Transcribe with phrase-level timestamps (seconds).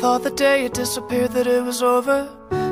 [0.00, 2.28] Thought the day you disappeared that it was over.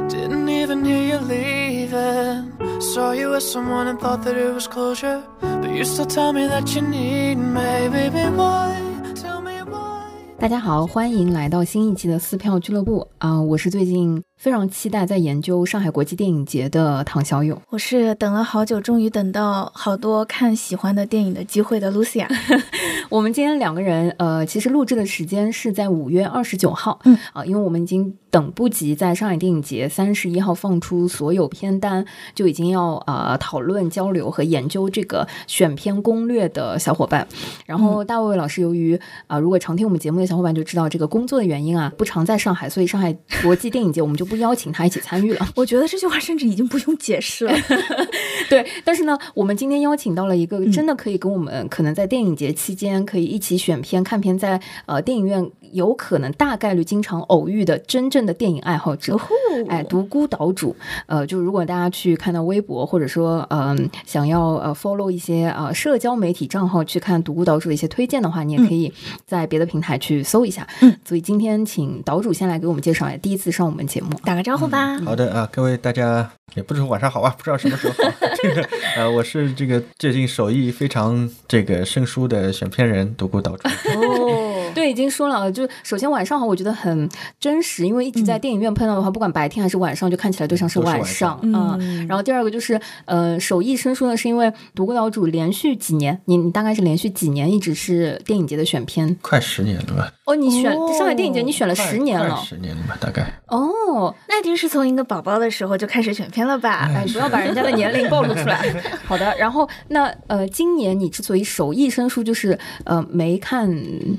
[0.08, 2.52] Didn't even hear you leaving.
[2.80, 5.22] Saw you with someone and thought that it was closure.
[5.40, 8.24] But you still tell me that you need me, baby.
[8.34, 8.76] Why?
[9.14, 10.08] Tell me why.
[10.38, 17.57] 大家好，欢迎来到新一期的撕票俱乐部啊、我是最近 非常期待在研究上海国际电影节的唐小勇。
[17.69, 22.27] 我是等了好久，终于等到好多看喜欢的电影的机会的 Lucia。
[23.07, 37.25] 我们今天两个人，呃，其实录制的时间是在五月二十九号，嗯啊、因为我们已经等不及在上海电影节三十一号放出所有片单，就已经要呃讨论、交流和研究这个选片攻略的小伙伴。
[37.65, 45.47] 然后大卫老师由于啊、如果常听我们节目的小伙伴就知道这个工作的原因啊，不常在上海，所以上海国际电影节我们就不邀请他一起参与了。
[45.55, 47.55] 我觉得这句话甚至已经不用解释了。
[48.49, 59.19] 对，但是呢，我们今天邀请到了一个真的可以跟我们可能在电影节期间可以一起选片、看片在，呃电影院有可能大概率经常偶遇的真正的电影爱好者。
[59.67, 68.91] 哎，独孤岛主，呃，就如果大家去看到微博，或者说嗯、想要呃 follow 一些呃社交媒体账号去看独孤岛主的一些推荐的话，你也可以
[69.25, 70.67] 在别的平台去搜一下。
[70.81, 74.09] 嗯，所以今天请岛主先来给我们介绍，一下，第一次上我们节目。
[74.23, 74.97] 打个招呼吧。
[74.99, 78.11] 好的啊，各位大家也不是说晚上好啊，不知道什么时候好。
[78.41, 83.67] 这 个 呃，我是这个最近手艺非常这个生疏的选片人独孤岛主。
[83.67, 84.42] 哦，
[84.73, 87.07] 对，已经说了，就首先晚上好，我觉得很
[87.39, 100.11] 真实，因为一直在电影院碰到的话，不管白天还是晚上，就看起来都像是晚晚上上啊、嗯然后第二个就是，呃，手艺生疏呢，是因为独孤岛主连续几年，你你大概是连续几年一直是电影节的选片快十年了吧？
[100.25, 102.97] 哦，你选、哦上海电影节，你选了十年了十年了吧？
[102.99, 103.23] 大概。
[103.47, 106.89] 哦，那一定是从一个宝宝的时候就开始选片了吧？
[106.93, 108.63] 哎，不要把人家的年龄暴露出来。
[109.05, 113.69] 好的，然后那呃，今年你之所以手艺生疏，就是呃没看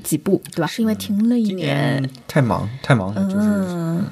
[0.02, 0.66] 几部，对吧？
[0.66, 2.10] 是因为停了一年年。
[2.28, 4.04] 太忙太忙了，就是嗯，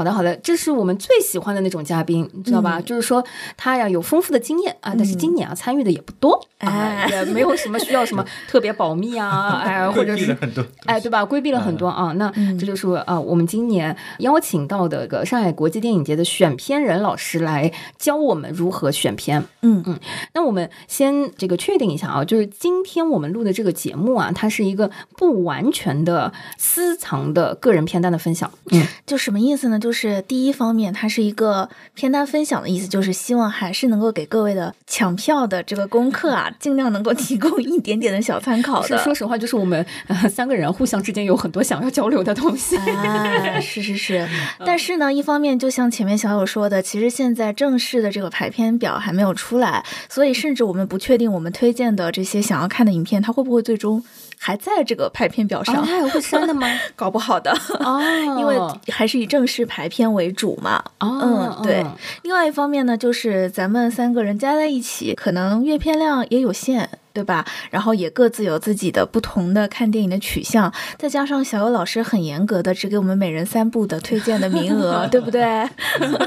[0.00, 2.78] 好的，好的，这是我们最喜欢的那种嘉宾，你知道吧？
[2.78, 3.22] 嗯就是说
[3.58, 10.64] 他呀有丰富的经验啊，但是今年啊参与的也不多，啊，哎 也没有什么需要什么 特别保密啊， 哎，或者是很多。
[10.86, 11.22] 哎，对吧？
[11.22, 12.12] 规避了很多啊。
[12.12, 19.44] 那嗯这就是啊、我们今年邀请到的个上海国际电影节的选片人老师来教我们如何选片。
[19.60, 19.98] 嗯嗯。
[20.32, 28.50] 那我们先这个确定一下啊，就是今天我们录的这个节目啊，它是一个不完全的私藏的个人片单的分享。
[28.70, 29.78] 嗯，就什么意思呢？
[29.78, 38.98] 就是第一方面，它是一个片单分享的意思，就是希望还是能够给各位的抢票的这个功课啊，尽量能够提供一点点的小参考是的。
[38.98, 42.76] 说实话，就是我们、呃、三个人互相之间有很多想要交流的东西。
[42.86, 44.28] 哎，是是是，
[44.64, 54.02] 但是呢，一方面就像前面小友说的，其实现在正式的这个排片表还没有出来，所以甚至我们不确定我们推荐的这些想要看的影片，它会不会最终
[54.42, 56.66] 还在这个排片表啊，上，他还会删的吗？
[56.96, 58.00] 搞不好的，哦，
[58.40, 58.56] 因为
[58.90, 60.82] 还是以正式排片为主嘛。
[60.98, 61.20] 哦，
[61.60, 61.92] 嗯对嗯
[62.22, 66.88] 另外一方面呢，就是咱们三个人加在一起，可能阅片量也有限。
[67.12, 67.44] 对吧？
[67.70, 75.68] 然后也各自有自己的不同的看电影的取向，再加上小游老师很严格的只给我们每人三部的推荐的名额，对不对？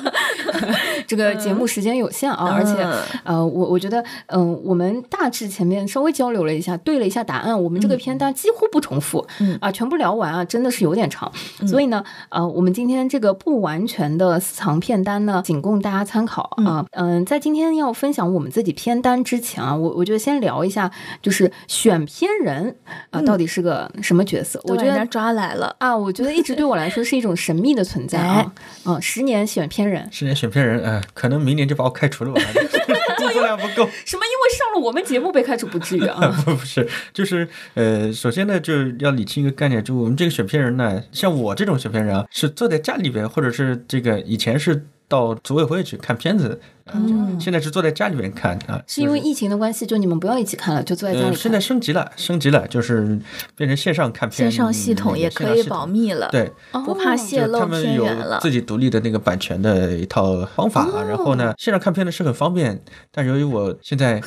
[1.07, 9.57] 这个节目时间有限啊，而且嗯呃，我我觉得，嗯、我们大致前面稍微交流了一下，对了一下答案，我们这个片单几乎不重复，嗯。
[9.61, 11.31] 啊，全部聊完啊，真的是有点长，
[11.67, 20.82] 所以呢，呃，我们今天这个不完全的私藏片单呢，仅供大家参考啊，嗯、在今天要分享我们自己片单之前啊，我我觉得先聊一下，
[21.21, 22.75] 就是选片人
[23.09, 24.59] 啊、到底是个什么角色？
[24.65, 25.75] 我觉得人家抓来了。
[25.79, 28.51] 啊，我觉得一直对我来说是一种神秘的存在啊，
[28.85, 30.07] 嗯、十年选片人。
[30.11, 32.41] 十年选片人，呃，可能明年就把我开除了吧，
[33.17, 33.87] 工作量不够。
[34.05, 34.23] 什么？
[34.33, 36.19] 因为上了我们节目被开除不至于啊？
[36.43, 47.37] 不不是，就是呃，首先呢，就是要理清一个概念，就我们这个选片人呢，像我这种选片人啊，是坐在家里边，或者是这个以前是到组委会去看片子，啊嗯。
[47.39, 53.19] 现在是坐在家里边看啊，是因为疫情的关系，就你们不要一起看了，就坐在家里呃，现在升级了，升级了，就是
[53.57, 56.49] 变成线上看片，线上系统也可以保密了，对，
[56.85, 58.53] 不怕泄就是露他们有片源了自。
[58.53, 62.79] 己独立的那个版权的一套方法，哦然后呢，线上看片呢是很方便，
[63.11, 64.21] 但由于我现在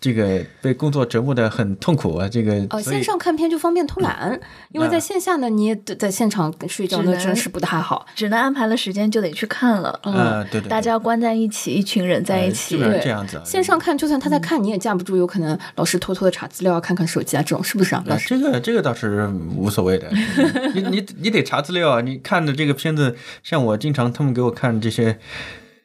[0.00, 4.38] 这个被工作折磨的很痛苦啊，这个哦，线上看片就方便偷懒，
[4.72, 8.04] 因为在线下呢，你也得在现场睡觉，那真是不太好。
[8.16, 13.44] 只能安排了时间就得去看了，嗯，对对对，大家关在一起，一群人在一呃起基，本上对这样子啊。
[13.44, 18.02] 线上看，就算他在看，你也架不住，有可能老师偷偷的查资料啊，看看手机啊，这种是不是啊？
[18.06, 20.10] 老啊，师，这个这个倒是无所谓的，
[20.74, 22.00] 你你你得查资料啊！
[22.00, 25.18] 你看的这个片子，像我经常他们给我看这些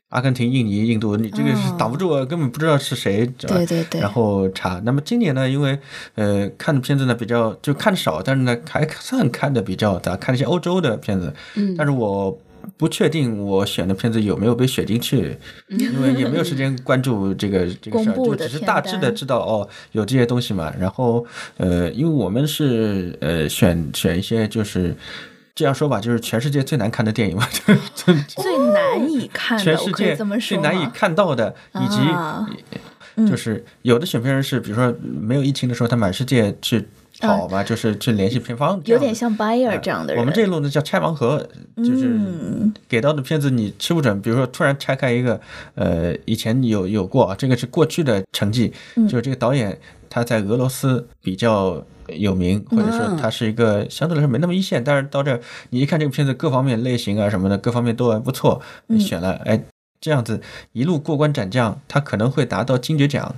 [0.10, 4.80] 阿根廷、印尼、印度，你这个是挡不住啊，根本不知道是谁，对对对对然后查。
[4.86, 5.80] 那么今年呢，因为
[6.16, 11.34] 呃看的片子呢比较就看的少，但是呢还算看的比较杂，看一些欧洲的片子。
[11.56, 12.38] 嗯但是我
[12.78, 15.38] 不确定我选的片子有没有被选进去，
[15.68, 20.74] 因为也没有时间关注这个 这个事儿，就只是大致的知道哦有这些东西嘛。
[20.80, 21.26] 然后
[21.58, 24.96] 呃，因为我们是呃选选一些就是。
[25.56, 27.48] 这样说吧，就是全世界最难看的电影嘛，
[27.94, 36.84] 最难以看的，全世界最难以看到的，以及就是有的选片人是，比如说没有疫情的时候，他满世界去
[37.20, 40.22] 跑嘛，就是去联系片方，有点像 buyer 这样的人。
[40.22, 44.22] 我们这一路呢叫拆盲盒，就是嗯给到的片子你吃不准。
[44.22, 45.40] 比如说突然拆开一个，
[45.76, 49.78] 呃，以前有有过啊，这个是过去的成绩，嗯就是这个导演
[50.10, 55.40] 他在俄罗斯比较有名，或者说他是一个相对来说没那么一线，但是到这儿
[55.70, 59.64] 你一看这个片子各方面类型啊什么的，各方面都还不错，你选了，哎。
[60.02, 60.42] 这样子
[60.74, 63.34] 一路过关斩将，他可能会达到金爵奖，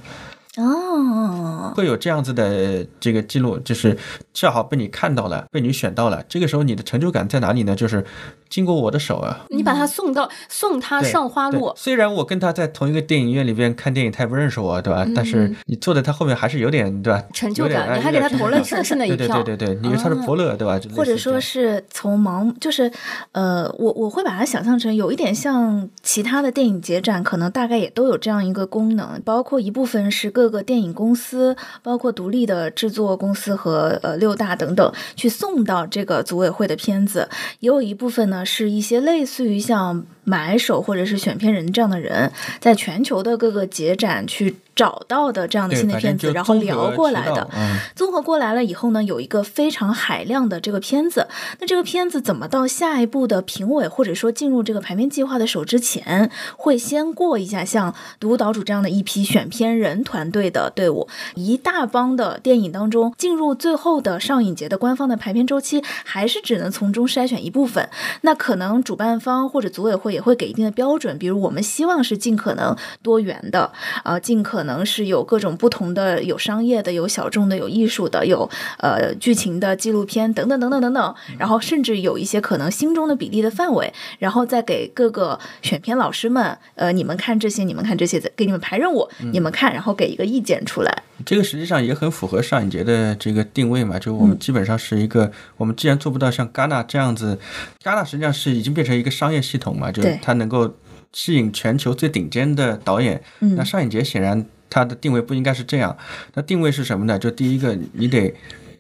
[0.58, 1.45] 哦，
[1.76, 3.98] 会有这样子的这个记录，就是
[4.34, 6.24] 恰好被你看到了，被你选到了。
[6.28, 7.76] 这个时候你的成就感在哪里呢？
[7.76, 8.06] 就是
[8.50, 15.06] 经过我的手啊，你把他送到送他上花路，虽然我跟他在同一个电影院里边看电影，他也不认识我，对吧？
[15.16, 17.20] 但是你坐在他后面还是有点，对吧？
[17.20, 20.80] 嗯成就感，你还给他投了神圣的一票，对对对对，你以为他是伯乐，对吧？
[20.96, 22.90] 或者说是从盲，就是
[23.34, 37.30] 呃，我我会把它想象成有一点像其他的电影节展，可能大概也都有这样一个功能，包括一部分是各个电影公司，包括独立的制作公司和呃六大等等去送到这个组委会的片子，
[37.60, 42.30] 也有一部分呢是一些类似于像买手或者是选片人这样的人，
[42.60, 47.48] 在全球的各个节展去找到的这样的新的片子，然后聊过来的。
[47.56, 51.28] 嗯，综合过来了以后呢，有一个非常海量的这个片子。
[51.60, 67.88] 那这个片子怎么到下一步的评委或者说进入这个排片计划的手之前，会先过一下像独岛主这样的一批选片人团队的队伍，一大帮的电影当中进入最后的上影节的官方的排片周期，还是只能从中筛选一部分。
[68.22, 73.72] 那可能主办方或者组委会也会给一定的标准，比如我们希望是尽可能多元的，
[74.04, 91.04] 呃，尽可能是有各种不同的，有商业的，有小众的，有艺术的，有呃剧情的纪录片等等等等等等，然后甚至有一些可能心中的比例的范围，然后再给各个选片老师们，呃，你们看这些，你们看这些，给你们排任务，你们看，然后给一个意见出来。
[91.26, 94.30] 这个实际上也很符合上影节的这个定位嘛，就我嗯。
[94.30, 97.38] 们基本上是一个，我们既然做不到像戛纳这样子，
[97.84, 100.76] 戛纳实际上是已经变成一个商业系统嘛，就是对它能够
[101.14, 103.22] 吸引全球最顶尖的导演。
[103.40, 105.98] 嗯那上影节显然它的定位不应该是这样，
[106.34, 107.18] 那定位是什么呢？
[107.20, 108.34] 就第一个，你得。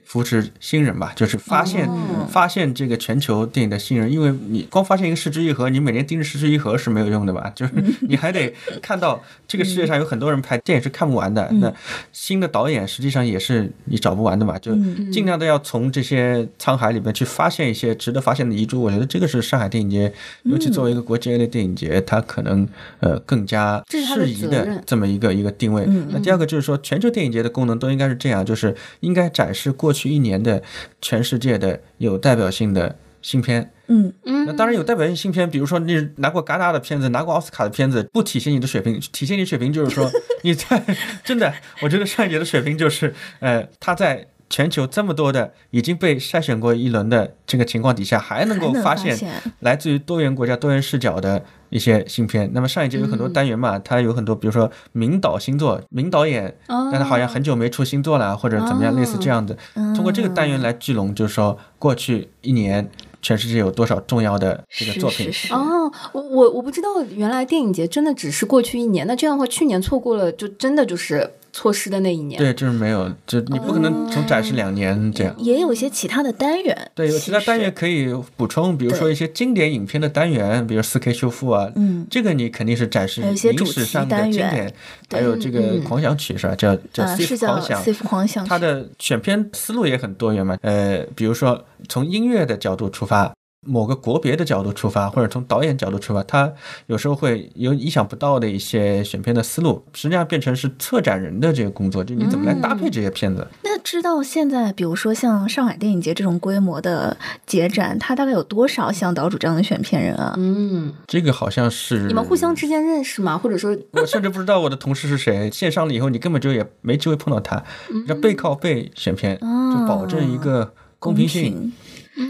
[0.05, 1.95] 扶持新人吧，就是发现、哦
[2.29, 7.51] 发现这个全球电影的新人，因为你光发现一个失之愈合，你每年盯着失之愈合是没有用的吧？
[7.55, 11.71] 就是你还得看到这个世界上有很多人拍电影是看不完的，那
[12.11, 14.73] 新的导演实际上也是你找不完的嘛，就
[15.11, 18.81] 尽量的要从这些沧海里面去发现一些值得发现的遗珠。
[18.81, 20.11] 我觉得这个是上海电影节，
[20.43, 22.67] 尤其作为一个国际类电影节，它可能
[22.99, 25.85] 呃更加适宜的这么一个一个定位。
[26.09, 30.61] 那第二个就是说，全球电影节的功能都应该是这样，就是应该展示过去一年的
[31.01, 33.71] 全世界的有代表性的新片。
[33.87, 40.11] 嗯嗯那当然有代表性新片，比如说你拿过戛纳的片子，拿过奥斯卡的片子，不体现你的水平，体现你水平就是说
[40.41, 40.83] 你在
[41.23, 44.27] 真的，我觉得上一节的水平就是，呃，他在。
[44.49, 52.49] 全球这么多的已经被筛选过一轮的这个情况底下，还能够发发现现来自于多元国家、多元视角的一些新片。
[52.53, 59.57] 那么上一届有很多单元嘛，它有很多，比如说名导新作、名导演，哦但他好像很久没出新作了，或者怎么样，类似这样的。
[59.73, 62.89] 通过这个单元来聚拢，就是说过去一年
[63.21, 65.25] 全世界有多少重要的这个作品。
[65.25, 72.37] 是是是哦，我我我不知道，原来电影节真的只是过去一年，那这样的话，去年错过了，就真的就是错失的那一年。
[72.37, 75.33] 对，就是没有，就你不可能从展示两年这样。
[75.37, 84.73] 也有一些其他的单元，对，有其他单元可以补充，比如说一些经典影片的单元，比如四 K 修复啊，嗯，这个你肯定是展示一些影史上的经典，
[85.09, 85.83] 还对有这个嗯。
[85.85, 86.55] 狂想曲是吧？
[86.55, 90.57] 叫叫呃，Thief 是叫狂想，Thief 狂想曲，它的选片思路也很多元嘛。
[90.61, 93.33] 呃，比如说从音乐的角度出发，
[93.65, 96.51] 某个国别的角度出发，或者从导演角度出发，他
[96.87, 103.45] 有时候会有意想不到的一些选片的思路，实际上变成是策展人的这个工作，就你怎么来搭配这些片子。
[103.63, 110.35] 那知道现在，比如说像上海电影节这种规模的节展，它大概有多少像岛主这样的选片人啊？
[110.37, 113.37] 嗯，这个好像是你们互相之间认识吗？
[113.37, 117.63] 或者说，我甚至不知道我的同事是谁，线上了以后你根本就也没机会碰到他，
[118.07, 121.73] 要背靠背选片，就保证一个公平性。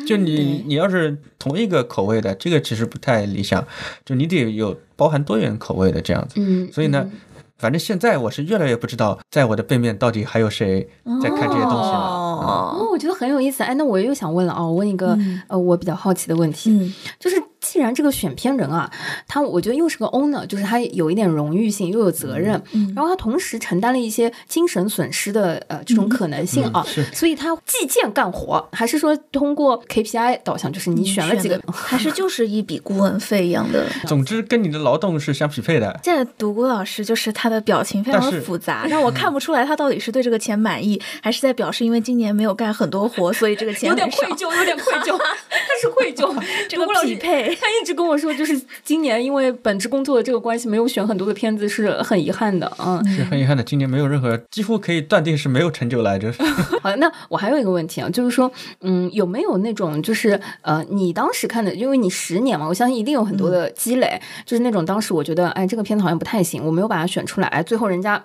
[0.08, 3.66] 就你你要是同一个口味的，这个其实不太理想，
[4.04, 6.36] 就你得有包含多元口味的这样子。
[6.38, 7.10] 嗯，所以呢，
[7.58, 10.88] 反正现在我是越来越不知道，在我的背面到底还有谁
[11.22, 12.25] 在看这些东西了。
[12.46, 12.78] 哦。
[12.80, 13.64] 哦，我觉得很有意思。
[13.64, 16.94] 哎，那我又想问了啊，我问一个、呃我比较好奇的问题，嗯。
[17.20, 18.90] 就是既然这个选片人啊，
[19.28, 33.86] 他我觉得又是个 owner，就是他有一点荣誉性，又有责任，嗯然后他同时承担了一些精神损失的呃这种可能性啊，嗯所以他计件干活，还是说通过 KPI 导向，就是你选了几个， 还是就是一笔顾问费一样的。
[34.06, 36.00] 总之，跟你的劳动是相匹配的。
[36.04, 45.18] 现在独孤老师就是他的表情非常的复杂，让我看不出来他到底是对这个钱满意，还是在表示因为今年没有干很多活，所以这个钱有点愧疚，有点愧疚，
[45.50, 46.26] 他是愧疚。
[46.68, 52.72] 这个匹配他一直跟我说，就是今年因为本职工作的这个关系，没有选很多的片子，是很遗憾的。
[52.80, 56.32] 嗯，是很遗憾的，今年没有任何，几乎可以断定是没有成就来着。
[56.84, 58.52] 好，那我还有一个问题啊，就是说，
[58.82, 68.22] 嗯，有没有那种就是呃，你当时看的，因为你十年嘛，我相信一定有很多的积累，就是那种当时我觉得，哎，这个片子好像不太行，我没有把它选出来，哎，最后人家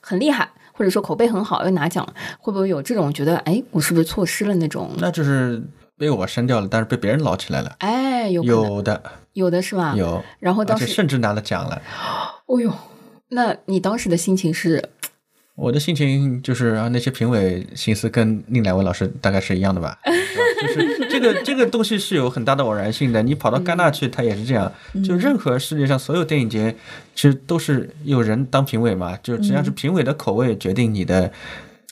[0.00, 0.48] 很厉害。
[0.72, 4.90] 或者说口碑很好，又拿奖了，会不会有这种觉得，哎，我是不是错失了那种？
[4.98, 5.62] 那就是
[5.96, 7.74] 被我删掉了，但是被别人捞起来了。
[7.78, 9.02] 哎，有有的，
[9.34, 9.94] 有的是吧？。
[9.96, 11.80] 有，然后当时，甚至拿了奖了。
[12.46, 12.72] 哦呦，
[13.28, 14.90] 那你当时的心情是？
[15.54, 20.10] 我的心情就是啊，那些评委心思跟另两位老师大概是一样的吧， 吧
[20.60, 23.22] 就是这个这个东西是有很大的偶然性的。
[23.22, 24.72] 你跑到戛纳去，他也是这样。
[25.04, 26.74] 就任何世界上所有电影节，
[27.14, 31.30] 其实都是有人当评委嘛，就实际上是评委的口味决定你的。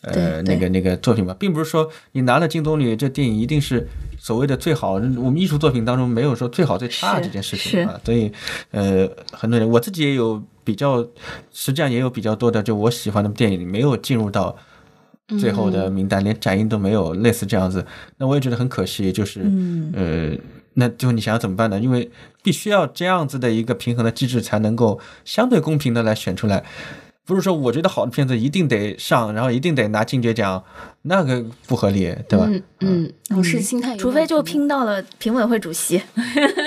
[0.03, 3.87] 呃，那个那个作品吧，并不是说你拿了金棕榈，这电影一定是
[4.19, 4.93] 所谓的最好。
[4.93, 8.33] 我们艺术作品当中没有说最好最差这件事情啊，所以
[8.71, 11.03] 呃，很多人我自己也有比较，
[11.51, 14.57] 实际上也有比较多的，就我喜欢的电影没有进入到
[15.41, 17.85] 最后的名单，连展映都没有，类似这样子，
[18.19, 19.41] 那我也觉得很可惜，就是、
[19.95, 20.31] 呃，
[20.75, 21.81] 那最后你想要怎么办呢？
[21.81, 22.09] 因为
[22.45, 26.65] 必须要这样子的一个平衡的机制，才能够相对公平的来选出来。
[27.31, 30.61] 不是说我觉得好的片子一定得上，然后一定得拿金爵奖，
[31.03, 32.45] 那个不合理，对吧？
[32.49, 36.03] 嗯嗯，我是心态除非就拼到了评委会主席。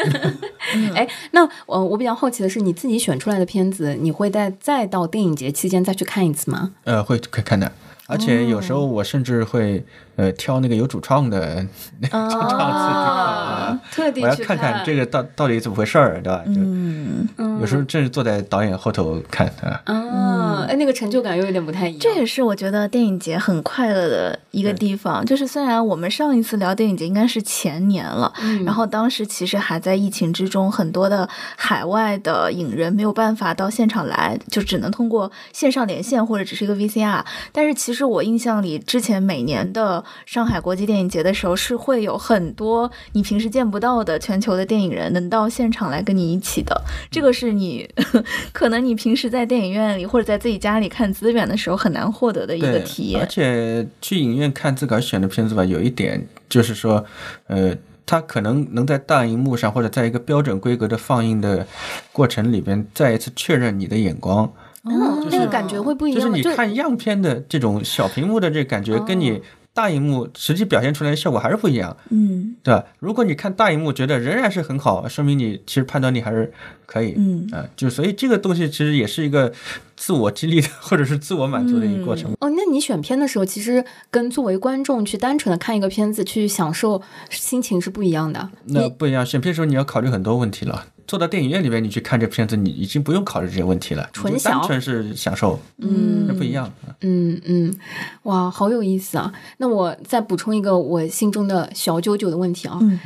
[0.96, 6.72] 哎，那我，我比较好奇的是，你自己选出来的片子，你会在再到电影节期间再去看一次吗？
[6.86, 7.70] 呃，会会看的。
[8.08, 9.84] 而且有时候我甚至会
[10.16, 11.64] 呃挑那个有主创的
[12.02, 16.44] 主创自己看啊，特地去我要看看这个到到底怎么回事儿，对吧？
[16.46, 17.28] 就嗯，
[17.60, 19.82] 有时候正是坐在导演后头看啊。
[19.86, 22.00] 啊，哎，那个成就感又有点不太一样。
[22.00, 25.26] 这也是我觉得电影节很快乐的一个地方。
[25.26, 37.24] 就是虽然我们上一次聊电影节应该是前年了，嗯然后当时其实还在疫情之中，很多的海外的影人没有办法到现场来，就只能通过线上连线或者只是一个 VCR。
[37.52, 46.80] 但是其实我印象里，之前每年的上海国际电影节的时候，是会有很多你平时见不到的全球的电影人能到现场来跟你一起的。
[47.12, 47.90] 这个是你
[48.52, 53.22] 可能你平时在电影院里或者在自己家里看资源的时候很难获得的一个，体验。
[53.22, 57.06] 而且去影院看自个儿选的片子吧，有一点就是说，
[57.48, 61.66] 呃，它可能能在大荧幕上或者在一个标准规格的放映的
[62.12, 64.52] 过程里边，再一次确认你的眼光。
[64.84, 66.52] 哦，那个感觉会不一样就是样。
[66.52, 69.42] 你看样片的这种小屏幕的这感觉，跟你
[69.74, 72.84] 大荧幕实际表现出来的效果还是不一样，嗯对吧？
[73.00, 76.54] 如果你看大荧幕觉得仍然是很好，说明你其实判断力还是
[76.86, 77.16] 可以。
[77.18, 79.52] 嗯啊，就所以这个东西其实也是一个
[79.98, 82.32] 自我激励的，或者是自我满足的一个过程。
[82.40, 87.02] 哦，那你选片的时候，其实跟作为观众去单纯的看一个片子去享受
[87.32, 88.50] 心情是不一样的。
[88.66, 90.86] 那不一样，选片的时候你要考虑很多问题了。
[91.06, 96.72] 坐到电影院里面，你去看这片子，你已经不用考虑这些问题了，纯你就单享纯是享受，嗯那不一样。
[97.02, 97.76] 嗯嗯，
[98.24, 99.34] 哇，好有意思啊！
[99.58, 102.78] 那我再补充一个我心中的小九九的问题啊。
[102.82, 103.00] 嗯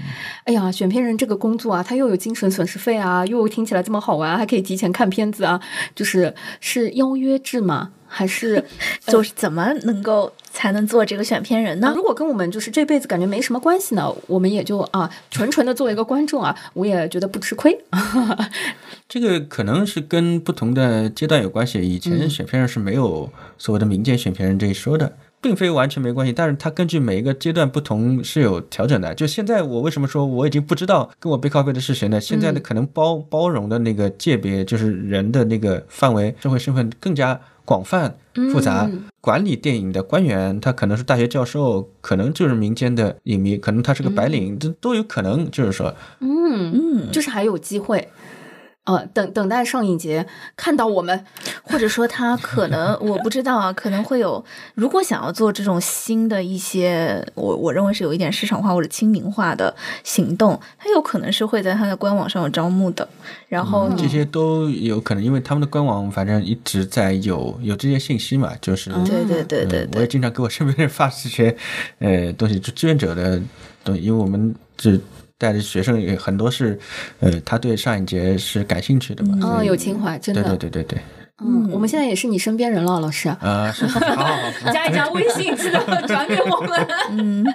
[0.43, 5.59] 哎呀，选片人这个工作啊，他又有精神损失费啊，又听起来这么好玩，还可以提前看片子啊，
[5.95, 7.91] 就是是邀约制吗？
[8.07, 8.63] 还是
[9.05, 11.93] 就是怎么能够才能做这个选片人呢？
[11.95, 17.77] 如果跟我们就是这辈子感觉没什么关系呢，我们也就啊纯纯的作为一个观众啊，我也觉得不吃亏。
[19.07, 21.79] 这个可能是跟不同的阶段有关系。
[21.79, 29.15] 以前选片人是没有所谓的民间选片人这一说的，并非完全没关系，但是它根据每一个阶段不同是有调整的。
[29.15, 32.19] 就现在我为什么说我已经不知道跟我背靠背的是谁呢？
[32.19, 38.13] 现在的可能包包容的那个界别，就是人的那个范围、社会身份更加广泛
[38.51, 38.89] 复杂。
[39.21, 45.49] 管理电影的官员，他可能是大学教授，可能就是民间的影迷，可能他是个白领，这都有可能。
[45.49, 48.05] 就是说，嗯，嗯，就是还有机会。
[48.87, 50.25] 呃，等等待上影节
[50.55, 51.25] 看到我们，
[51.61, 54.43] 或者说他可能我不知道啊，可能会有，
[54.75, 59.75] 如果想要做这种新的一些，我我认为是有一点市场化或者亲民化的
[60.05, 63.05] 行动，他有可能是会在他的官网上有招募的，
[63.49, 71.53] 然后这些都有可能，因为他们的官网反正一直在有有这些信息嘛，就是对对对对嗯我也，经常给我身边人发这些
[71.99, 73.37] 呃东西，就志愿者的
[73.83, 74.97] 东西，因为我们这
[75.37, 76.77] 带着学生也很多是，
[77.19, 80.99] 呃，他对上一节是感兴趣的嘛，嗯，有情怀，真的，对对对对，
[81.43, 83.29] 嗯，我们现在也是你身边人了，老师。
[83.29, 86.87] 啊，是，好好好，加一加微信，记得转给我们。
[87.11, 87.45] 嗯，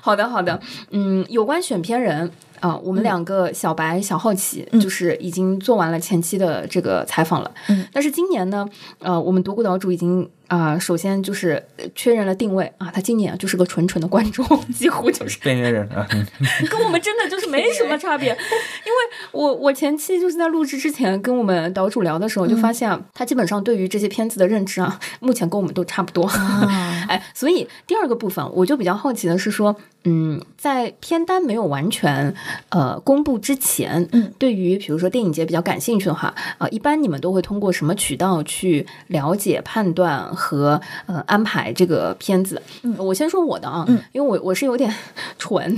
[0.00, 0.60] 好的，好的。
[0.90, 2.30] 嗯，有关选片人
[2.60, 7.50] 啊、我们两个小白、小好奇，嗯就是已经做完了前期的这个采访了。
[7.68, 8.66] 嗯，但是今年呢，
[9.00, 16.26] 呃，我们独孤岛主已经啊、首先就是呃确认了定位啊，他今年就是个纯纯的观众，几乎就是边缘人啊，嗯
[16.70, 18.28] 跟我们真的就是没什么差别。
[18.28, 18.96] 因为
[19.32, 26.24] 我我前期就是在录制之前跟我们岛主聊的时候，就发现啊他基本上对于这些片子的认知啊，目前跟我们都差不多。
[26.26, 29.74] 啊， 哎，所以第二个部分，我就比较好奇的是说，
[30.04, 32.34] 嗯，在片单没有完全
[32.70, 42.60] 呃公布之前，嗯，对于比如说电影节比较感兴趣的话，呃，一般你们都会通过什么渠道去了解、判断和呃安排这个片子？
[42.82, 42.96] 嗯。
[42.98, 44.92] 我先说我的啊，嗯因为我我是有点
[45.38, 45.72] 蠢，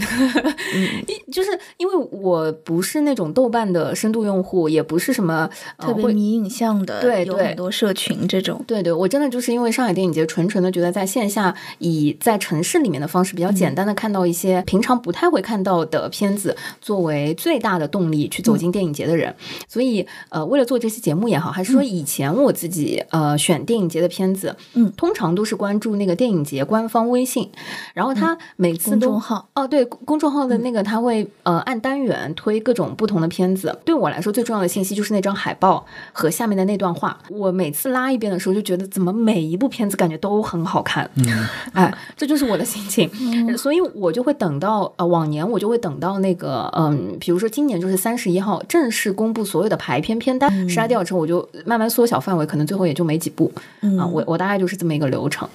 [1.06, 19.34] 一就是因为我不是那种豆瓣的深度用户，也不是什么、呃、特别迷影像的，对对有很多社群这种，对对，我真的就是因为上海电影节，纯纯的觉得在线下以在城市里面的方式比较简单的看到一些平常不太会看到的片子，作为最大的动力去走进电影节的人。
[19.66, 27.48] 所以呃，为了做这期节目也好，还是说以前我自己呃选电影节的片子，嗯通常都是关注那个电影节官方微信，
[27.94, 33.76] 然后他每次公都众号，哦，对，公公众号的那个他会、呃按单元推各种不同的片子。
[33.84, 37.18] 对我来说，最重要的信息就是那张海报和下面的那段话。
[37.30, 43.08] 我每次拉一遍的时候，就觉得怎么每一部片子感觉都很好看，嗯，哎，这就是我的心情。
[43.56, 54.06] 所以我就会等到呃往年我就会等到那个嗯，比如说今年就是三十一号正式公布所有的排片片单，杀掉之后，我就慢慢缩小范围，可能最后也就没几部、嗯啊。
[54.06, 55.48] 我我大概就是这么一个流程。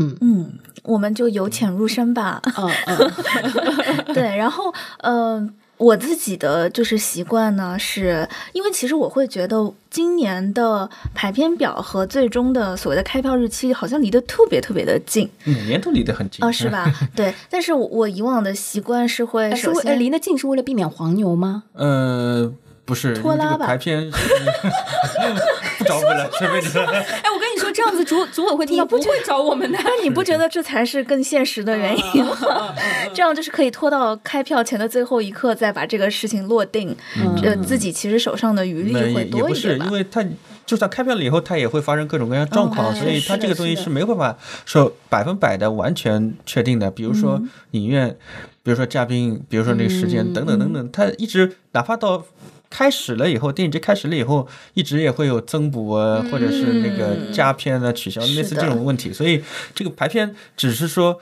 [0.00, 0.52] 嗯嗯，
[0.84, 2.40] 我们就由浅入深吧。
[2.56, 3.10] 嗯嗯
[4.14, 16.68] 对，然后呃，我自己的就是习惯呢，是因为其实我会觉得今年的排片表和最终的所谓的开票日期好像离得特别特别的近每年都离得很近哦，是？
[16.68, 16.92] 吧？
[17.14, 21.62] 对，但是我我以往的习惯是会哎是为呃首先离得近是为了避免黄牛吗？
[21.74, 22.52] 呃，
[22.88, 26.80] 不是，拖拉吧排片不找 不了，随便你说。
[26.88, 29.78] 哎，我跟你说，这样子组组委会听到不会找我们的。
[29.84, 32.74] 那你不觉得这才是更现实的原因吗？
[33.12, 36.96] 这样就是可以拖到开票前的最后一刻再把这个事情落定，
[37.42, 39.92] 呃，自己其实手上的余力会也也不是，多一点吧因。
[39.92, 40.24] 为他
[40.64, 46.90] 就算开票了以后，他也会发生各种各样状况，哦所以是的它这个东西是没有办法说百分百的完全确定的。
[46.90, 48.16] 比如说嗯影院，
[48.62, 52.24] 比如说嘉宾，比如说那个时间嗯等等等等，他一直哪怕到。
[52.70, 59.12] 开始了以后，电影节开始了以后，一直也会有增补啊，或者是那个嗯加片啊、取消，类似这种问题。
[59.12, 59.42] 所以
[59.74, 61.20] 这个排片只是说，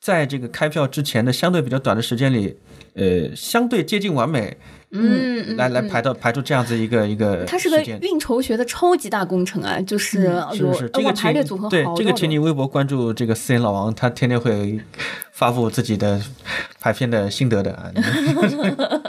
[0.00, 2.56] 在这个开票之前的相对比较短的时间里，
[2.94, 4.56] 呃，相对接近完美，
[4.90, 7.80] 嗯，来来嗯排到排出这样子一个一个它是个。
[8.00, 14.80] 运筹学的超级大工程啊，就是有是是，这个排列组合好对这个，请你微博关注这个四眼老王，他天天会
[15.38, 16.20] 发布自己的
[16.80, 18.02] 排片的心得的啊， 你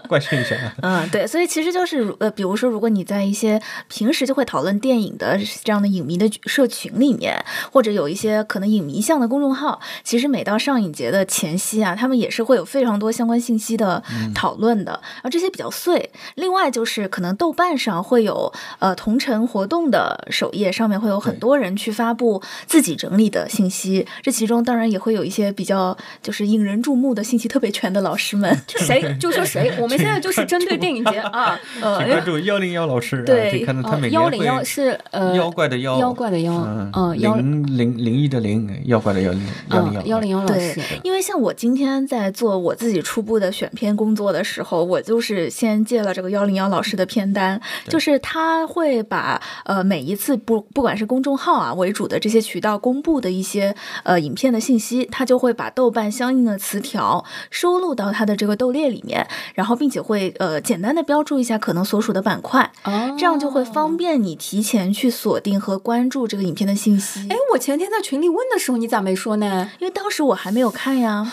[0.07, 0.75] 关心一下啊。
[0.83, 14.03] 嗯，对，所以其实就是呃，比如说，如果你在一些平时就会讨论电影的这样的影迷的社群里面，或者有一些可能影迷向的公众号，其实每到上影节的前夕啊，他们也是会有非常多相关信息的
[14.35, 16.11] 讨论的，然后这些比较碎。
[16.35, 28.57] 另外就是可能豆瓣上会有呃同城活动的首页上面会有很多人去发布自己整理的信息，这其中当然也会有一些比较就是引人注目的信息特别全的老师们。
[28.67, 39.31] 就谁就说谁， 我们现在就是针对电影节啊，呃， 关注幺零幺老师啊，对可以看到他哦每幺零幺是呃妖怪的妖，妖怪的妖，嗯嗯幺灵灵灵异的灵，妖怪的妖，
[39.71, 63.99] 幺零嗯幺幺零幺老师，，因为像我今天在做我自己初步的选片工作的时候，我就是先借了这个幺零幺老师的片单，就是他会把呃每一次不不管是公众号啊为主的这些渠道公布的一些呃影片的信息，他就会把豆瓣相应的词条收录到它的这个豆列里面，然后并且会呃简单的标注一下可能所属的板块，哦这样就会方。
[63.99, 67.27] 便你提前去锁定和关注这个影片的信息。
[67.29, 69.69] 哎，我前天在群里问的时候，你咋没说呢？
[69.79, 71.29] 因为当时我还没有看呀。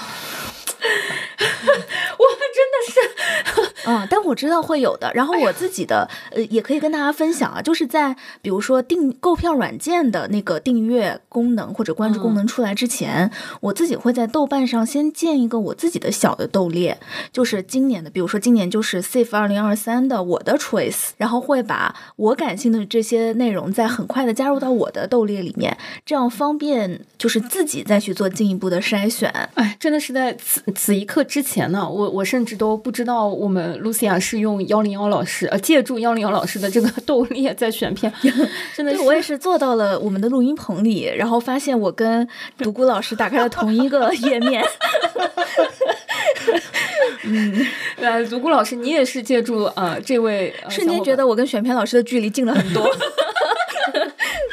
[2.18, 2.96] 我们真的是
[3.88, 5.10] 嗯，但我知道会有的。
[5.14, 16.98] 然后我自己的呃，也可以跟大家分享啊，就是在比如说订购票软件的那个订阅功能或者关注功能出来之前，我自己会在豆瓣上先建一个我自己的小的豆列，
[17.32, 29.30] 就是今年的，比如说今年就是 Safe 二零二三的我的 Choice，然后会把我感兴趣的这些内容再很快的加入到我的豆列里面，这样方便就是自己再去做进一步的筛选。
[29.54, 38.12] 哎，真的是在此此一刻之前呢，我我甚至都不知道我们露西亚是用幺零幺老师呃借助幺零幺老师的这个 豆列在选片，
[38.76, 44.62] 真的对我也是坐到了我们的录音棚里，然后发现我跟独孤老师打开了同一个页面。
[47.24, 52.88] 嗯， 呃，独孤老师，你也是借助呃这位、呃、瞬间觉得我跟选片老师的距离近了很多。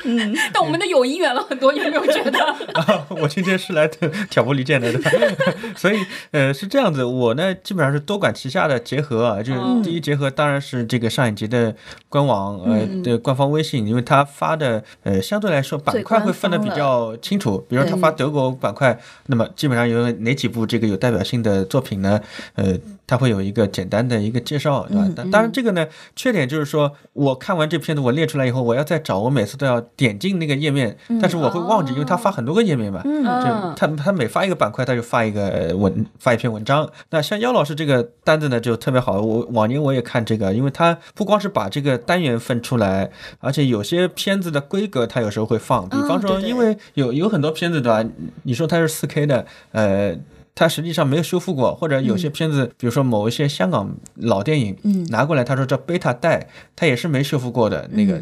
[0.03, 2.39] 嗯， 但我们的友谊远了很多，有没有觉得？
[2.75, 3.87] 啊，我今天是来
[4.29, 4.91] 挑拨离间的，
[5.77, 5.97] 所以
[6.31, 11.73] 呃是这样子，我呢基本上是多管齐下的结合啊，就是第一结合当然是这个上影节的
[12.09, 15.53] 官网呃的官方微信，因为他发的呃相对。
[15.53, 22.19] 来说板块会分的比较清楚，比如他发德国板块，那么基本上有哪几部这个有代表性的作品呢？
[22.55, 24.97] 呃，他会有一个简单的一个介绍，对。
[24.97, 25.07] 吧？
[25.15, 29.72] 但当然这个呢缺点就是说我看完这片子我列出来以后，我要再找，我每次都要。
[29.81, 36.89] 点进那个页面，但是我会忘记，因为他发很多个页面嘛，嗯，就他他每发一个板块，他就发一个文发一篇文章。
[37.09, 39.21] 那像妖老师这个单子呢，就特别好。
[39.21, 43.09] 我往年我也看这个，因为他不光是把这个单元分出来，
[43.39, 45.87] 而且有些片子的规格他有时候会放。
[45.89, 48.03] 比方说，因为有有很多片子对吧？
[48.43, 50.15] 你说它是四 K 的，呃，
[50.55, 58.21] 它实际上没有修复过，或者有些片子，比如说某一些香港老电影，嗯，拿过来，他说叫贝塔带，它也是没修复过的那个。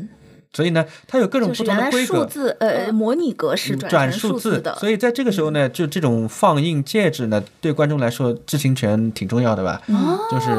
[0.54, 4.76] 所以呢，它有各种不同的规格，数字呃模拟格式转数字的。
[4.76, 9.82] 所以在这个时候呢，就这种放映介质呢，对观众来说知情权挺重要的吧？
[9.88, 10.52] 哦，就是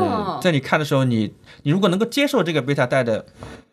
[0.42, 3.22] 在你看的时候，你你如果能够接受这个贝塔带的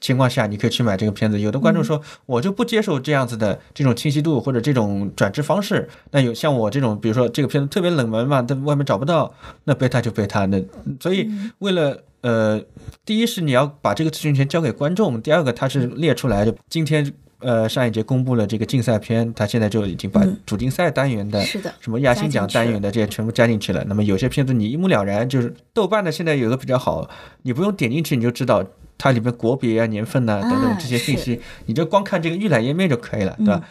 [0.02, 1.40] 情况下，你可以去买这个片子。
[1.40, 5.88] 有的观众说，我就不接受这样子的这种清晰度或者这种转制方式。
[6.12, 10.46] 那有像我这种，比如说这个片子特别冷门嘛，在外面找不到，那贝塔就贝塔。
[10.48, 10.62] 那
[11.00, 12.04] 所以为了。
[12.22, 12.62] 呃，
[13.06, 23.84] 第一是你要把这个咨询权交给观众，第二个它是列出来，就今天呃上一节公布了这个竞赛片，它现在就已经把主竞赛单元的，是的，什么亚星奖单元的这些全部加进去了。
[23.88, 27.10] 那么有些片子你一目了然，就是豆瓣的现在有个比较好，
[27.44, 28.66] 你不用点进去你就知道
[28.98, 33.64] 它里面国别啊、年份呐等等这些信息，你就光看这个预览页面就可以了，对吧？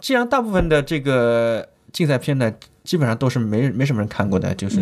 [0.00, 2.52] 既然大部分的这个竞赛片呢。
[2.84, 4.78] 基本上都是没没什么人看过的，就是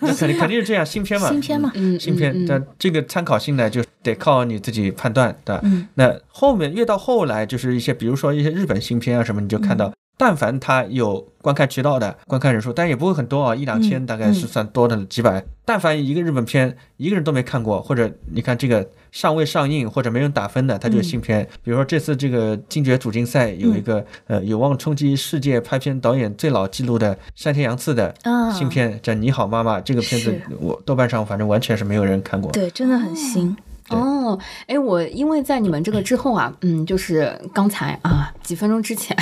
[0.00, 5.60] 那肯定 肯定是这样，新片嘛，新片嘛，新片，但这个参考性呢，就得靠你自己判断，对吧？
[5.64, 9.92] 嗯，那后面越到后来，就是一些比如说一些日本新片啊什么，你就看到。
[10.16, 15.44] 但凡它有观看渠道的观看人数，但也不会很多啊，一两千大概是算多的几百。
[15.64, 21.48] 但凡一个日本片一个人都没看过，或者你看这个尚未上映或者没人打分的，它就是新片。
[21.62, 28.12] 比如说这次这个金爵主竞赛有一个呃有望冲击世界拍片导演最老纪录的山田洋次的
[28.52, 29.78] 新片叫《你好妈妈》。
[29.84, 33.56] 这个片子我豆瓣上反正完全是没有人看过，对，真的很新。
[33.90, 39.14] 哦，哎，我因为在你们这个之后啊，嗯，就是刚才啊几分钟之前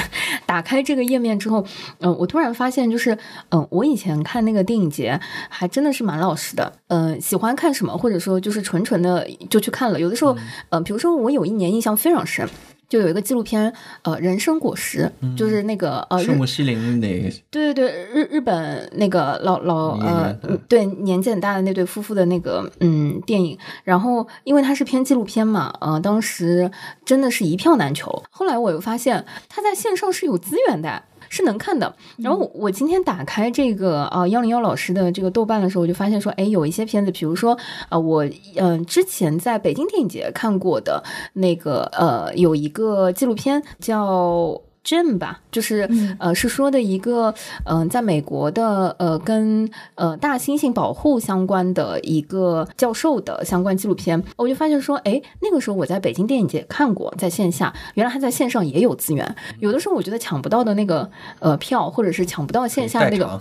[0.46, 1.64] 打开这个页面之后，
[1.98, 3.16] 嗯，我突然发现，就是
[3.50, 9.98] 嗯，我以前看那个电影节还真的是蛮老实的，嗯，喜欢看什么，或者说就是纯纯的就去看了。
[9.98, 10.36] 有的时候，
[10.68, 12.48] 嗯，比如说我有一年印象非常深。
[12.92, 20.30] 就有一个纪录片，呃，人生果实，就是那个呃，树木西林那个，对对对，日日本那个老老呃，
[20.68, 26.70] 对年纪很大的那对夫妇的那个嗯电影，然后因为它是偏纪录片嘛，呃，当时
[27.02, 28.22] 真的是一票难求。
[28.28, 31.02] 后来我又发现，它在线上是有资源的。
[31.32, 31.96] 是能看的。
[32.18, 37.56] 然后我今天打开这个啊幺零幺老师的这个豆瓣的时候，我就发现说，哎，有一些片子，比如说
[37.88, 44.60] 啊，我嗯之前在北京电影节看过的那个呃，有一个纪录片叫。
[44.84, 47.32] Jim 吧，就是呃，是说的一个
[47.64, 59.36] 嗯，在美国的呃，跟呃大猩猩保护相关的一个教授的相关纪录片，我就发现说，哎，那个时候我在北京电影节看过，在线下，原来他在线上也有资源。
[59.60, 63.40] 有的时候我觉得抢不到的那个呃票，或者是抢不到线下那个，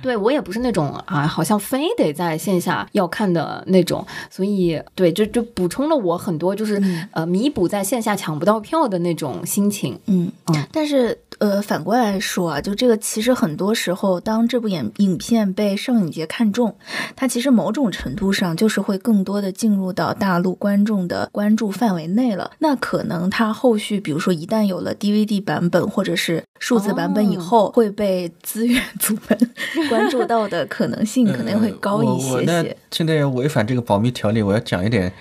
[0.00, 10.30] 对我也不是那种啊，好像非得在线下要看的那种，所以对，就就补充了我很多，就是呃，弥补在线下抢不到票的那种心情，嗯。
[10.46, 10.64] 嗯。
[10.72, 16.76] 但是，呃，反过来说啊，就这个其实很多时候，当这部影影片被上影节看中，
[17.16, 22.50] 它其实某种程度上就是会更多的进入到大陆观众的关注范围内了。
[22.58, 29.50] 那可能它后续，比如说一旦有了 DVD 版本或者是数字版本以后，会被资源组们
[29.88, 32.76] 关注到的可能性可能会高一些我那些。
[32.90, 35.12] 现在要违反这个保密条例，我要讲一点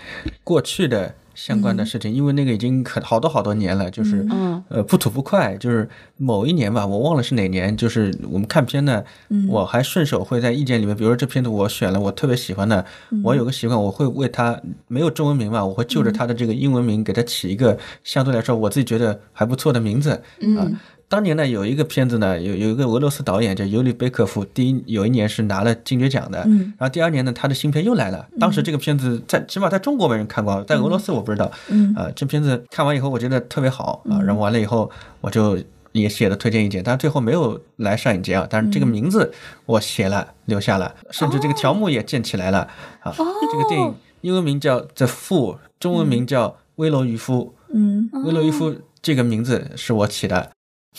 [0.44, 4.64] 过去的相关的事情，因为那个已经可好多好多年了，就是、嗯。
[4.70, 9.04] 呃不吐不快，就是某一年吧，我忘了是哪年，就是我们看片呢，
[9.48, 12.84] 我还顺手会在意见里面，比如说这片子我选了我特别喜欢的，
[13.24, 20.10] 我有个习惯，我会为它没有中文名嘛，我会就着它的这个英文名给它起一个相对来说我自己觉得还不错的名字，
[20.58, 20.68] 啊。
[21.10, 28.28] 当年呢，有一个片子呢，有有一个俄罗斯导演叫尤里贝克夫，第一有一年是拿了金爵奖的，嗯然后第二年呢，他的新片又来了。
[28.40, 31.50] 当时这个片子在起码在中国没人看过，在俄罗斯我不知道。
[31.70, 34.92] 嗯啊、这片子看完以后，我觉得特别好啊，然后完了以后
[35.22, 35.58] 我就
[35.94, 38.46] 也写了推荐意见，但是最后没有来上影节啊。
[38.50, 39.32] 但是这个名字
[39.66, 42.68] 我写了，留下了，甚至这个条目也建起来了
[43.00, 43.16] 啊。
[43.16, 47.54] 这个电影英文名叫《The Fool》，中文名叫《威罗渔夫》。
[47.74, 50.52] 嗯威罗渔夫这个名字是我起的，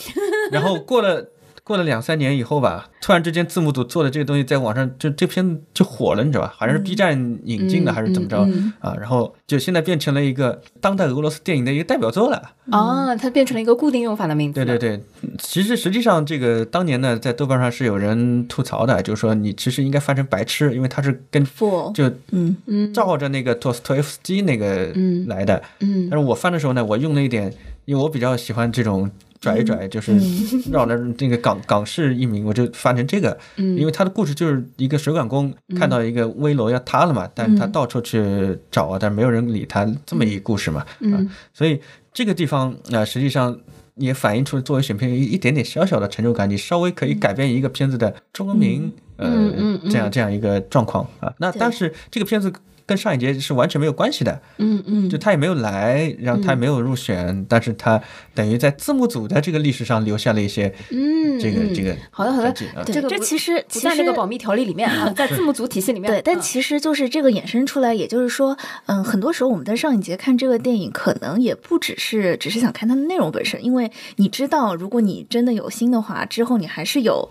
[0.51, 1.29] 然后过了
[1.63, 6.53] 过了两三年以后吧，突然之间字幕组做的这个东西在网上就这片就火了，你知道吧？
[6.57, 8.95] 好像是 B 站引进的还是怎么着、嗯嗯啊？
[8.99, 12.51] 然后就现在变成了一个当代俄罗斯电影的一个代表作了。
[12.71, 14.65] 啊，它变成了一个固定用法的名字。
[14.65, 15.03] 对对对，
[15.37, 21.45] 其实实际上这个当年呢，在豆瓣上是有人吐槽的，就是说你其实应该翻成白痴，因为它是跟
[21.93, 25.61] 就嗯嗯照着那个托斯托耶夫斯基那个嗯来的。
[25.81, 27.53] 嗯但是我翻的时候呢，我用了一点，
[27.85, 29.09] 因为我比较喜欢这种
[29.41, 30.17] 拽一拽，就是
[30.71, 33.37] 绕着那个港港式译名，我就翻成这个。
[33.57, 40.81] 嗯因为他的故事就是一个水管工看到一个危楼要塌了嘛，但是他到处去找啊，但是没有人理他，这么一个故事嘛。
[40.81, 41.79] 啊，嗯所以
[42.13, 43.57] 这个地方啊、呃实际上。
[43.95, 51.33] 也反映出作为选片一一点点小小的成就感，你稍微可以改变一个片子的中文名，嗯呃，嗯嗯这样这样一个状况啊。
[51.39, 52.49] 那但是这个片子
[52.89, 55.07] 跟上一节是完全没有关系的，嗯嗯。
[55.07, 58.01] 就他也没有来，然后他也没有入选，但是他
[58.33, 66.11] 等于在字幕组的这个历史上留下了一些嗯，嗯这个这个好的好的这个不这其实不在那个保密条例里面啊， 在字幕组体系里面。
[66.11, 77.29] 对，但嗯其实就是这个衍生出来，也就是说，嗯，很多时候我们在上一节看这个电影，可能也不只是只是想看它的内容本身，因为你知道，如果你真的有心的话，之后你还是有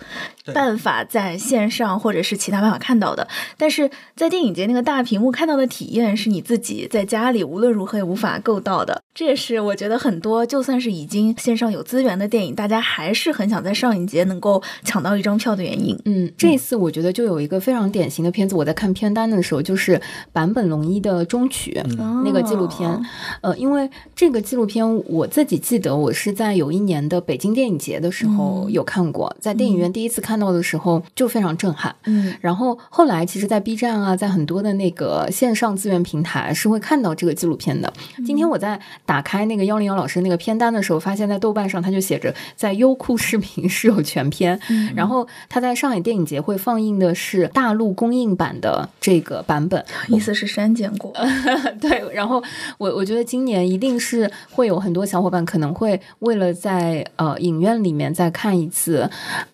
[0.55, 3.27] 办法在线上或者是其他办法看到的。
[3.57, 9.03] 但是在电影节那个大屏幕看到的体验，是你自己在家里无论如何也无法够到的。
[9.15, 15.99] 这也是我觉得很多就算是已经线上有资源的电影，大家还是很想在上影节能够抢到一张票的原因。
[16.05, 20.01] 嗯，这一次我觉得就有一个非常典型的片子，我在看片单的时候，就是
[20.33, 21.81] 坂本龙一的《中曲》
[22.23, 22.89] 那个纪录片。
[22.89, 23.03] 哦
[23.41, 31.95] 呃，因为这个纪录片我自己记得，我是在有一年的北京电影节的时候嗯有看过，在电影院第一次看到的时候就非常震撼。
[32.05, 37.93] 嗯然后后来，其实，在 B 站啊，在很多的那个线上资源平台是会看到这个纪录片的。
[38.27, 44.59] 今天我在打开那个幺零幺老师那个片单的时候，发现在豆瓣上它就写着在优酷视频是有全片，
[44.97, 49.85] 然后他在上海电影节会放映的是大陆公映版的这个版本。
[50.09, 51.13] 意思是删减过。
[51.81, 52.43] 对，然后
[52.77, 59.09] 我我觉得今年一定是会有很多小伙伴可能会为了在呃影院里面再看一次，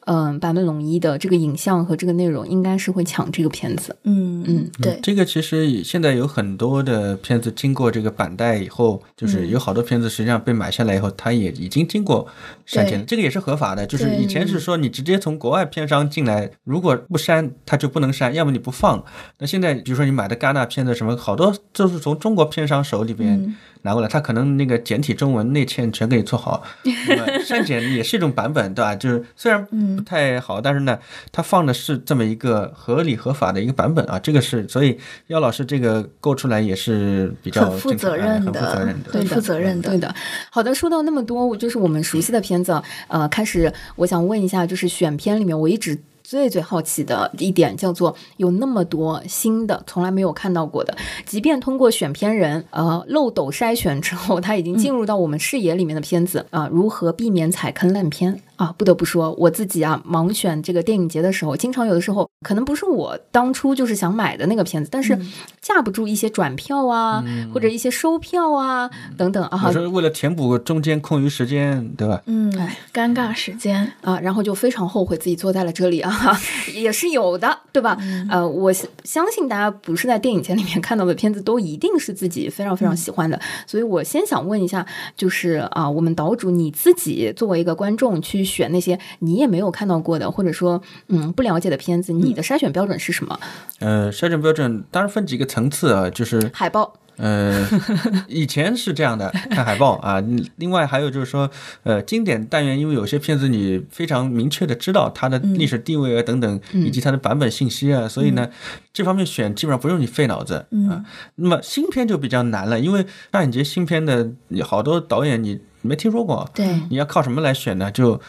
[0.07, 3.94] 嗯、坂本龙一的这个影像和这个内容，应该是会抢这个片子。
[4.05, 12.27] 嗯嗯，对，这个其实现在有很多的片子经过这个板带以后，嗯就是有好多片子实际上被买下来以后，它也已经经过
[12.67, 13.87] 删减了，这个也是合法的。
[13.87, 19.03] 就是以前是说你直接从国外片商进来，如果不删它就不能删，要么你不放。
[19.39, 26.62] 那现在比如说你买的戛纳片子什么，好多都是从中国片商手里边嗯拿过来，他可能那个简体中文内嵌全给你做好，
[27.44, 28.97] 删减也是一种版本，对吧？
[28.97, 30.99] 就是虽然不太好，但是呢，
[31.31, 40.14] 它放的是这么一个合理合法的一个版本啊，这个是所以姚老师这个构出来也是比较很负责任的责任的，很对的负责任的对的，
[40.51, 45.99] 好的，说到那么多，我就是我们熟悉的片子，呃，开始我想问一下，就是选片里面我一直。
[46.25, 58.41] 最最好奇的一点叫做有那么多新的从来没有看到过的，即便通过选片人呃漏斗筛选之后，他已经进入到我们视野里面的片子啊、如何避免踩坑烂片？
[58.57, 58.75] 啊？
[58.77, 65.19] 不得不说我自己啊，盲选这个电影节的时候，经常有的时候可能不是我当初就是想买的那个片子，但是
[65.61, 72.21] 架不住一些转票啊，或者一些收票啊等等啊有时候为了填补中间空余时间，对吧？
[72.27, 76.12] 嗯哎，尴尬时间，啊，然后就非常后悔自己坐在了这里啊，
[76.75, 77.97] 也是有的，对吧？
[78.31, 83.40] 呃，我相相信大家不是在电影节里面看到的片子，都一定是自己非常非常喜欢的。
[83.67, 84.85] 所以我先想问一下，
[85.17, 92.13] 就是啊，我们岛主你自己作为一个观众去去选那些你也没有看到过的，或者说嗯不了解的片子？
[92.13, 93.41] 你的筛选标准是什么？
[93.79, 96.95] 呃，筛选标准当然分几个层次啊，就是海报。
[97.17, 97.65] 呃，
[98.27, 100.21] 以前是这样的，看海报啊。
[100.57, 101.49] 另外还有就是说，
[101.85, 108.51] 呃，经典单元，因为有些片子你非常明确的知道它的历史地位啊等等，以及它的版本信息啊，所以呢，
[108.93, 111.05] 这方面选基本上不用你费脑子啊。
[111.37, 114.33] 那么新片就比较难了，因为上影节新片的
[114.65, 117.90] 好多导演你没听说过，对，你要靠什么来选呢？
[117.90, 118.20] 就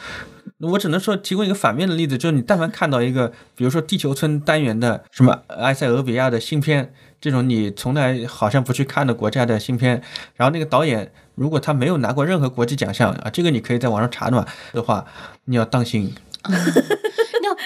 [0.59, 6.93] 我只能说提供一个反面的例子，就是你但凡看到一个，比如说地球村单元的什么埃塞俄比亚的新片。
[7.21, 9.99] 这种你从来好像不去看的国家的新片，
[10.35, 15.03] 然后那个导演如果他没有拿过任何国际奖项啊，这个你可以在网上查的嘛的话，
[15.45, 16.13] 你要当心。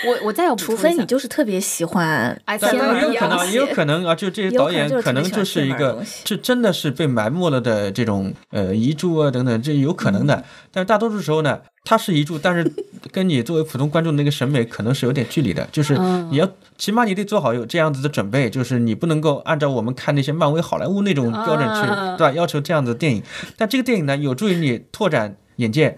[0.04, 10.44] 那我我再有，除非你就是特别喜欢，但也有可能也有可能啊，就这些导演可能就是一个，这真的是被埋没了的这种呃遗著啊等等，这有可能的。
[10.72, 11.60] 但是大多数时候呢。
[11.86, 12.72] 它是遗著，但是
[13.10, 15.68] 跟你作为普通观众的那个审美可能是有点距离的。
[15.72, 15.98] 就是
[16.30, 22.32] 你要起码你得做好有这样子的准备，就是你不能够按照我们看那些漫威、好莱坞那种标准去，对吧？
[22.34, 23.24] 要求这样的电影。
[23.58, 25.98] 但这个电影呢，有助于你拓展眼界。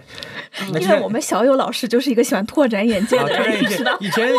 [0.80, 3.98] 因为我们小友老师就是一个喜欢拓展眼界的人，知道？
[4.02, 4.28] 以前。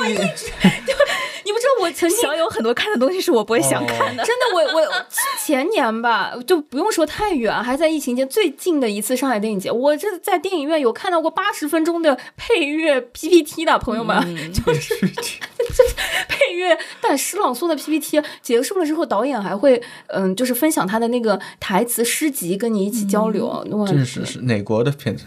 [1.45, 4.23] 你不知道我曾经有很多看的东西是我不会想看的。
[4.25, 5.07] 真的，我我
[5.45, 14.17] 前年吧，就不用说太远，还在疫情间最近的一次上海电影节，我这在电影院有看到过八十分钟的配乐 PPT 的朋友们，
[14.55, 14.95] 就是
[16.29, 18.23] 配乐但诗朗诵的 PPT。
[18.41, 23.67] 结束了之后，导演还会嗯，就是分享他的那个台词诗集，跟你一起交流。
[23.89, 25.25] 这是是哪国的片子？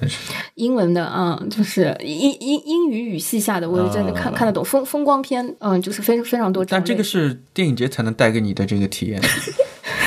[0.54, 6.06] 英文的啊，就是英英英语语系下的，我真的看看得懂风风光片，嗯，就是。
[6.06, 9.20] 非非常多，但这个是电影节才能带给你的这个体验。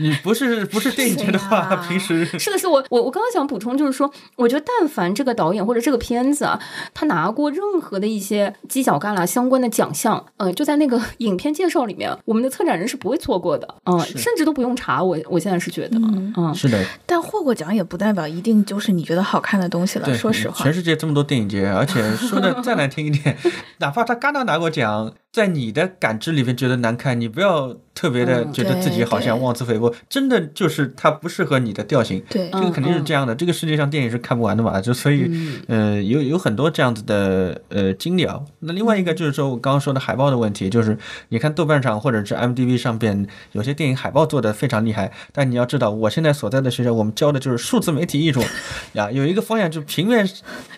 [0.00, 6.60] 你不是不是电影节的话，平时是的是我我我刚刚想补充就是说，我觉得但凡这个导演或者这个片子啊，
[6.94, 15.02] 他拿过任何的一些犄角旮旯相关的奖项，嗯，就在那个影片介绍里面，我们的策展人是不会错过的，嗯，甚至都不用查。
[15.02, 15.98] 我我现在是觉得，
[16.36, 16.84] 嗯，是的。
[17.06, 20.14] 但获过奖也不代表一定就是你觉得好看的东西了。
[20.14, 23.36] 说实话，全世界这么多电影节，而且说的再难听一点，
[23.78, 25.12] 哪怕他刚刚拿过奖。
[25.32, 32.20] 在你的感知里面觉得难看，你不要特别的觉得自己好像妄自菲薄，真的就是它不适合你的调性。
[32.28, 33.32] 对，这个肯定是这样的。
[33.32, 35.30] 这个世界上电影是看不完的嘛，就所以，
[35.68, 38.40] 呃，有有很多这样子的呃经历啊。
[38.58, 48.42] 那另外一个就是说我刚刚说的海报的问题，就是你看豆瓣上或者是 M D B 上边有些电影海报做的非常厉害，但你要知道，我现在所在的学校我们教的就是数字媒体艺术
[48.94, 50.28] 呀，有一个方向就是平面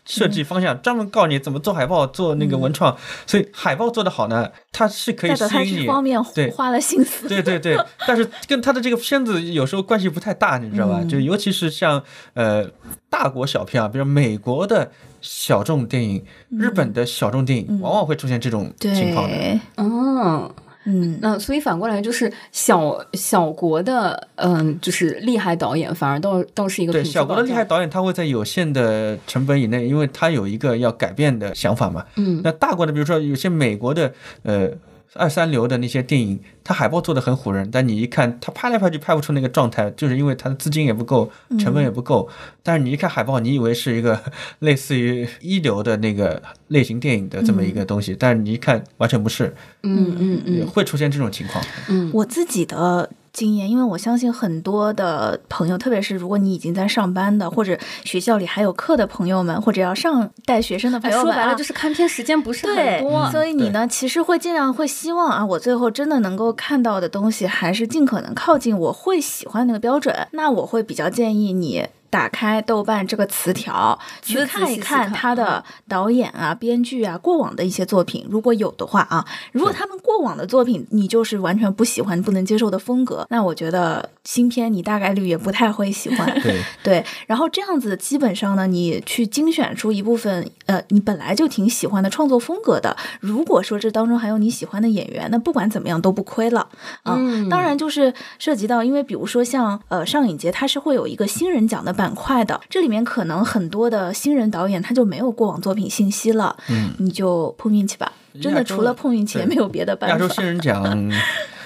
[0.04, 2.94] 设计方向，专门告诉你怎么做海报、做那个文创，
[3.26, 4.41] 所以海报做的好呢。
[4.70, 7.76] 它是可以吸引你，方面对花了心思，对对对，
[8.06, 11.02] 但是跟他的这个片子有时候关系不太大，你知道吧？
[11.08, 12.02] 就尤其是像
[12.34, 12.68] 呃
[13.10, 19.60] 大国小片啊，比如美国的小众电影、日本的小众电影，往往会出现这种情况的。
[19.76, 20.52] 嗯。
[20.84, 32.04] 嗯，那所以反过来就是小小国的，嗯，就是厉害导演反而倒倒是一个对小国的厉害导演，他会在有限的成本以内，因为他有一个要改变的想法嘛。
[32.16, 34.70] 嗯，那大国的，比如说有些美国的，呃。
[35.14, 42.28] 二三流的那些电影，它海报做的很唬人，但你一看，它拍来拍去拍不出那个状态，就是因为它的资金也不够，成本也不够。
[42.62, 44.20] 但是你一看海报，你以为是一个
[44.60, 49.54] 类似于一流的那个类型电影的这么一个东西，但是你一看完全不是。
[49.82, 51.62] 嗯嗯嗯，会出现这种情况。
[51.88, 53.10] 嗯，我自己的。
[53.32, 70.14] 经验，因为我相信很多的朋友，特别是如果你已经在上班的，或者学校里还有课的朋友们，或者要上带学生的朋友们，说白了就是看片时间不是很多，所以你呢，其实会尽量会希望啊，我最后真的能够看到的东西，还是尽可能靠近我会喜欢那个标准。
[70.32, 71.86] 那我会比较建议你。
[72.12, 86.30] 打开豆瓣这个词条，去看一看他的导演啊、编剧啊过往的一些作品，如果有的话啊，如果他们过往的作品你就是完全不喜欢、不能接受的风格，那我觉得新片你大概率也不太会喜欢。
[86.44, 96.68] 对 对，然后这样子基本上呢，你去精选出一部分呃你本来就挺喜欢的创作风格的，如果说这当中还有你喜欢的演员，那不管怎么样都不亏了
[97.04, 97.18] 啊。
[97.48, 102.01] 当然就是涉及到，因为比如说像呃上影节，它是会有一个新人奖的。
[102.02, 108.10] 板块的，这里面可能很多的新人导演他就没有过往作品信息了，嗯，你就碰运气吧，
[108.40, 110.16] 真的除了碰运气也没有别的办法。
[110.16, 111.12] 亚洲新人奖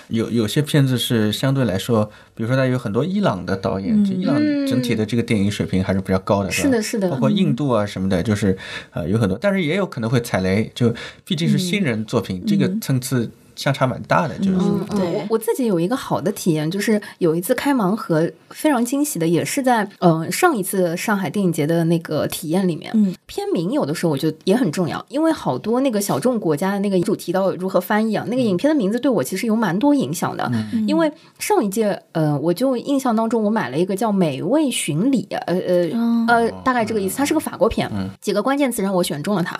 [0.08, 8.58] 有 有些片子是相对来说，比如说它有很多伊朗的导演，就伊朗整体的这个电影水平还是比较高的，是的，是的，包括印度啊什么的，就是
[8.90, 10.94] 呃有很多，但是也有可能会踩雷，就
[11.24, 13.30] 毕竟是新人作品，这个层次。
[13.56, 22.92] 相差蛮大的，就是嗯，嗯对我我自己有一个好的体验，就是有一次开盲盒非常惊喜的，也是在呃上一次上海电影节的那个体验里面。
[22.94, 30.50] 嗯，片名有的时候我觉得也很重要，因为好多那个小众国家的那个主题到如何翻译啊，那个影片的名字对我其实有蛮多影响的。
[30.86, 39.58] 因为上一届呃，我就印象当中我买了一个叫《美味巡礼》，呃呃嗯呃，大概这个意思，它是个法国片，几个关键词让我选中了它。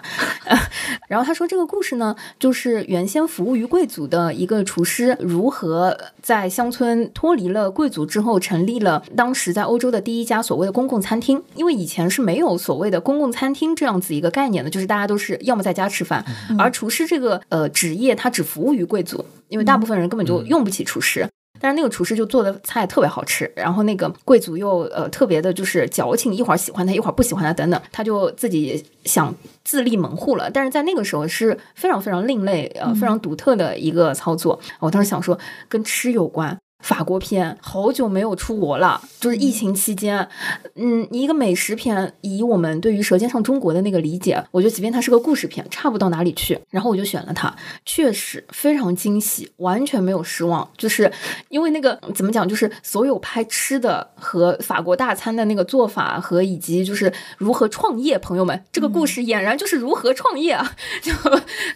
[1.08, 11.42] 然后他说这个故事呢，就是原先服务于贵族的一个厨师，如何在乡村脱离了贵族之后，成立了当时在欧洲的第一家所谓的公共餐厅。
[11.54, 16.24] 因为以前是没有所谓的公共餐厅这样子一个概念的，就是大家都是要么在家吃饭，
[16.58, 21.26] 而厨师这个呃职业，它只服务于贵族，因为大部分人根本就用不起厨师。
[21.60, 29.34] 但是那个厨师就做的菜特别好吃，然后那个贵族又呃特别的就是矫情，一会儿喜欢他，一会儿不喜欢他等等，他就自己想
[29.64, 30.50] 自立门户了。
[30.50, 34.58] 但是在那个时候是非常非常另类呃非常独特的一个操作。
[34.80, 35.38] 我当时想说
[35.68, 36.56] 跟吃有关。
[36.80, 40.28] 法国片好久没有出国了，就是疫情期间，
[40.74, 46.58] 嗯，一个美食片，以我们对于《舌尖上中国》的那个理解，我觉得即便它是个故事片，差不到哪里去。
[46.70, 47.54] 然后我就选了它，
[47.84, 50.68] 确实非常惊喜，完全没有失望。
[50.76, 51.10] 就是
[51.48, 60.70] 因为那个怎么讲，就是所有拍吃的和法国大餐的那个做法，和以及就是如何创业，朋友们，这个故事俨然就是如何创业啊，
[61.02, 61.12] 就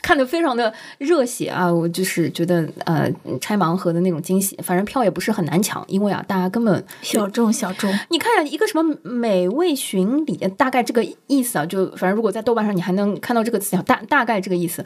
[0.02, 1.72] 看得非常的热血啊！
[1.72, 14.84] 我就是觉得呃，拆盲盒的那种惊喜，反正票也不是很难抢，因为啊，大家根本小众小众，你看一个什么美味巡礼，大概这个意思啊，就反正如果在豆瓣上你还能看到这个词条，大大概这个意思，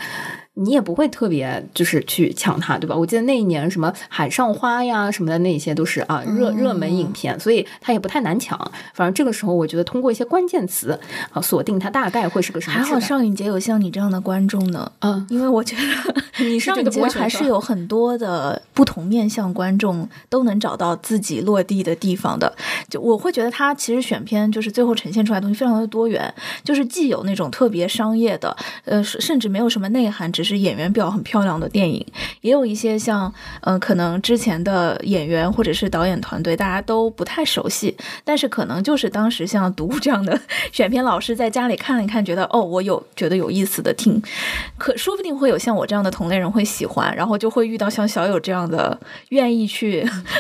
[0.53, 2.95] 你也不会特别就是去抢它，对吧？
[2.95, 8.59] 我记得那一年什么海上花呀什么的，那些都是啊热热门影片，所以它也不太难抢。
[8.93, 10.99] 反正这个时候，我觉得通过一些关键词
[11.33, 13.01] 啊锁定它大概会是个什么还好。
[13.01, 14.91] 上影节有像你这样的观众呢。
[15.01, 19.94] 嗯，因为我觉得你上影节还是有很多的不同面向观众
[20.29, 22.55] 都能找到自己落地的地方的。
[22.89, 26.33] 就我会觉得他其实选片就是最后呈现出来的东西非常的多元，
[26.63, 32.05] 就是既有那种特别商业的，呃，甚至没有什么内涵，只是演员表很漂亮的电影，
[32.41, 33.33] 也有一些像
[33.63, 40.41] 嗯、呃可能之前的演员或者是导演团队大家都不太熟悉，但是可能就是当时像读这样的
[40.73, 44.23] 选片老师在家里看了一看，觉得哦，我有觉得有意思的听，
[44.79, 48.99] 可说不定会有像我这样的同类人会喜欢，然后就会遇到像小友这样的
[49.31, 49.84] 愿意去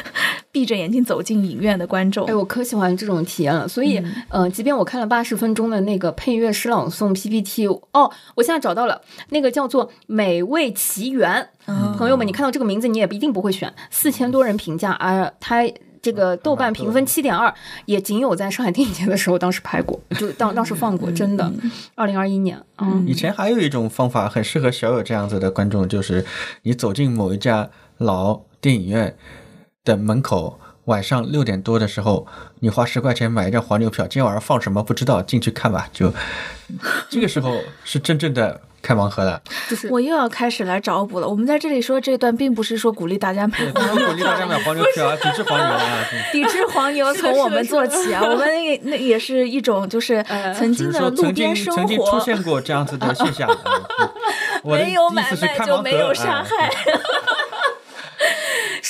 [0.52, 2.34] 闭着眼睛走进影院的观众哎，。
[2.34, 3.66] 我可喜欢这种体验了。
[3.66, 11.42] 所以，嗯呃，即便我看了八十分钟的那个配乐诗朗诵 PPT，哦，我现在找到了，那个叫做《美味奇缘》。
[11.66, 13.72] 嗯朋友们，你看到这个名字，你也一定不会选。
[13.90, 15.62] 四千多人评价，而它
[16.02, 17.52] 这个豆瓣评分七点二，
[17.86, 21.50] 也仅有在上海电影节的时候当时拍过，就当当时放过，真的。
[21.94, 26.24] 二零二一年，嗯，以前还有一种方法很适合小友这样子的观众，就是
[26.62, 29.14] 你走进某一家老电影院
[29.84, 32.26] 的门口，晚上六点多的时候，
[32.60, 35.86] 你花十块钱买一张黄牛票，今天晚上放什么不知道，进去看吧。
[35.92, 36.10] 就
[37.10, 39.42] 这个时候是真正的开盲盒了。
[39.68, 41.28] 就是我又要开始来找补了。
[41.28, 45.82] 我们在这里说这段，并不是说鼓励大家买鼓励大家买黄牛票啊，抵制黄牛啊。
[46.32, 48.22] 抵制黄牛，从我们做起啊！
[48.24, 53.46] 我们那个那也是一种，就是呃 曾经的路说曾经边生曾经出活，现过这样子的现象。
[54.64, 56.70] 没有意买卖就没有杀啊害。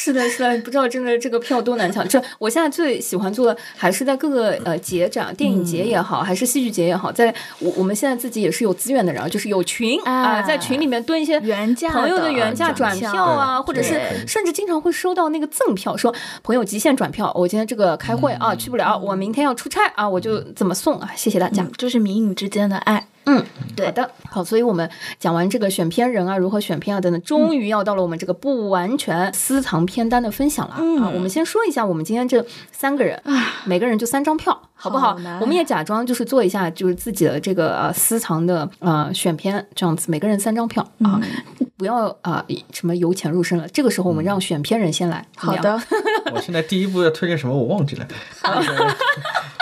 [0.05, 2.07] 是的，是的，不知道真的这个票多难抢。
[2.07, 21.11] 这我现在最喜欢做的还是在各个呃节展，电影节也好，还是戏剧节也好，在我我们现在自己也是有资源的人啊，就是有群啊、哎在群里面蹲一些原价朋友的的原价转票啊，或者是甚至经常会收到那个赠票，说朋友极限转票，我今天这个开会啊去不了，我明天要出差啊，我就怎么送啊？
[21.17, 21.63] 谢谢大家。
[21.63, 23.07] 嗯这是民影之间的爱。
[23.27, 23.45] 嗯，
[23.77, 23.87] 对。
[23.87, 31.03] 好的，好，所以我们讲完这个选片人啊，如何选片啊等等，终于要到了我们这个不完全私藏片单的分享了、嗯。
[31.03, 31.11] 啊。
[31.15, 33.21] 我们先说一下，我们今天这三个人，
[33.65, 35.17] 每个人就三张票，好不好？
[35.17, 40.87] 好我们也假装就是做一下，就是自己的这个呃私藏的呃选片这样子，每个人三张票。
[41.01, 41.21] 啊，
[41.77, 43.67] 不要啊、什么由浅入深了。
[43.69, 45.81] 这个时候我们让选片人先来，好的，
[46.33, 48.07] 我现在第一步要推荐什么我忘记了，
[48.43, 48.97] 那个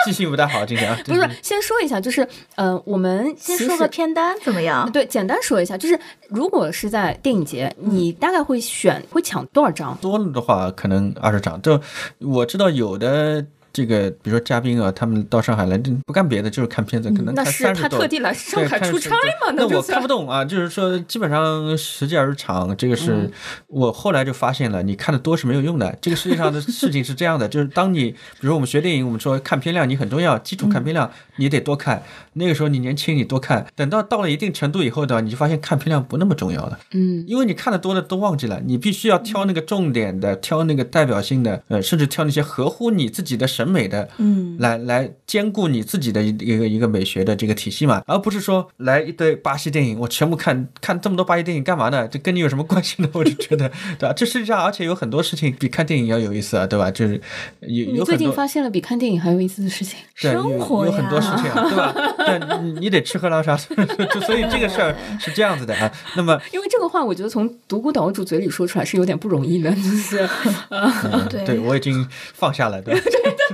[0.05, 0.97] 记性不大好今天啊。
[1.05, 4.91] 不是，先说一下，就是呃，我们先说个片单怎么样？
[4.91, 5.99] 对，简单说一下，就是
[6.29, 9.97] 如果是在电影节，你大概会选会抢多少张？
[10.01, 11.61] 多了的话，可能二十张。
[11.61, 11.79] 就
[12.19, 17.73] 我知道有的这个，比如说嘉宾啊，他们到上海来，不干别的，就是看片子，可能看那是。
[17.73, 19.09] 他特地来上海出差
[19.41, 19.51] 嘛？
[19.55, 23.31] 那我看不懂啊，就是说基本上实际而长，这个是、嗯
[23.67, 25.97] 我后来就发现了，你看的多是没有用的。
[25.99, 32.03] 这个世界上的事情是这样的， 就是当你比如说我们学电影，我们说看片量你很重要，基础看片量你得多看。
[32.33, 36.77] 那个时候你年轻，你多看，等到到了一定程度以后的，你就发现看片量不那么重要了。
[36.91, 52.07] 嗯，因为你看的多了都忘记了，你必须要挑那个重点的，挑那个代表性的，呃，甚至挑那些合乎你自己的审美的，嗯，来来兼顾你自己的一一个一个美学的这个体系嘛，而不是说来一堆巴西电影，我全部看看这么多巴西电影干嘛呢？
[52.07, 53.09] 这跟你有什么关系呢？
[53.13, 54.13] 我就觉得，对吧？
[54.13, 56.91] 这世界上而且有很多事情比看电影要有意思啊，对吧？
[56.91, 57.15] 就是
[57.61, 58.33] 有你最近。
[58.33, 59.99] 发现了比看电影还有意思的事情。
[60.15, 61.93] 生活有很多事情啊，对吧？
[62.17, 63.55] 对， 你你得吃喝拉撒，
[64.11, 65.91] 就所以这个事儿是这样子的啊。
[66.15, 70.17] 那么，因为这个话，我觉得从独孤岛主嘴里说出来是有点不容易的，就是
[70.69, 73.01] 呃，嗯，对对我已经放下了，对吧。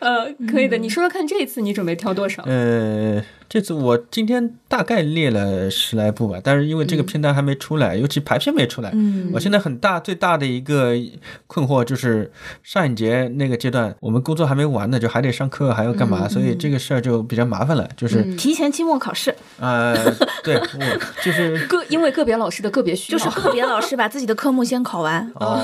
[0.00, 0.76] 呃，可以的。
[0.78, 2.42] 你说说看，这一次你准备挑多少？
[2.46, 10.94] 呃，这次我今天大概列了十来部吧，但是因为这个片单还没出来，尤其排片没出来，嗯我现在很大最大的一个
[11.46, 12.30] 困惑就是
[12.62, 17.88] 上一节那个阶段，我们工作还没完呢，就还得上课，还要干嘛，所以这个事儿就比较麻烦了。
[17.96, 19.94] 就是提前期末考试，呃，
[20.42, 25.60] 对我就是 个因为个别老师的个别需要，就是个别老师把自己的科目先考完，哦，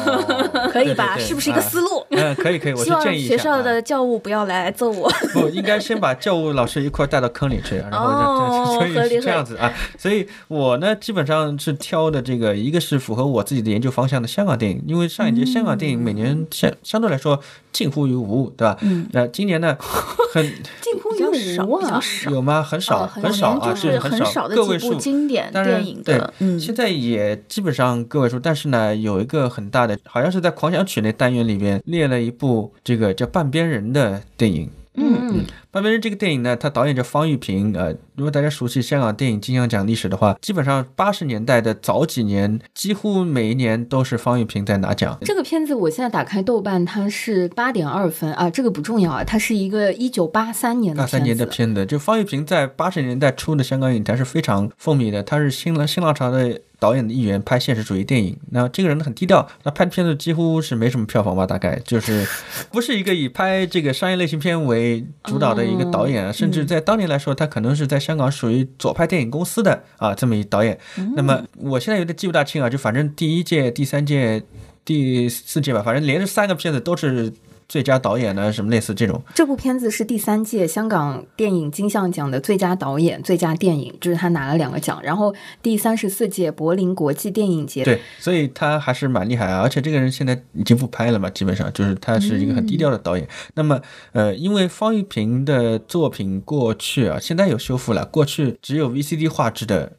[0.73, 1.15] 可以吧？
[1.15, 2.05] 对对对是不是一个思路？
[2.11, 5.11] 嗯，可以可以，我 希望是建议一下学校啊的教务不要来揍我。
[5.33, 9.73] 不应该先把教务老师一块带到坑里去，然后所以是这样子啊。
[9.99, 17.41] 所以我呢，基本上是挑的这个，一个是符合我自己的研究方向的香港电影，因为上一届香港电影每年相相对来说
[17.73, 18.77] 近乎于无，对吧？
[18.83, 19.77] 嗯，那今年呢，
[20.33, 20.45] 很
[20.81, 21.83] 近乎于，无啊。
[21.83, 22.31] 比较少。
[22.31, 22.63] 有吗？
[22.63, 24.95] 很少，哦很很少啊，就是很少的几部个位数。
[24.95, 34.71] 经典当然电影的，嗯，现在也基本上个位数，但是呢，有一个很大的，好像是在狂想曲那单元里边列了一部这个叫《半边人》的电影。
[34.99, 37.71] 嗯嗯，半边人这个电影呢，它导演叫方玉平。
[37.77, 45.19] 呃，如果大家熟悉香港电影金像奖历史的话，基本上八十年代的早几年，几乎每一年都是方玉平在拿奖。
[45.21, 51.75] 这个片子我现在打开豆瓣，它是八点二分啊，这个不重要啊，它是一个一九八三年的八三年的片子。
[51.75, 58.37] 片子，就方玉平在八十年代初的香港影坛是非常风靡的，他是新浪新浪潮的导演的一员，拍现实主义电影。
[58.51, 62.27] 那这个人很低调，那拍的片子几乎是没什么票房吧，大概就是
[62.71, 70.79] 不是一个以拍这个商业类型片为主导的一个导演，啊，甚至在当年来说，他可能是在香港属于左派电影公司的啊这么一导演。
[71.15, 74.43] 那么我现在有点记不大清啊，就反正第一届、第三届、
[74.85, 77.33] 第四届吧，反正连着三个片子都是
[77.69, 79.21] 最佳导演呢，什么类似这种。
[79.35, 85.01] 这部片子是第三届香港电影金像奖的最佳导演、最佳电影，就是他拿了两个奖。
[85.03, 93.29] 然后第三十四届柏林国际电影节，对，所以他还是蛮厉害啊，而且这个人现在已经不拍了嘛，基本上就是他是一个很低调的导演。
[93.55, 93.81] 那么，
[94.13, 99.96] 呃，因为方玉平的作品过去啊，现在有修复了，过去只有 VCD 画质的。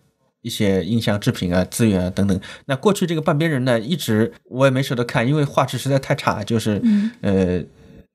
[0.47, 2.39] 一些音像制品啊、资源啊等等。
[2.65, 6.81] 那过去这个半边人呢，一直我也没舍得看，因为画质实在太差，就是、
[7.21, 7.61] 呃。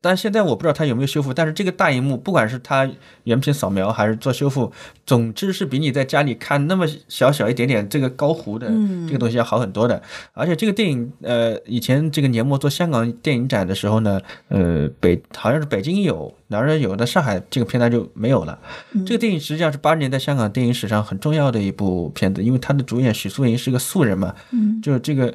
[0.02, 2.90] 但现在我不知道它有没有修复，但是这个大荧幕，不管是它
[3.22, 4.70] 原片扫描还是做修复，
[5.06, 8.66] 总之是比你在家里看那么小小一点点这个高糊的
[9.06, 10.02] 这个东西要好很多的。
[10.34, 18.58] 而且这个电影，呃，以前这个年末做香港电影展的时候呢，呃，北好像是北京有，哪儿有的上海这个片单就没有了。
[19.06, 25.32] 这个电影实际上是八十年代香港电影史上很重要的一部片子，因为它的主演许素莹是个素人嘛，嗯，就是这个。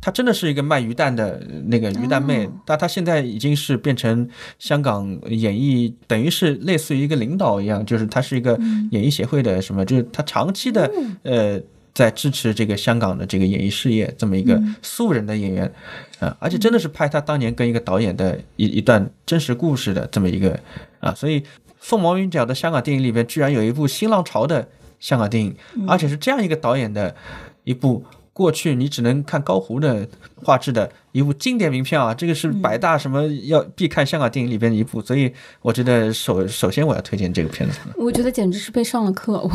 [0.00, 4.28] 她真的是一个卖鱼蛋的那个鱼蛋妹，但她现在已经是变成
[4.58, 8.58] 香港演艺，等于是类似于一个领导一样，就是她是一个
[8.92, 10.88] 演艺协会的什么，就是她长期的
[11.24, 11.60] 呃
[11.92, 15.70] 在支持这个香港的这个演艺事业，这么一个素人的演员
[16.20, 20.58] 啊，而且真的是拍她当年跟一个导演的一一段真实故事的这么一个
[21.00, 21.42] 啊，所以
[21.80, 24.68] 凤毛麟角的香港电影里边，居然有一部新浪潮的
[25.00, 25.56] 香港电影，
[25.88, 27.14] 而且是这样一个导演的
[27.64, 28.04] 一部。
[28.38, 30.08] 过去你只能看高糊的
[30.44, 35.32] 画质的一部经典名片啊，这个是百大什么要必看香港电影里边的一部，所以
[35.62, 37.78] 我觉得首首先我要推荐这个片子。
[37.96, 39.50] 我觉得简直是被上了课， 我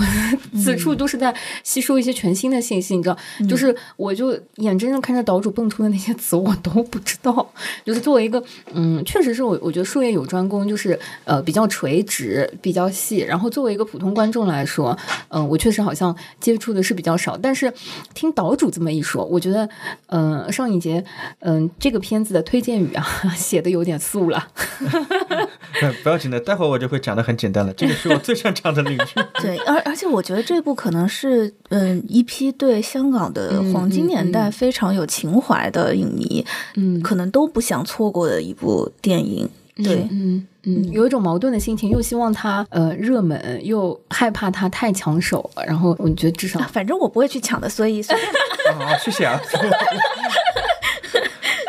[0.60, 1.34] 此处都是在
[1.64, 7.52] 吸收一些全新的信息，你知道，就是我就眼睁睁看着岛主蹦出的那些词我都不知道，
[7.86, 8.44] 就是作为一个
[8.74, 14.98] 嗯，确实是我我觉得术业有专攻，就是呃比较垂直、比较细，然后作为一个普通观众来说，
[15.30, 17.72] 嗯、我确实好像接触的是比较少，但是
[18.14, 19.68] 听岛主这么一说，我觉得
[20.08, 21.04] 嗯、呃上一节
[21.46, 24.48] 嗯、这个片子的推荐语啊写的有点素了。
[26.02, 29.00] 不要紧的，待会儿我就会讲的很简单了，这个是我最擅长的领域。
[29.42, 39.50] 对，而而且我觉得这部可能是嗯一批对香港的黄金年代非常有情怀的影迷，嗯可能都不想错过的一部电影。
[39.76, 45.66] 对，嗯嗯，有一种矛盾的心情，又希望它呃热门，又害怕它太抢手了。
[45.66, 49.42] 然后我觉得至少啊反正我不会去抢的，所以随便好，谢谢啊。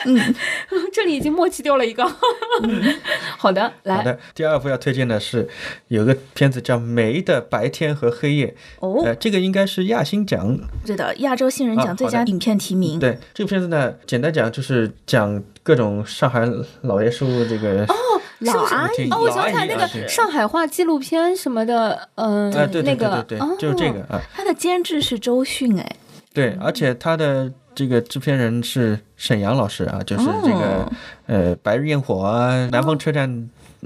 [0.92, 2.04] 这里已经默契掉了一个。
[3.38, 5.48] 好的，来，好的，第二部要推荐的是
[5.88, 8.46] 有个片子叫《梅的白天和黑夜》，
[8.80, 12.98] 哦，呃，这个应该是亚星奖对的，亚洲新人啊奖最佳影片提名。
[12.98, 16.48] 对这个片子呢，简单讲就是讲各种上海
[16.82, 17.94] 老爷叔这个哦
[18.40, 25.96] 老阿姨哦，我想起来那个上海话纪录片什么的，嗯、啊，对对那对对对，个哦就是这个啊，他的监制是周迅，哎，
[26.32, 30.92] 对，而且他的这个制片人是沈阳老师啊，就是这个哦
[31.26, 33.28] 呃《白日焰火》啊，《南方车站》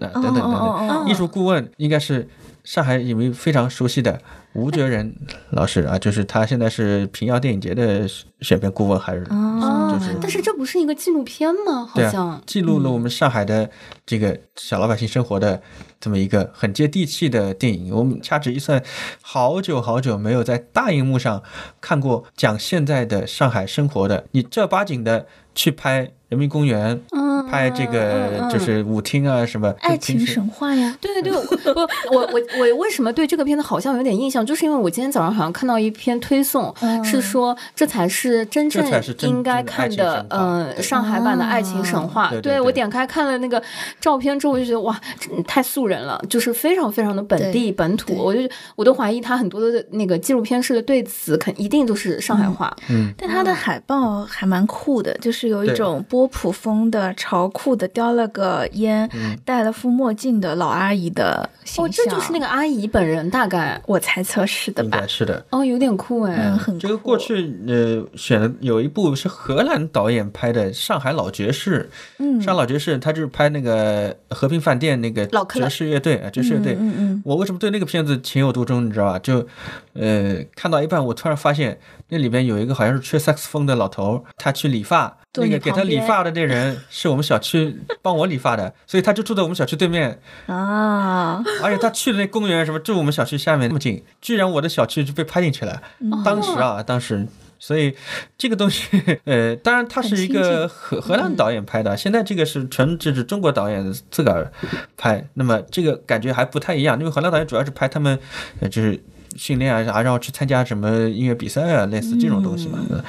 [0.04, 1.04] 啊等等等等，哦。
[1.08, 2.28] 艺术顾问应该是
[2.68, 4.20] 上海影迷非常熟悉的
[4.52, 5.16] 吴哲仁
[5.52, 8.06] 老师啊，就是他现在是平遥电影节的
[8.42, 11.86] 选片顾问，还是哦就是但是这不是一个纪录片吗？
[11.86, 13.70] 好像啊，记录了我们上海的
[14.04, 15.62] 这个小老百姓生活的
[15.98, 17.94] 这么一个很接地气的电影。
[17.94, 18.84] 我们掐指一算，
[19.22, 21.42] 好久好久没有在大荧幕上
[21.80, 31.32] 看过讲现在的上海生活的，你正儿八经的去拍人民公园，嗯，拍这嗯个就是舞厅啊什么，爱情神话呀， 对对对，
[31.72, 37.02] 我我我我为什么对这个片子好像有点印象，就是因为我今天早上好像看到一篇推送，嗯。
[37.04, 38.84] 是说这才是真正
[39.20, 40.36] 应该看的情神，话。
[40.36, 42.30] 呃，对上海版的爱情神话。
[42.42, 43.62] 对我点开看了那个
[43.98, 45.00] 照片之后，我就觉得哇，
[45.46, 48.40] 太素人了，就是非常非常的本地本土，我就
[48.76, 52.76] 我都怀疑他很多的那个纪录片式的对词，肯一定都是上海话。
[52.90, 59.08] 嗯，但它的海报还蛮酷的，就是有一种波普风的潮酷的，叼了个烟，
[59.44, 62.04] 戴了副墨镜的老阿姨的形哦，象。
[62.04, 65.06] 这就是那个阿姨本人，大概我猜测是的吧？
[65.06, 65.44] 是的。
[65.50, 66.34] 哦，有点酷哎。
[66.36, 71.88] 嗯，很这个过去呃选的有一部是荷兰导演拍的《上海老爵士》，
[72.18, 76.76] 嗯上海老爵士他就是拍那个和平饭店那个老爵士乐队啊，爵士乐队。
[76.78, 79.18] 嗯嗯我为什么对那个片子情有独钟，你知道吧？
[79.18, 79.46] 就，
[79.94, 95.80] 呃，看到一半，我突然发现那里边有一个好像是吹萨克斯风的老头，他去理发，那个给他理发的那人是我们小区帮我理发的，所以他就住在我们小区对面，嗯啊，而且他去的那公园什么住我们小区下面那么近，居然我的小区就被拍进去了。
[96.24, 97.26] 当时啊，当时。
[97.60, 97.92] 所以
[98.38, 98.86] 这个东西，
[99.24, 104.52] 呃，当然它是一个荷荷兰导演拍的，现在这个是纯就是中国导演自个儿
[104.96, 108.16] 拍，那么这个感觉还不太一样，因为荷兰导演主要是拍他们，
[108.60, 109.02] 呃，就是
[109.36, 112.78] 训练啊，然后去参加什么音乐比赛啊，类似这种东西嘛。
[112.92, 113.02] 嗯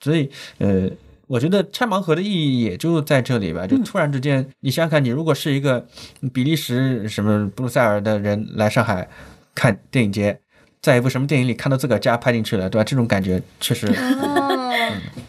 [0.00, 0.88] 所以，呃，
[1.28, 5.86] 我觉得拆盲盒的意义也就在这里吧，就突然之间，你想想看，你如果是一个
[6.32, 9.08] 比利时什么布鲁塞尔的人来上海
[9.54, 10.40] 看电影节。
[10.80, 12.84] 在一部什么电影里看到自个儿家拍进去了，对吧？
[12.84, 14.72] 这种感觉确实，哦，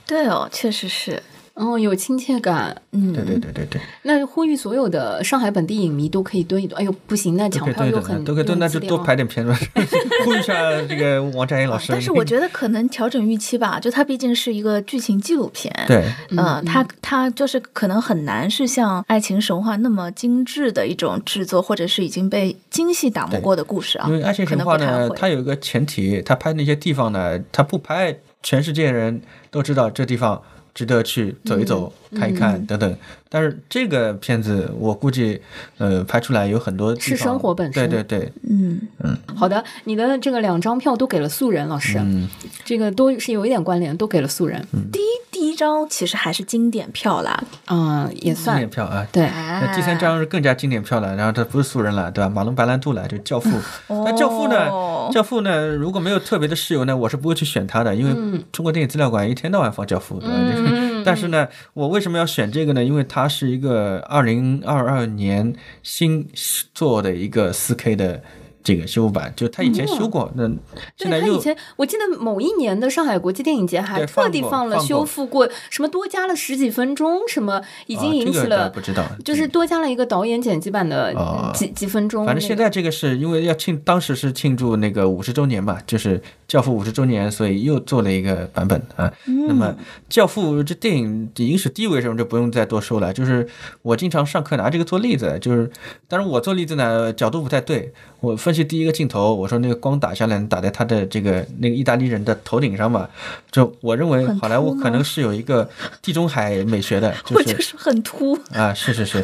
[0.05, 1.21] 对哦，确实是，
[1.59, 2.75] 哦，有亲切感。
[2.91, 6.79] 嗯，对对对对对，那呼吁所有的上海本地影迷都可以蹲一蹲。
[6.81, 9.53] 哎呦，不行，那都抢票又很都可以蹲，那就多拍点片子，
[10.25, 10.53] 呼吁一下
[10.83, 11.91] 这个王占英老师。
[11.91, 24.07] 但是我觉得可能调整预期吧，就它毕竟是一个剧情纪录片，对，嗯，它它就是可能很难是像《爱情神话》那么精致的一种制作，或者是已经被精细打磨过的故事啊。
[24.07, 30.41] 因为《爱情神话》呢，它有一个前提，它拍那些地方呢，它不拍全世界人都知道这地方
[30.73, 32.95] 值得去走一走、看一看等等。
[33.31, 35.39] 但是这个片子，我估计，
[35.77, 37.87] 呃，拍出来有很多是生活本身。
[37.87, 38.81] 对对对，嗯。
[39.03, 42.27] 嗯，好的，你的这个两张票都给了素人老师，嗯，
[42.65, 44.65] 这个都是有一点关联，都给了素人。
[44.91, 45.03] 第一
[45.39, 49.07] 第一张其实还是经典票啦，嗯，也算经典票啊。
[49.09, 49.23] 对。
[49.23, 52.29] 哎那第三张是更加经典票了，然后他不是素人了，对吧？
[52.29, 53.49] 马龙白兰度了，就教父。
[53.87, 61.03] 那教父呢哦，教父呢，如果没有特别的事由呢，我是不会去选他的，因为中国电影资料馆一天到晚放教父，对吧？
[61.05, 62.83] 但是呢，我为什么要选这个呢？
[62.83, 66.27] 因为它是一个二零二二年新
[66.73, 68.21] 做的一个四 K 的
[68.69, 70.47] 这个修复版，就他以前修过，那
[70.95, 82.23] 现在又对他以前，我记得某一年的上海国际电影节还特地放了修复过，什么多加了十几分钟，什么已经啊引起这个倒了，不知道，就是多加了一个导演剪辑版的啊几几分钟。
[82.27, 89.11] 反正现在这个是因为要庆，当时是庆祝那个五十周年吧，就是《教父》五十周年，所以又做了一个版本啊。
[89.47, 89.65] 那么
[90.07, 93.47] 《教父》这电影的影史地位什么就不用再多说了，就是
[93.81, 95.71] 我经常上课拿这个做例子，就是
[96.07, 103.07] 当然我做例子呢角度不太对，我分析第一个镜头，我说那个光打下来打在他的这个那个意大利人的头顶上嘛，
[103.51, 105.69] 就我认为好莱坞可能是有一个
[106.01, 109.23] 地中海美学的，就我是就是很秃，啊，是是是，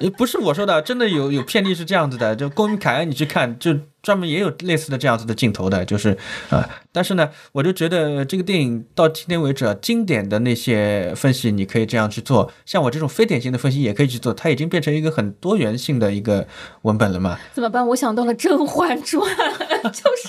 [0.00, 6.16] 呃不是我说的，真的有有片例是这样子的，就《公民凯恩》，你去看，就专门也有类似的这样子的镜头的，就是
[6.50, 16.46] 啊、但是呢，我就觉得这个电影到今天为止，经典的那些分析你可以这样去做，像我这种非典型的分析也可以去做，它已经变成一个很多元性的一个
[16.82, 17.38] 文本了嘛。
[17.54, 17.86] 怎么办？
[17.88, 19.22] 我想到了《甄嬛传》，
[19.90, 20.28] 就是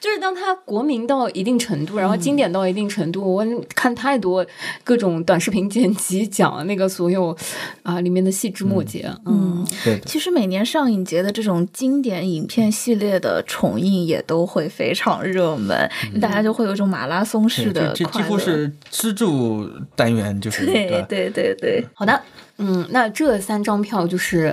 [0.00, 3.44] 就是当它国民到一定程度，然后经典到一定程度，我
[3.74, 4.46] 看太多
[4.84, 7.36] 各种短视频剪辑讲那个所有
[7.82, 10.04] 啊里面的细枝末节，嗯，对的。
[10.06, 15.90] 其实每年上影节的这种经典影片系列的重映也都会非常热门，
[16.20, 18.22] 大家就会有一种马拉松式的这这几。
[18.22, 22.22] 乎是支柱单元，就是对对对对，好的。
[22.58, 24.52] 嗯，那这三张票就是，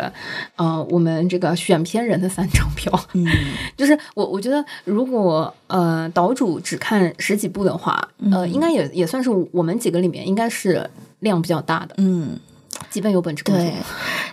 [0.55, 2.91] 呃，我们这个选片人的三张票。
[3.13, 3.25] 嗯，
[3.75, 10.87] 就是我我觉得，如果呃岛主只看十几部的话，呃，应该也也算是我们几个里面应该是
[11.19, 12.37] 量比较大的，嗯，
[12.95, 13.73] 基本有本质工作对。，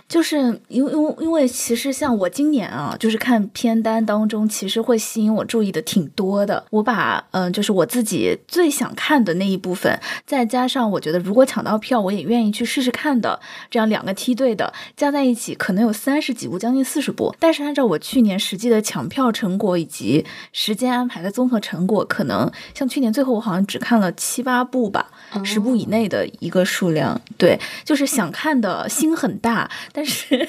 [0.07, 0.37] 就是
[0.69, 6.63] 因为因为因为其实像我今年啊，就是看片单当中，其实会吸引我注意的挺多的。
[6.69, 13.37] 我把嗯、呃就是我自己最想看的那一部分，再加上我觉得如果抢到票，我也愿意去试试看的，
[13.69, 17.35] 这样两个梯队的加在一起，可能有三十几部，将近四十部。
[17.37, 25.11] 但是按照我去年实际的抢票成果以及时间安排的综合成果，可能像去年最后我好像只看了七八部吧，
[25.43, 27.19] 十部以内的一个数量。
[27.37, 30.47] 对，就是想看的心很大，但是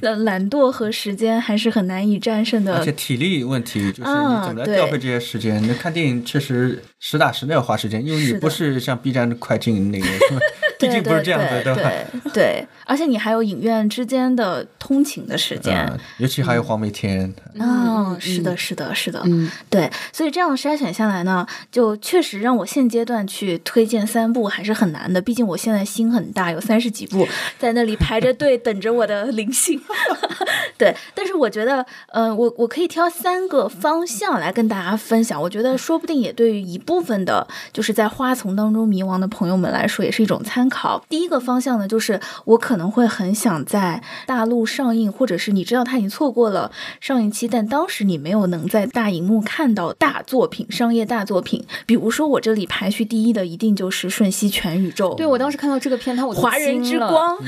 [0.00, 2.92] 懒 懒惰和时间还是很难以战胜的而且。
[2.92, 5.62] 体力问题就是你啊怎么来调配这些时间？
[5.68, 10.06] 那看电影确实实打实的要花时间，因为你不是像 B 站快进那个，
[10.80, 11.90] 毕竟不是这样子，对吧？
[12.32, 15.86] 对对，而且你还有影院之间的通勤的时间。
[15.86, 25.20] 嗯，尤其还有黄梅天，哦，是的，是的，是的，嗯，对，所以这样筛选下来呢，就确实让我现阶段去推荐三部还是很难的。
[25.20, 27.26] 毕竟我现在心很大，有三十几部
[27.58, 29.80] 在那里排着队等着我的灵性。
[30.78, 35.40] 对，但是我觉得，呃，我我可以挑三个方向来跟大家分享。
[35.40, 41.02] 我觉得说不定也对于一部分的，就是在花丛当中迷茫的朋友们来说，也是一种参考。
[41.08, 46.70] 第一个方向呢，就是我可能会很想在大陆上映，或者是你知道他已经错过了
[47.00, 51.64] 上映期，但当时你没有能在大荧幕看到大作品、商业大作品。
[51.86, 55.10] 比如说，我这里排序第一的一定就是《瞬息全宇宙》。
[55.14, 57.46] 对我当时看到这个片，它我都华人之光，不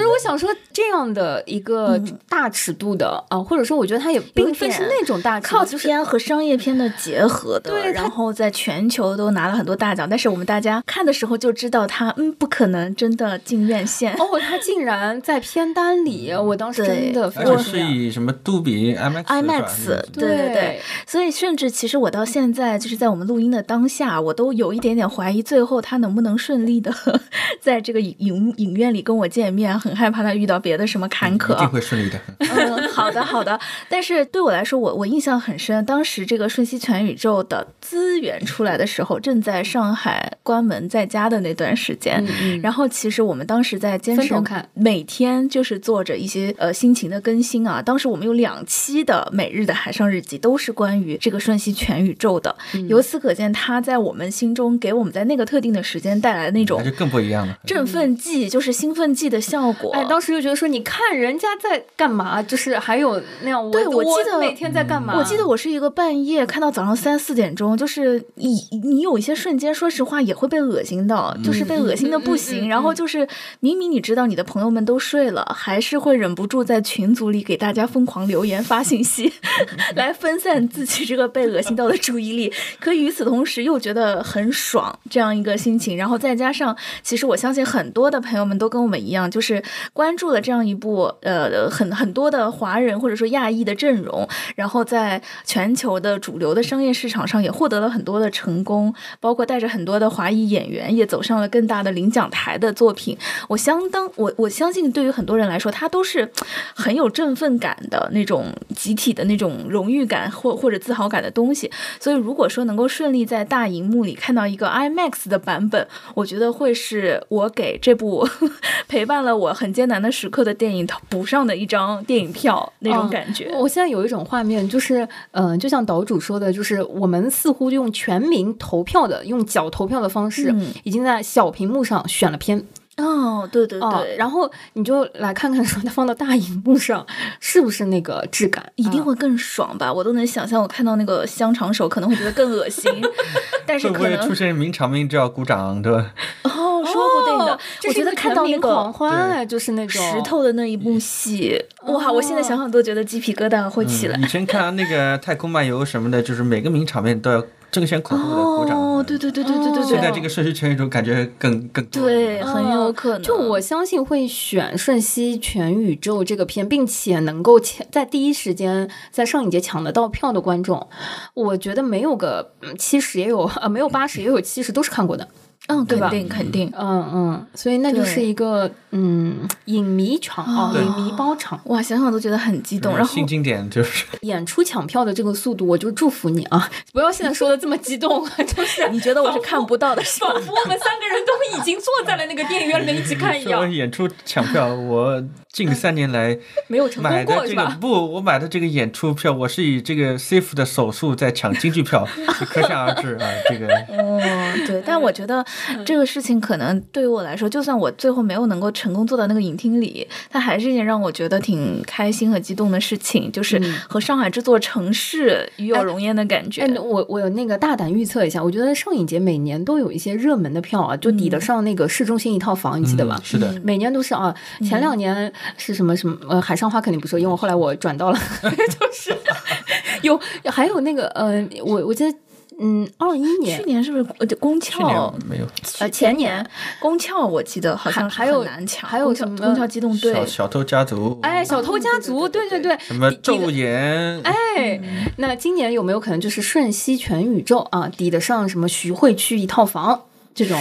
[0.00, 14.14] 是，我想说这样的一个大尺度的啊、或者说我觉得它也并非是那种大靠片和商业片的结合的，对然后在全球都拿了很多大奖，但是我们大家看的时候就知道它，嗯，不可能真的进院线。
[14.14, 26.92] 哦，它竟然在片单里，我当时真的非而且是以什么杜比 IMAX 对对对，所以甚至其实我到现在就是在我们录音的当下，我都有一点点怀疑，最后他能不能顺利的
[27.60, 31.54] 在这个影影影院里跟我见面，很害怕他遇到别的什么坎坷。
[31.54, 32.20] 一定会顺利的。
[32.38, 33.58] 嗯，好的好的。
[33.88, 42.22] 但是对我来说，我我印象很深，当时这个瞬息全宇宙的资源出来的时候，正在上海关门在家的那段时间。
[42.24, 47.82] 嗯嗯然后其实我们当时在坚持看每天就是做着一些呃心情的更新啊。
[47.82, 52.54] 当时我们有两期的每日的海上日记，都是关于这个瞬息全宇宙的。
[52.74, 57.58] 嗯由此可见，它在我们心中给我们在那个特定的时间带来的那种那就更不一样了。
[57.66, 59.90] 振奋剂，就是兴奋剂的效果。
[59.92, 65.16] 哎，当时就觉得说，你看人家在干嘛，就是还有那样，对我我记得每天在干嘛？
[65.16, 72.68] 我记得我是一个半夜看到早上三四点钟，就是你你有一些瞬间，说实话也会被恶心到，就是被恶心的不行。
[72.68, 73.26] 然后就是
[73.60, 79.32] 明明你知道你的朋友们都睡了，还是会忍不住在群组里给大家疯狂留言发信息，
[79.96, 82.52] 来分散自己这个被恶心到的注意力。
[82.80, 85.96] 可与此同时又觉得很爽，这样一个心情。
[85.96, 89.62] 然后再加上，其实我相信很多的朋友们都跟我们一样，就是
[89.92, 103.16] 关注了这样一部呃很很多的华人或者说亚裔的阵容，然后在全球的主流的商业市场上也获得了很多的成功，包括带着很多的华裔演员也走上了更大的领奖台的作品。
[103.48, 106.30] 我相当我我相信，对于很多人来说，它都是
[106.74, 111.70] 很有振奋感的那种集体的那种荣誉感或或者自豪感的东西。
[111.98, 118.28] 所以，如果说能够顺利在大荧幕里看到一个 IMAX 的版本，我觉得会是我给这部
[118.88, 123.50] 陪伴了我很艰难的时刻的电影补上的一张电影票那种嗯感觉。
[123.54, 132.64] 我现在有一种画面，就是，嗯、就像岛主说的，就是我们似乎用全民投票的、用脚投票的方式，嗯已经在小屏幕上选了片。
[132.96, 137.04] 哦，对对对，哦，然后你就来看看，说它放到大荧幕上
[137.40, 138.62] 是不是那个质感？
[138.64, 139.92] 啊一定会更爽吧？
[139.92, 142.92] 我都能想象，我看到那个香肠手可能会觉得更恶心，
[143.66, 146.12] 但是可能会出现名场面就要鼓掌，对吧？
[146.42, 152.12] 哦，说不定的，我觉得看到狂个欢哎，就是那种石头的那一幕戏，哇！
[152.12, 154.22] 我现在想想都觉得鸡皮疙瘩会起来嗯。
[154.22, 157.42] 以前看那个《太空漫游》什么的，就是每个名场面都要
[157.74, 158.80] 争先恐后的鼓掌。
[158.80, 163.22] 哦，对对对对对对对，现在这个瞬息全宇宙感觉更更对很有可能。
[163.22, 170.86] 就我相信会选《瞬息全宇宙》这个片，并且能够抢在第一时间在上影节抢得到票的观众，
[171.34, 175.28] 我觉得没有个七十也有呃没有八十也有七十都是看过的。
[175.68, 176.72] 嗯，对吧肯定肯定。
[176.78, 181.58] 嗯嗯，所以那就是一个嗯影迷场啊，对影迷包场。
[181.64, 182.94] 哇，想想都觉得很激动。
[182.96, 186.70] 然后新经典就是 演出抢票的这个速度，我就祝福你啊！
[186.92, 190.42] 不要现在说的这么激动， 就是你觉得我是看不到的是吧仿？
[190.42, 196.36] 佛我们三个人都已经坐在了那个电影院里面一起看一说样，演出抢票，我近三年来
[196.66, 197.64] 没有成功买的过是吧？
[197.64, 202.06] 这个不，我买的这个演出票，我是以这个 safe 的手速在抢京剧票，
[202.38, 204.20] 就可想而知啊，这个哦，
[204.66, 205.44] 对，但我觉得
[205.84, 216.62] 这个事情可能对于我来说，就算我最后没有能够成功做到那个影厅里，它还是一件让我觉得挺开心和激动的事情，就是和上海这座城市与有荣焉的感觉。
[216.62, 223.16] 哎，我我有那个大胆预测一下，我觉得上影节每年都有一些热门的票啊，就抵得上那个市中心一套房，你记得吧？
[223.20, 229.16] 嗯是的，每年都是啊，前两年是什么什么呃，海上花肯定不说，因为后来我转到了， 就是
[230.02, 232.18] 有还有那个呃，我我记得
[232.60, 235.14] 嗯，二一年去年是不是呃宫去年壳？
[235.28, 235.46] 没有
[235.80, 236.44] 呃，前年
[236.80, 244.80] 宫壳我记得好像还还有很难抢，还有什么宫壳机动队小，偷家族，哎，小偷 家族，对对对，什么抵抵得昼颜，哎，
[245.16, 250.58] 那今年有没有可能就是瞬息全宇宙啊，抵得上什么徐汇区一套房这种？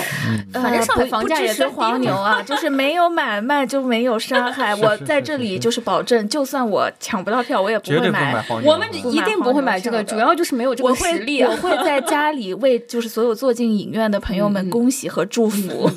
[0.53, 4.75] 反正上海呃不房价也在不支持黄牛啊， 就是没有买卖就没有杀 害。
[4.75, 8.41] 我在这里就是保证，就算我抢不到票，我也不会买买。
[8.43, 8.71] 黄牛。
[8.71, 11.49] 我们一定不会买这个，主要就是没有这个我会实力啊。
[11.51, 15.89] 我会 在家里为就是所有坐进影院的朋友们恭喜和祝福。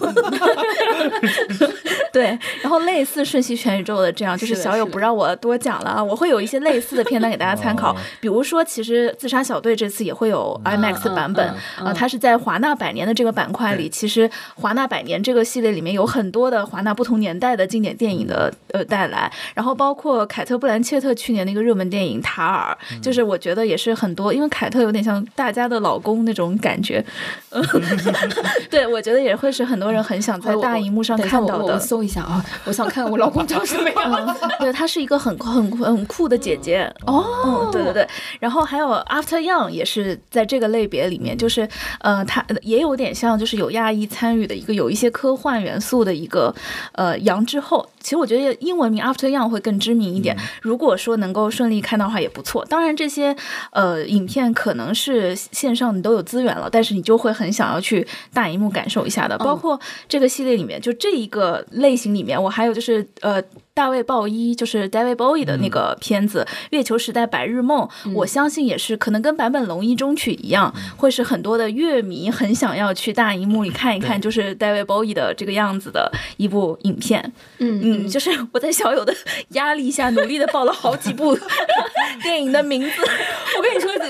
[2.13, 7.97] 对，然后类似《瞬息全宇宙》的这样，就是小友不让我多讲了啊，我会有一些类似的片段给大家参考哦。
[8.21, 27.05] 比如说，其实《自杀小队》这次也会有 IMAX 版本嗯啊，它是在华纳百年的这个板块里，其实华纳百年这个系列里面有很多的华纳不同年代的经典电影的呃带来，然后包括凯特·布兰切特去年的一个热门电影《塔尔》，就是我觉得也是很多，因为凯特有点像大家的老公那种感觉，
[28.71, 31.79] 对我觉得也会是很多人很想在大荧幕上看到的。
[31.79, 33.97] 搜一下啊，我想看我老公长什么样。
[34.27, 36.93] 嗯， 对，她是一个很很很酷的姐姐。
[37.07, 38.09] 哦，嗯，对对对，
[38.41, 41.69] 然后还有 After Young 也是在这个类别里面，就是
[42.01, 46.55] 呃，它也有点像就是有亚裔参与的一个有一些科幻元素的一个
[46.93, 52.65] 呃羊之后，其实我觉得英文名 After Young 会更知名一点，如果说能够顺利看到的话也不错。
[52.67, 53.35] 当然这些
[53.71, 59.79] 呃影片可能是线上你都有资源了，但是你就会很想要去大荧幕感受一下的，包括
[60.09, 63.43] 这个系列里面就这一个类型里面，我还有就是呃。
[63.77, 77.31] 大卫鲍伊就是 David Bowie 的那个片子《月球时代白日梦》，我相信也是可能跟版本龙一中曲一样，会是很多的乐迷很想要去大荧幕里看一看，就是 David Bowie 的这个样子的一部影片。
[77.59, 79.15] 嗯嗯，就是我在小友的
[79.51, 81.39] 压力下，努力的报了好几部
[82.23, 82.91] 电影的名字。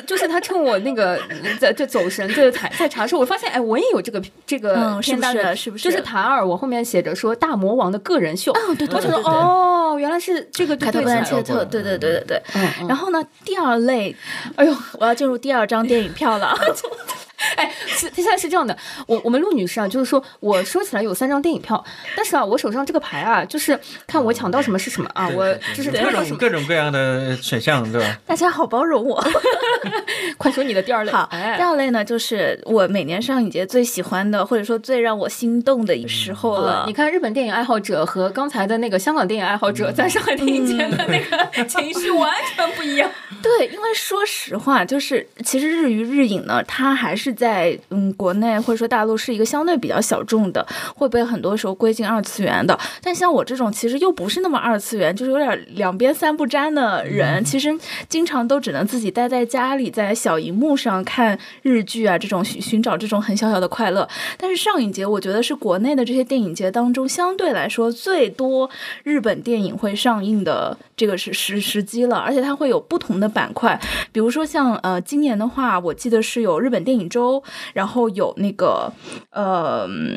[0.07, 1.21] 就是他趁我那个
[1.59, 8.53] 在在走神在在在查的时候，我发现哎，我也有这个这个嗯是不片单的，是是不是就是塔尔，我后面写着说大魔王的个人秀。
[8.53, 9.33] 哦，对对我想说对对对。
[9.33, 12.43] 哦，原来是这个凯特·布兰切特，对对对对对。
[12.89, 14.15] 然后呢，第二类，
[14.55, 16.57] 哎呦，我要进入第二张电影票了。
[17.57, 18.77] 哎，是现在是这样的，
[19.07, 21.83] 我我们陆女士啊，就是说我说起来有三张电影票，
[22.17, 28.19] 但是啊，我手上这个牌啊，就是看我抢到什么是什么啊，我就是各种各种各样的选项，对吧？
[28.27, 29.25] 大家好包容我。
[30.39, 31.13] 快说你的第二类。
[31.13, 36.81] 好，哎第，二类呢，就是我每年上影节最喜欢的，或者说最让我心动的时候了。
[36.81, 43.11] 呃你看日本电影爱好者和刚才的那个香港电影爱好者在上海电影节的那个 情绪完全不一样。
[43.43, 50.67] 对，因为说实话，就是其实日娱日影呢，它还是在嗯国内或者说大陆是一个相对比较小众的，
[50.97, 52.77] 会被很多时候归进二次元的。
[53.03, 57.73] 但像我这种其实又不是那么二次元，就是有点两边三不沾的人，其实
[58.09, 64.09] 经常都只能自己待在家里，在小荧幕上看日剧啊，这种寻寻找这种很小小的快乐。
[64.39, 68.69] 但是上影节，我觉得是国内的这些电影节当中相对来说最多
[69.03, 73.79] 日本电影会上映的这个是时时机了，而且它会有不同的板块，
[74.13, 77.26] 比如说像呃今年的话，我记得是有日本电影周，
[77.73, 78.93] 然后有那个
[79.31, 80.17] 呃嗯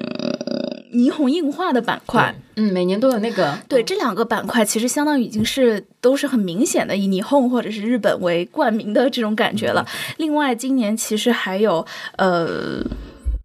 [0.93, 2.33] 霓虹映画的板块。
[2.55, 9.85] 嗯，每年都有那个对这两个板块，其实相当于已经是都是很明显的以霓虹或者是日本为冠名的这种感觉了。
[10.17, 11.85] 另外，今年其实还有
[12.17, 12.83] 呃。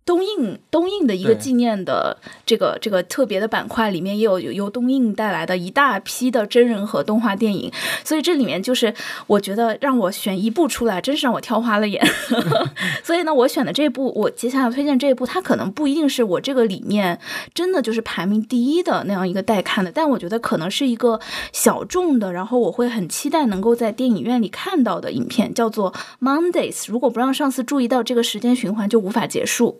[0.07, 7.72] 东映东映的一个纪念的这个这个特别的板块里面，也有有由东映带来的一大批的真人和动画电影，
[8.05, 8.92] 所以这里面就是
[9.26, 12.07] 我觉得让我选一部出来，真是让我挑花了眼。
[13.02, 17.18] 所以呢，我选的这部，我接下来推荐这一部，它可能不一定是我这个里面
[17.55, 21.18] 真的就是排名第一的那样一个待看的，但我觉得可能是一个
[21.52, 26.74] 小众的，然后我会很期待能够在电影院里看到的影片，叫做《Mondays》。
[26.92, 29.78] 如果不让上司注意到这个时间循环，就无法结束。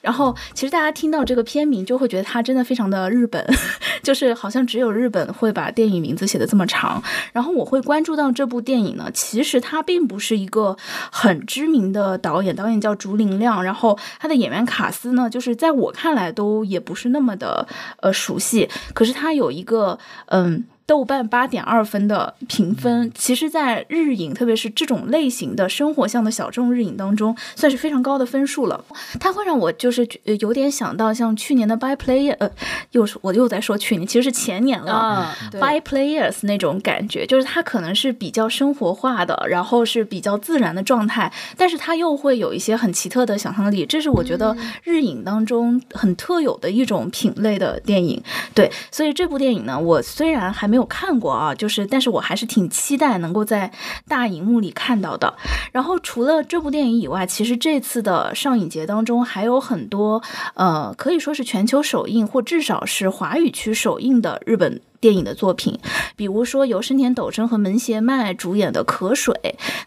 [0.00, 3.44] 然后，其实大家听到这个片名，就会觉得它真的非常的日本，
[4.02, 7.00] 就是好像只有日本会把电影名字写的这么长。
[7.32, 10.76] 然后我会关注到这部电影呢，其实它并不是一个
[11.10, 17.66] 很知名的导演，导演叫竹林亮，然后他的演员卡斯呢，就是在我看来都也不是那么的
[18.00, 20.64] 呃熟悉，可是他有一个嗯。
[20.92, 28.84] 豆瓣八点二分的评分，其实，在日影，特别是这种类型的生活向的小众日影当中，算是非常高的分数了。
[29.18, 32.50] 它会让我就是呃有点想到像去年的《By Player》，呃，
[32.90, 34.92] 又是我又在说去年，其实是前年了。
[34.92, 48.22] 啊，by players 那种感觉，就是它可能是比较生活化的，然后是比较自然的状态，但是它又会有一些很奇特的想象力，这是我觉得日影当中很特有的一种品类的电影。
[48.52, 53.70] 对，所以这部电影呢，我虽然还没有看过啊，就是但是我还是挺期待能够在
[54.08, 55.34] 大荧幕里看到的。
[55.72, 60.22] 然后除了这部电影以外，其实这次的上影节当中还有很多
[60.54, 64.80] 呃，可以说是全球首映或至少是华语区首映的日本。
[65.02, 65.78] 电影的作品，
[66.14, 69.34] 比如说由深田斗真和门胁麦主演的《渴水》，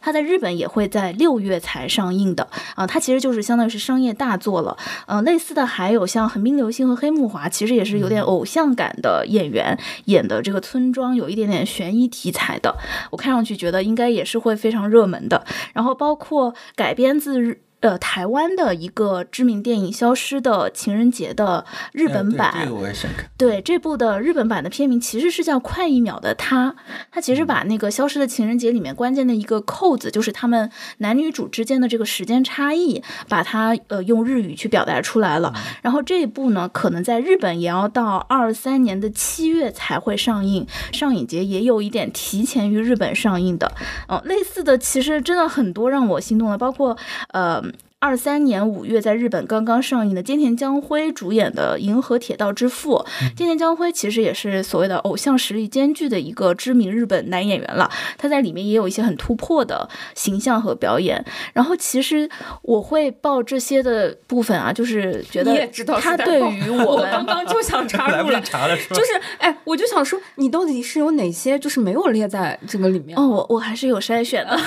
[0.01, 4.77] 它在日本也会在六月才上映的啊，它其实就是相当于是商业大作了。
[5.07, 12.75] 嗯、类似的还有像横滨流星和黑木华，其实也是有点偶像感的演员演的这个村庄，有一点点悬疑题材的，
[13.09, 15.45] 我看上去觉得应该也是会非常热门的。
[15.73, 17.61] 然后包括改编自日。
[17.81, 23.29] 呃，台湾的一个知名电影《消失的情人节》的日本版，这个我也想看。
[23.37, 26.71] 对这部的日本版的片名其实是叫《快一秒的他》，
[27.11, 35.53] 他其实把那个《消失的情人节》里面关键的一个扣子，就是他们男女主之间的这个时间差异，把它呃用日语去表达出来了。
[35.83, 43.71] 然后这一部呢，可能在日本也要到二三年的七月才会上映，上影节也有一点提前于日本上映的。
[44.07, 46.97] 嗯、类似的其实真的很多让我心动的，包括
[47.27, 47.63] 呃。
[48.05, 53.03] 二三年五月在日本刚刚上映的菅田将晖主演的《银河铁道之父》，
[53.33, 61.25] 菅田将晖其实也是所谓的偶像实力兼具的一个知名日本男演员了，他在里面也有一些很突破的形象和表演。
[61.53, 62.29] 然后其实
[62.61, 65.67] 我会报这些的部分啊，就是觉得
[65.99, 68.39] 他对于我 我们刚刚就想插入了。
[68.41, 68.95] 查了是吧？
[68.95, 73.17] 就是，哎，我就想说，你到底是有哪些就是没有列在这个里面？
[73.17, 74.55] 哦，我我还是有筛选的。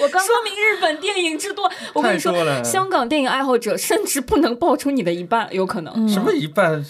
[0.00, 1.70] 我刚说明日本电影之多。
[1.92, 2.32] 我跟你说
[2.64, 6.08] 香港电影爱好者甚至不能报出你的一半，有可能。
[6.08, 6.84] 什么一半，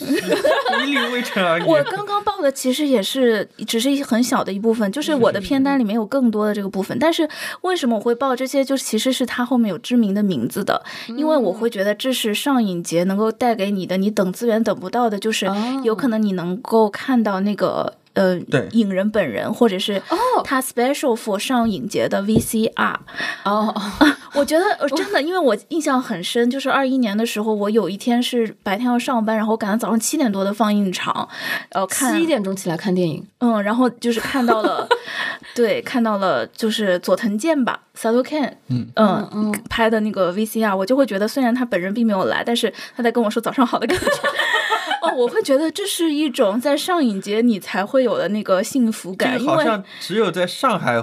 [0.87, 1.65] 一粒微尘而已。
[1.65, 6.99] 我刚刚报的其实也是只是一很小的一部分，就是我的片单里面有更多的这个部分。
[6.99, 7.29] 但是
[7.63, 8.65] 为什么我会报这些？
[8.65, 10.83] 就是其实是它后面有知名的名字的，
[11.17, 17.95] 因为我会觉得这是上影节能够带给你的，你等资源等不到的，就是哦有可能你能够看到那个。
[18.15, 20.17] 呃对，影人本人，或者是哦。
[20.43, 22.97] 他 special for 上影节的 VCR，
[23.45, 23.75] 哦，
[24.35, 31.29] 我觉得呃真的，因为我印象很深，就是二一年的时候，我有一天是白天要上班，然后赶到早上七点多的放映场，
[31.71, 34.89] 然后看七点钟起来看电影，嗯，然后就是看到了，
[35.55, 44.07] 对，看到了就是佐藤健吧，Sato Ken，嗯嗯嗯拍的那个 VCR，我就会觉得虽然他本人并没有来，但是他在跟我说早上好的感觉。
[45.03, 51.03] 哦，我会觉得这是一种在上影节你才会有的那个幸福感，因为好像只有在上海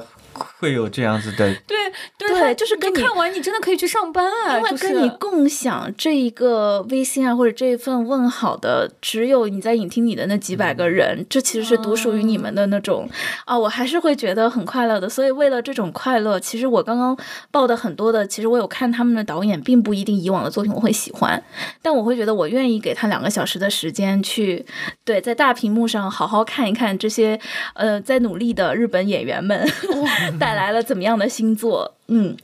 [0.60, 1.54] 会有这样子的。
[1.68, 1.78] 对
[2.18, 13.10] 对对就是跟你看完你真的可以去上班啊，因为跟你共享这一个微信啊，或者这一份问好的，只有你在影厅里的那几百个人，这其实是独属于你们的那种
[13.46, 15.08] 啊，我还是会觉得很快乐的。
[15.08, 17.18] 所以为了这种快乐，其实我刚刚
[17.52, 21.42] 报的很多的，其实我有看他们的导演，并不一定以往的作品我会喜欢，
[21.82, 24.66] 但我会觉得我愿意给他两个小时的时间去，
[25.06, 27.40] 对，在大屏幕上好好看一看这些
[27.74, 29.68] 呃在努力的日本演员们
[30.48, 31.94] 带来了怎么样的新作。
[32.10, 32.38] 嗯，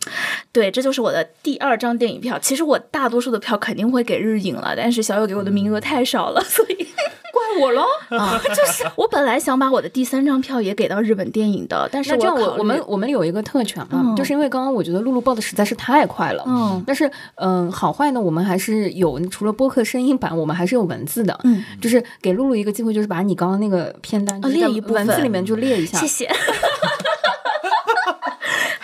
[0.51, 2.37] 对，这就是我的第二张电影票。
[2.37, 6.73] 其实我大多数的票肯定会给日影了，但是小友给我的名额太少了， 所以
[7.31, 7.85] 怪我喽。
[8.17, 26.29] 啊，就是我本来想把我的第三张票也给到日本电影的，但是那这样我我们我们有一个特权嘛，嗯就是因为刚刚我觉得露露报的实在是太快了，嗯但是嗯、好坏呢，我们还是有除了播客声音版，我们还是有文字的，嗯，就是给露露一个机会，就是把你刚刚那个片单就列一部分文字里面就列一下，谢谢。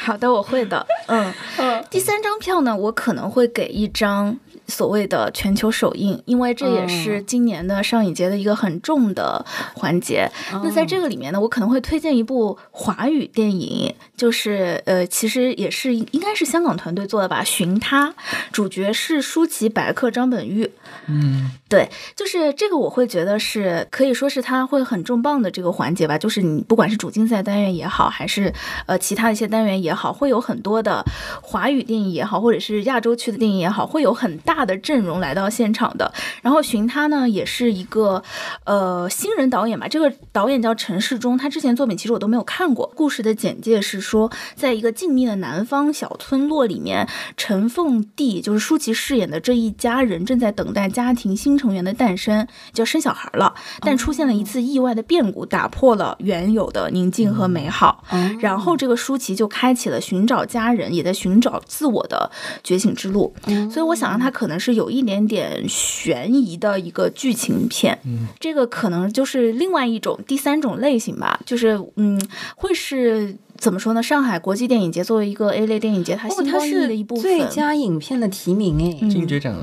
[0.10, 0.84] 好的，我会的。
[1.06, 4.36] 嗯 嗯，第三张票呢，我可能会给一张
[4.70, 9.44] 所谓的全球首映，因为这也是今年的上影节的一个很重的
[9.74, 10.30] 环节。
[10.64, 18.10] 那在这个里面呢，我可能会推荐一部华语电影，就是呃，其实也是应该是香港团队做的吧，《寻他》，
[18.52, 20.70] 主角是舒淇、白客、张本煜。
[21.08, 26.18] 嗯，对，就是这个，我会觉得是可以说是他会很重磅的这个环节吧。
[26.18, 28.54] 就是你不管是主竞赛单元也好，还是
[28.86, 31.04] 呃其他的一些单元也好，会有很多的
[31.42, 36.12] 华语电影也好，或者是亚洲区的电影也好，会有很大的阵容来到现场的。
[36.42, 38.22] 然后寻他呢，也是一个
[38.66, 39.88] 呃新人导演吧。
[39.88, 42.92] 这个导演叫陈世忠，他之前作品其实我都没有看过。
[42.96, 47.08] 故事的简介是说，在一个静谧的南方小村落里面，
[47.38, 50.90] 陈凤娣就是舒淇饰演的这一家人正在等待。
[50.90, 58.04] 家庭新成员的诞生，就要生小孩了，但出现了一次意外的变故，打破了原有的宁静和美好。
[58.40, 62.30] 然后这个舒淇就开启了寻找家人，也在寻找自我的
[62.64, 63.34] 觉醒之路。
[63.72, 67.98] 所以我想让他可能是有一点点悬疑的一个剧情片。
[68.38, 72.22] 这个可能就是另外一种第三种类型吧，就是嗯，
[72.58, 73.34] 会是。
[73.60, 74.02] 怎么说呢？
[74.02, 79.54] 上海国际电影节作为一个 A 类电影节，它星光熠熠的一部分，最佳影片的提名哎，金爵奖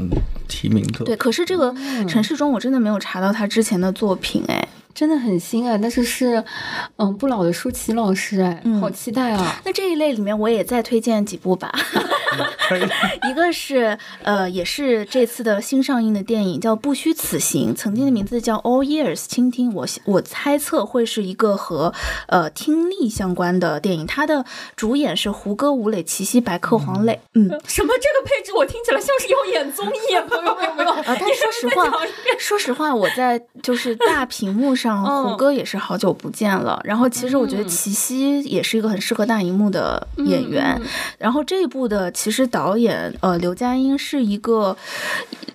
[0.46, 1.02] 提名的。
[1.06, 1.74] 对，可是这个
[2.06, 4.68] 陈世忠，我真的没有查到他之前的作品哎。
[4.96, 6.42] 真的很新哎，但是是，
[6.96, 9.60] 嗯，不老的舒淇老师哎，好期待啊！
[9.62, 11.70] 那这一类里面，我也再推荐几部吧。
[13.28, 19.74] 一个是呃，也是这次的新上映的电影，叫《不虚此行》，曾经的名字叫《All Years》，倾听。
[19.74, 21.92] 我我猜测会是一个和
[22.28, 24.06] 呃听力相关的电影。
[24.06, 27.20] 它的主演是胡歌、吴磊、齐溪、白客、黄磊。
[27.34, 28.54] 嗯，什么这个配置？
[28.54, 30.90] 我听起来像是要演综艺，朋友们有没有？
[30.90, 31.92] 啊，但说实话，
[32.40, 34.85] 说实话，我在就是大屏幕上。
[34.94, 40.80] 胡歌也是好久不见了，然后其实我觉得齐溪也是一个很适合大荧幕的演员。
[41.18, 44.76] 然后这一部的其实导演呃刘佳音是一个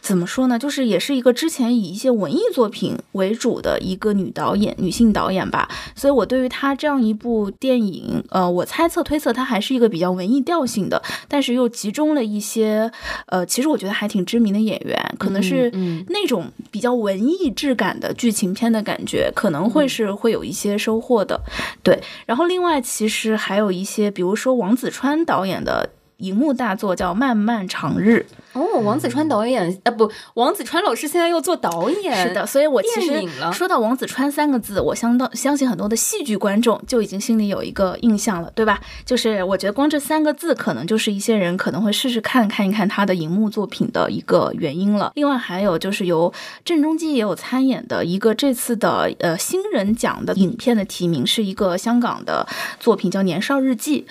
[0.01, 0.57] 怎么说呢？
[0.57, 5.69] 就是也是一个之前以一些文艺作品为主的一个女导演、女性导演吧。
[5.95, 12.91] 所以我对于她这样一部电影，呃，我猜测推测她还是一个比较文艺调性的，但是又集中了一些
[13.27, 15.69] 呃，其实我觉得还挺知名的演员，可能是
[16.09, 19.31] 那种比较文艺质感的剧情片的感觉。
[19.35, 21.39] 可能会是会有一些收获的，
[21.83, 22.01] 对。
[22.25, 28.25] 然后另外其实还有一些，比如说王子川导演的荧幕大作叫《漫漫长日》。
[28.53, 33.23] 哦，王子川导演，呃，不，王子川老师现在要做导演，是的，所以我其实
[33.53, 38.79] 说到王子川三个字，我相当相信很多的戏剧观众就已经心里有一个印象了，对吧？
[39.05, 45.13] 就是我觉得光这三个字，可能就是一些人可能会试试看看一看他的荧幕作品的一个原因了。
[45.15, 46.33] 另外还有就是由
[46.65, 52.45] 郑中基也有参演的一个这次的呃新人奖的影片的提名，是一个香港的
[52.79, 54.05] 作品叫《年少日记》，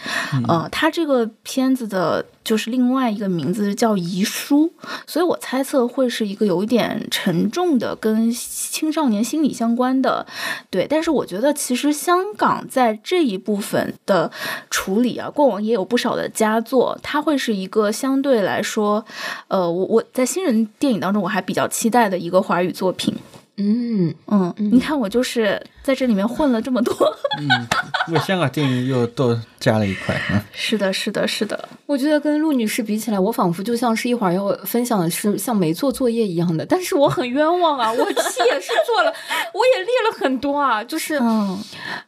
[0.48, 2.24] 呃，他这个片子的。
[2.42, 4.72] 就是另外一个名字叫遗书，
[5.06, 10.26] 所以我猜测会是一个有一点沉重的，跟青少年心理相关的，
[10.70, 10.86] 对。
[10.88, 14.30] 但是我觉得其实香港在这一部分的
[14.70, 19.04] 处理啊，过往也有不少的佳作，它会是一个相对来说，
[19.48, 23.14] 呃，我我在新人电影当中我还比较期待的一个华语作品。
[23.62, 26.94] 嗯嗯，你看我就是在这里面混了这么多，
[27.38, 30.20] 嗯，为香港电影又多加了一块。
[30.32, 31.68] 嗯，是的，是的，是的。
[31.86, 39.12] 我觉得跟陆女士比起来，我仿佛就像是一会儿要分享的是像没做作业一样的，但是我很冤枉啊， 我气也是做了，
[39.52, 41.58] 我也列了很多啊，就是，嗯，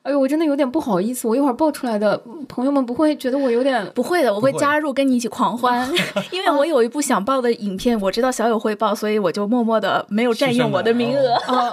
[0.03, 5.91] 哎呦，我真的有点不好意思，我一会儿爆出来的朋友们不会觉得我有点不会的，我会加入跟你一起狂欢，
[6.31, 11.35] 因为我有一部想报的影片，我知道小友会报，所以我就默默的没有占用我的名额。
[11.49, 11.73] 哦，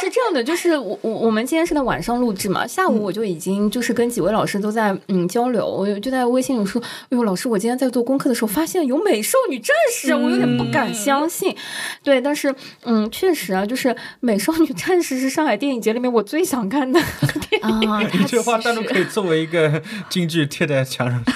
[0.00, 11.54] 是这样的，就是我我我们今天是在晚上录制嘛，下午我就已经就是跟几位老师都在嗯交流，我就在微信里说，哎呦老师，我今天在做功课的时候发现有美少女战士，我有点不敢相信。
[12.02, 12.54] 对，但是
[12.84, 17.00] 嗯，确实啊，就是美少女战士是上海电影节里面我最想看的
[17.48, 18.10] 电影。
[18.20, 21.22] 你这话单独可以作为一个金句贴在墙上。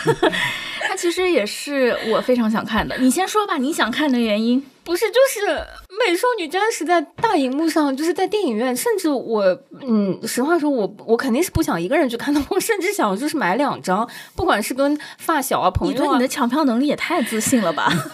[0.98, 4.60] 它其实也是我非常想看的，你先说吧，你想看的原因。
[4.82, 5.46] 不是，就是
[6.04, 9.44] 《美少女战士》在大荧幕上，就是在电影院，甚至我，
[9.82, 15.96] 嗯，实话说，我我肯定是不想一个人去看的， 我甚至想就是买两张，不管是跟发小啊、朋友啊。
[15.96, 17.92] 你对你的抢票能力也太自信了吧？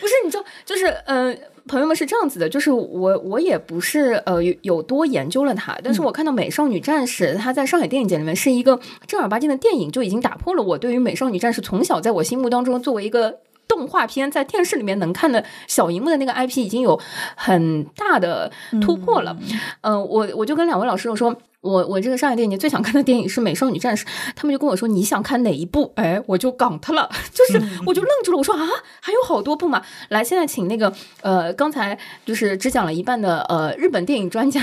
[0.00, 13.40] 不是，你就就是，嗯，朋友们是这样子的，就是我我也不是呃有有多研究了它，但是我看到《美少女战士》它在上海电影节里面是一个正儿八经的电影，就已经打破了我对于《美少女战士》从小在我心目当中作为一个。
[13.66, 17.00] 动画片在电视里面能看的小荧幕的那个 IP 已经有
[17.34, 18.52] 很大的
[18.82, 19.34] 突破了。
[19.80, 21.34] 嗯，我我就跟两位老师我说。
[21.64, 24.04] 我我这个上海电影节最想看的电影是《美少女战士》，
[24.36, 25.90] 他们就跟我说你想看哪一部？
[25.96, 28.68] 哎，我就港他了， 就是我就愣住了，我说啊，
[29.00, 29.82] 还有好多部嘛。
[30.10, 30.92] 来，现在请那个
[31.22, 34.60] 呃，刚才就是只讲了一半的呃日本电影专家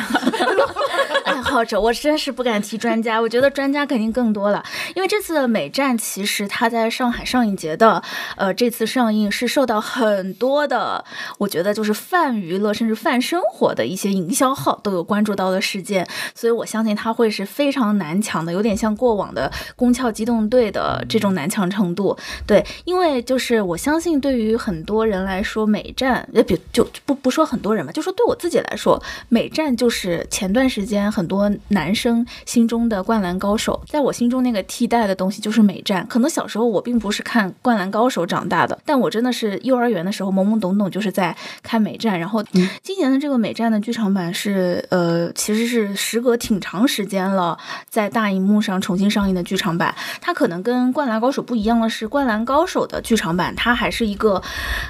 [1.26, 4.64] 爱 好者，我真是不敢提专家，我觉得专家肯定更多了。
[4.95, 8.02] 因为这次的美战其实它在上海上映节的
[8.38, 11.03] 呃这次上映是受到很多的，
[11.40, 22.18] 我觉得就是泛娱乐甚至泛生活的一些营销号都有关注到的事件，所以我相信它会是非常难抢的，有点像过往的《宫壳机动队》的这种难抢程度。
[22.45, 36.05] 对，因为就是我相信对于很多人来说，美战呃，比就不不说很多人吧，就说对我自己来说，美战就是前段时间很多男生心中的灌篮高手，在我心中那个替代的东西就是美战。
[36.07, 42.19] 可能小时候我并不是看灌篮高手长大的，但我真的是幼儿园的时候懵懵懂懂就是在看美战。
[42.19, 42.43] 然后
[42.81, 47.56] 今年的这个美战的剧场版是呃，其实是时隔挺长长时间了，
[47.88, 49.94] 在大荧幕上重新上映的剧场版。
[50.20, 54.41] 它可能跟灌篮高手不一样的是，灌篮高手的剧场版它还是一个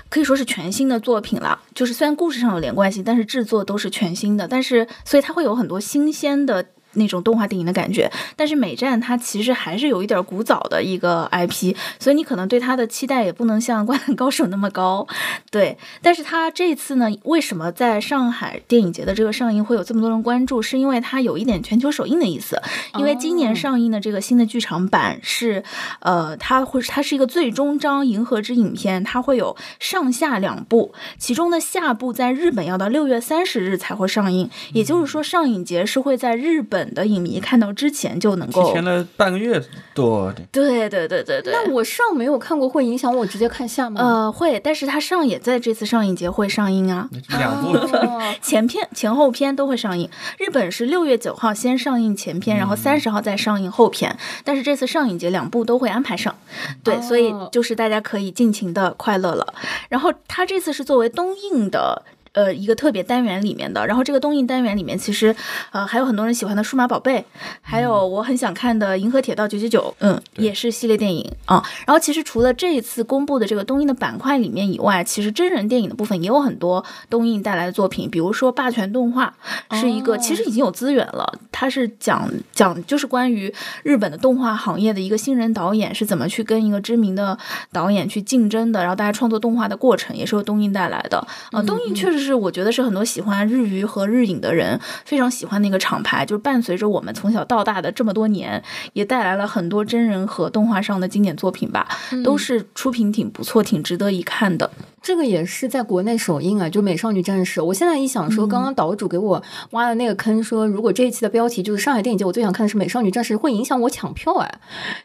[0.09, 1.59] 可以说是全新的作品了。
[1.75, 6.65] 就是虽然故事上有连贯性，但是制作都是全新的，但是所以它会有很多新鲜的。
[6.93, 15.07] 那种动画电影的感觉，但是美战它其实还是有一点古早的一个 IP，所以你可能对它的期待也不能像《灌篮高手》那么高，
[15.49, 15.77] 对。
[16.01, 20.61] 但是它这次呢，为什么在上海电影节的这个上映会有这么多人关注？
[20.61, 22.61] 是因为它有一点全球首映的意思，
[22.97, 25.63] 因为今年上映的这个新的剧场版是，
[26.01, 36.80] 呃，它会它是一个最终章银河之影片，它会有上下两部，其中的下部在日本要到六月三十日才会上映，也就是说上影节是会在日本。
[36.93, 39.61] 的影迷看到之前就能够提前了半个月
[39.93, 40.47] 多点。
[40.51, 41.53] 对对对对对。
[41.53, 44.01] 那我上没有看过，会影响我直接看下吗？
[44.01, 47.09] 呃，会，但是它上也在这次上映节会上映啊。
[47.29, 47.77] 两部
[48.41, 50.09] 前片、前后片都会上映。
[50.37, 54.17] 日本是六月九号先上映前片，然后三十号再上映后片。
[54.43, 56.35] 但是这次上影节两部都会安排上，
[56.83, 59.53] 对，所以就是大家可以尽情的快乐了。
[59.89, 62.03] 然后它这次是作为东映的。
[62.33, 65.35] 呃，一个特别单元里面的，然后这个东映单元里面，其实，
[65.71, 67.25] 呃，还有很多人喜欢的数码宝贝，
[67.61, 71.61] 还有我很想看的银河铁道九九九，嗯，也是系列电影啊。
[71.85, 79.33] 然后其实除了这一次公布的这个东映的板块里面以外，其实真人电影的部分也有很多东映带来的作品，比如说霸权动画
[79.71, 83.53] 是一个，其实已经有资源了，它是讲讲就是关于
[83.83, 87.37] 日本的动画行业的一个新人导演是怎么去跟一个知名的
[87.73, 91.61] 导演去竞争的，然后大家创作动画的过程也是由东映带来的啊。
[91.63, 92.20] 东映确实。
[92.21, 101.87] 是我觉得是很多喜欢日娱和日影的人非常喜欢的一个厂牌，就是伴随着我们从小到大的这么多年，也带来了很多真人和动画上的经典作品吧，
[102.23, 104.71] 都是出品挺不错、挺值得一看的。
[105.01, 107.59] 这个也是在国内首映啊，就《美少女战士》。
[107.63, 109.41] 我现在一想说，刚刚岛主给我
[109.71, 114.59] 挖的那个坑，说如果这一期的标题就是上海电影节，我最想看的是《美少女战士》，会影响我抢票哎。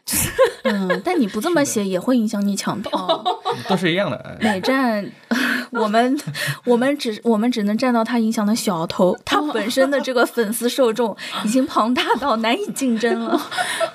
[0.63, 3.23] 嗯，但你不这么写也会影响你抢票，
[3.67, 4.37] 都是一样的。
[4.41, 5.09] 美战，
[5.71, 6.17] 我们
[6.65, 11.15] 我们只我们只能占到它影响的小头，它本身的这个粉丝受众
[11.45, 13.41] 已经庞大到难以竞争了。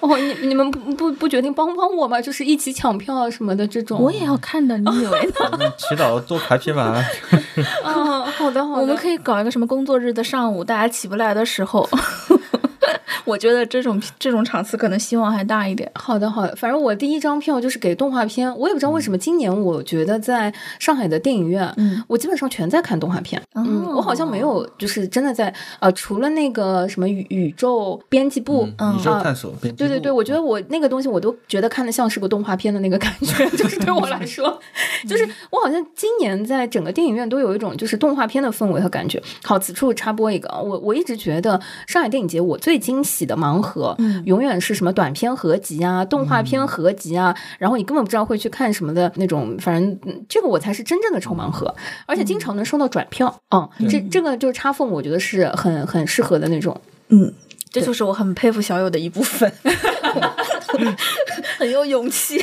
[0.00, 2.20] 哦，你你们不不不决定帮帮我吗？
[2.20, 4.00] 就是一起抢票啊什么的这种。
[4.00, 5.72] 我也要看的，你以为呢？
[5.94, 7.04] 祈祷做排片吧。
[7.84, 11.88] 啊， 好的好的，我们可以搞一个什么工作日的上午，大家起不来的时候。
[13.24, 15.90] 我觉得这种这种场次可能希望还大一点。
[15.94, 34.58] 好的，好的，反正我第一张票就是给动画片，我也不知道为什么今年我觉得在上海的电影院，嗯，我基本上全在看动画片，嗯，我好像没有就是真的在呃，除了那个什么宇宇宙编辑部，嗯，宇宙探索编辑部，对对对，我觉得我那个东西我都觉得看的像是个动画片的那个感觉， 就是对我来说，
[35.08, 39.22] 就是我好像今年在整个电影院都有一种就是动画片的氛围和感觉。
[39.44, 43.22] 好，此处插播一个，我我一直觉得上海电影节我最惊喜。
[43.22, 51.72] 的盲盒，永远是什么短片合集啊、动画片合集啊，然后你根本不知道会去看什么的那种，反正这个我才是真正的抽盲盒，
[52.04, 53.32] 而且经常能收到转票。
[53.50, 56.76] 嗯，这这个就是插缝，我觉得是很很适合的那种。
[57.10, 57.32] 嗯，
[57.70, 59.52] 这就是我很佩服小友的一部分。
[61.58, 62.38] 很有勇气。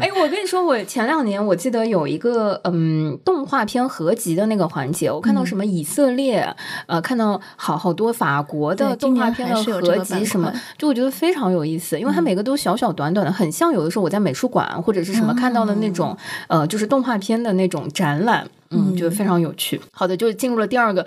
[0.00, 6.46] 哎，我跟你说，我前两年我记得有一个嗯动画片合集的那个环节，我看到什么以色列，
[6.86, 16.16] 呃，看到好好多法国的动画片的合集，什么，就我觉得非常有意思，因为它每个都小小短短的，很像有的时候我在美术馆或者是什么看到的那种，
[16.48, 18.46] 呃，就是动画片的那种展览。
[18.70, 19.80] 嗯，觉得非常有趣。
[19.92, 21.06] 好的，就进入了第二个，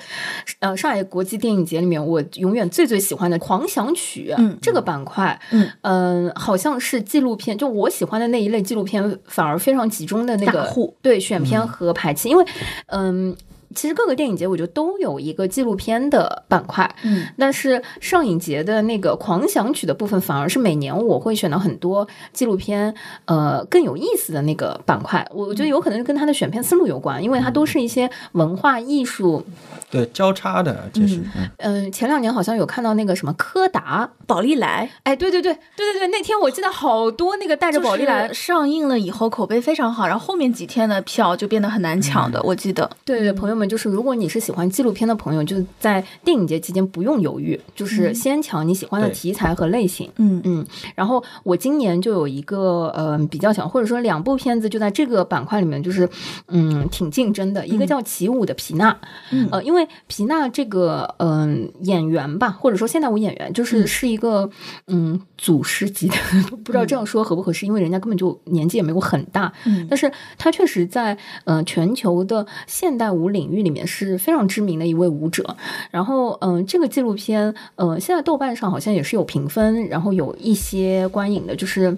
[0.60, 5.40] 呃，上海国际电影节里面，我永远最最喜欢的狂想曲这个板块。
[5.52, 10.72] 嗯嗯，好像是纪录片，就我喜欢的那一类纪录片，反而非常集中的那个
[11.02, 12.46] 对选片和排期，因为
[12.88, 13.36] 嗯。
[13.78, 22.92] 其实各个电影节我觉得都有一个纪录片的板块，嗯，但是上影节的那个狂想曲的部分，反而是每年我会选到很多纪录片，
[23.26, 25.24] 呃，更有意思的那个板块。
[25.32, 29.46] 我我觉得有可能是跟他的选片思路有关，因为它都是一些文化艺术。
[29.90, 42.90] 对交叉的，这是嗯嗯、前两年好像有看到那个什么柯达，宝丽来哎，对对对对对对，那天我记得好多那个带着宝丽来上映了以后口碑非常好，然后后面几天的票就变得很难抢的，我记得。
[43.06, 50.10] 对对，朋友们，就是如果你是喜欢纪录片的朋友，就在电影节期间不用犹豫，就是先抢你喜欢的题材和类型。
[50.18, 50.42] 嗯。
[50.44, 50.66] 嗯，
[50.96, 56.08] 然后我今年就有一个呃比较想，或者说两部片子就在这个板块里面，就是
[56.48, 57.66] 嗯挺竞争的。
[57.68, 58.92] 一个叫《起舞的皮娜》，
[59.32, 59.48] 嗯。
[59.52, 64.50] 呃，因为皮娜这个嗯、演员吧，或者说现代舞演员，就是是一个
[64.88, 66.16] 嗯祖师级的，
[66.64, 69.86] 不知道这样说合不合适，因为人家根本就年纪也没有很大，嗯。
[69.90, 75.56] 但是他确实在呃全球的现代舞领域里面是非常知名的一位舞者。
[75.92, 81.98] 然后嗯、这个纪录片嗯现在豆瓣上好像也是有评分，然后有一些观影的，就是。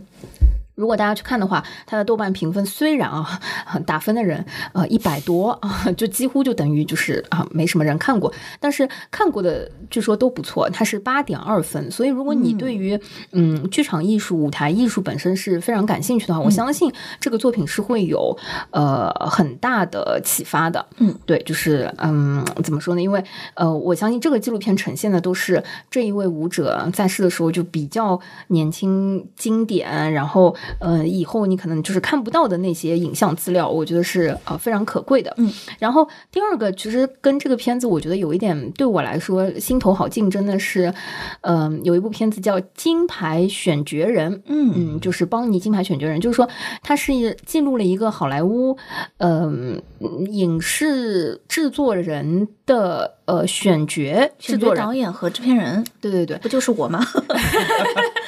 [0.80, 3.40] 如果大家去看的话，它的豆瓣评分虽然啊
[3.86, 8.32] 打分的人呃一百多啊， 就几乎就等于就是啊没什么人看过，
[8.62, 11.92] 但是看过的据说都不错，它是八点二分。
[11.92, 12.98] 所以如果你对于
[13.34, 18.38] 嗯剧场艺术、舞台艺术本身是非常感兴趣的话，我相信这个作品是会有
[18.72, 20.86] 呃很大的启发的。
[21.00, 23.02] 嗯，对，就是嗯怎么说呢？
[23.02, 23.22] 因为
[23.56, 25.62] 呃我相信这个纪录片呈现的都是
[25.92, 35.34] 这一位舞者在世的时候就比较年轻、经典，然后呃以后你可能就是看不到的那些影像资料，我觉得是呃非常可贵的。
[35.38, 40.94] 嗯，然后第二个其实跟这个片子，我觉得有一点对我来说心头好竞争的是，
[41.42, 44.34] 嗯、有一部片子叫《金牌选角人》。
[44.46, 46.48] 嗯嗯，就是邦尼金牌选角人，就是说
[46.84, 48.78] 他是记录了一个好莱坞，
[49.18, 49.82] 嗯、
[50.30, 57.06] 影视制作人的呃选角制作人，导演和制片人对对对不就是我吗？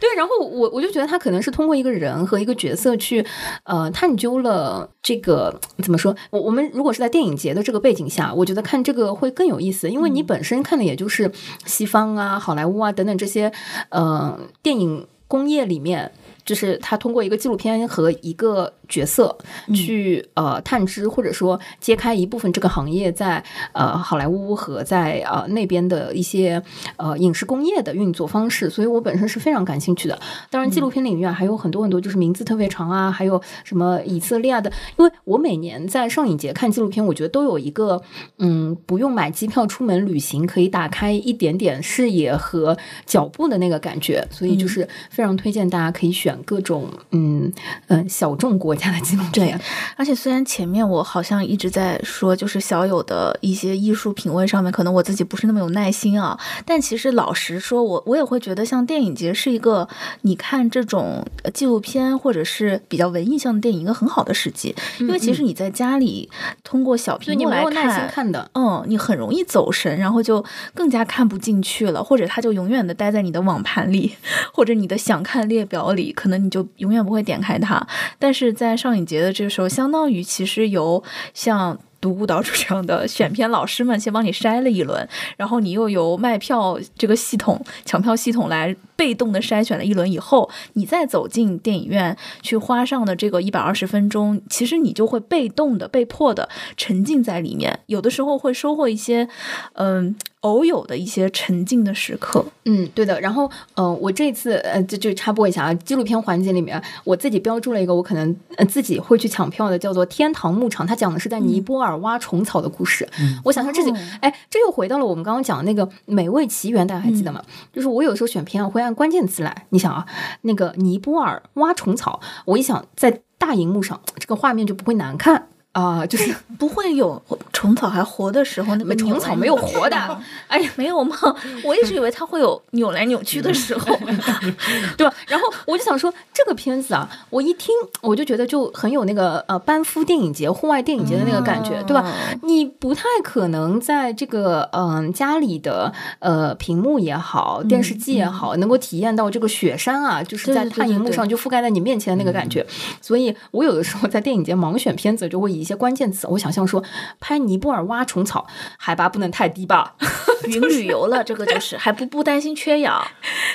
[0.00, 0.14] 对。
[0.16, 3.24] 然后我我就觉得他可能是通过一个人和一个角色去
[3.64, 6.14] 呃探究了这个怎么说？
[6.30, 11.30] 我我们如果是在电影节的这个背景下，我觉得看这个会更有意思，因为你本身看的也就是
[11.64, 13.52] 西方啊、好莱坞啊等等这些
[13.90, 16.12] 呃电影工业里面。
[16.44, 19.36] 就是他通过一个纪录片和一个角色
[19.74, 23.42] 去、呃探知或者说揭开一部分这个行业在
[23.72, 26.62] 呃好莱坞和在呃那边的一些
[26.96, 30.18] 呃影视工业的运作方式，所以我本身是非常感兴趣的。
[30.50, 38.02] 当然，纪录片领域啊还有很多很多就是名字特别长啊，还有什么以色列啊的，因为我每年在上影节看纪录片，我觉得都有一个
[38.38, 42.76] 嗯不用买机票出门旅行，可以打开一点点视野和
[43.06, 47.52] 脚步的那个感觉，所以就是非常推荐大家可以选各种嗯
[47.88, 49.60] 嗯小众国家的纪录片。
[49.96, 59.88] 而且虽然前面我好像一直在说，就是小友的一些艺术品味上面，可能我自己不是那么有耐心啊，但其实老实说，我我也会觉得像电影节是一个
[60.22, 66.28] 你看这种呃纪录片或者是比较文艺向的电影一个很好的时机，因为其实你在家里
[66.64, 68.08] 通过小屏幕来看。
[68.08, 70.42] 看的，嗯，你很容易走神，然后就
[70.74, 74.14] 更加看不进去了，或者它就永远的待在你的网盘里，
[74.52, 77.86] 或者你的想看列表里，可能你就永远不会点开它。
[78.18, 81.02] 但是在在上影节的这个时候，相当于其实由
[81.32, 81.78] 像。
[81.98, 99.26] 独孤岛主这样的选片老师们先帮你筛了一轮，然后你又由卖票这个系统、抢票系统来被动的筛选了一轮以后，你再走进电影院去花上的这个一百二十分钟，其实你就会被动的、被迫的沉浸在里面，有的时候会收获一些，
[99.72, 100.14] 嗯、
[100.46, 102.44] 偶有的一些沉浸的时刻。
[102.64, 103.20] 嗯，对的。
[103.20, 113.08] 然后，呃，我这次呃，就就插播一下啊，纪录片环节里面，我自己标注了一个我可能呃自己会去抢票的，叫做《天堂牧场》，它讲的是在尼泊尔挖虫草的故事。
[113.20, 117.42] 嗯我想说这就，哦哎，这又回到了我们刚刚讲的那个美味奇缘，大家还记得吗？
[117.72, 119.66] 就是我有时候选片啊，会按关键词来。
[119.70, 120.06] 你想啊，
[120.42, 125.48] 那个尼泊尔挖虫草，我一想在大荧幕上，这个画面就不会难看。
[125.76, 127.20] 啊、就是不会有
[127.52, 131.14] 虫草还活的时候，那个虫草没有活的吗，哎呀，没有吗？
[131.62, 133.94] 我一直以为它会有扭来扭去的时候。
[134.96, 135.12] 对吧？
[135.28, 142.02] 然后我就想说，这个片子啊，我一听我就觉得就很有那个呃班夫电影节、户外电影节的那个感觉，对吧？
[142.06, 152.64] 嗯你不太可能在这个嗯、家里的呃屏幕也好，电视机也好，能够体验到这个雪山啊，就是在大荧幕上就覆盖在你面前的那个感觉。
[153.02, 156.82] 所以我有的时候在电影节盲选片子，就会以些关键词，我想象说
[157.20, 158.46] 拍尼泊尔挖虫草，
[158.78, 159.96] 海拔不能太低吧？
[160.46, 163.04] 云旅游了，这个就是还不不担心缺氧，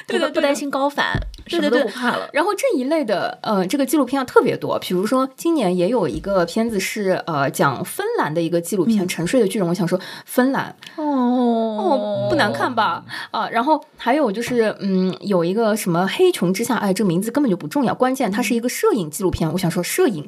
[0.07, 1.17] 对的对不担心高反，
[1.47, 2.27] 什么都不怕了。
[2.33, 13.05] 然后这一类的呃，这个纪录片啊特别多，比如说今年也有一个片子是呃讲芬兰的一个纪录片《沉睡的巨人》，我想说芬兰哦哦不难看吧？
[13.29, 20.27] 啊，然后还有就是嗯有一个什么黑熊之下，哎，这名字根本就不重要，关键它是一个摄影纪录片，我想说摄影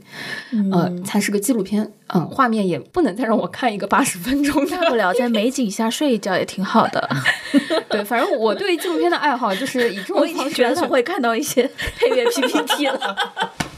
[0.71, 7.09] 呃才是个纪录片，嗯，画面也不能再让我看一个八十分钟的大不了在美景下睡一觉也挺好的。
[7.89, 13.17] 对，反正我对纪录片的爱好就是以这种我已方式经觉得看会看到一些配乐 PPT 了。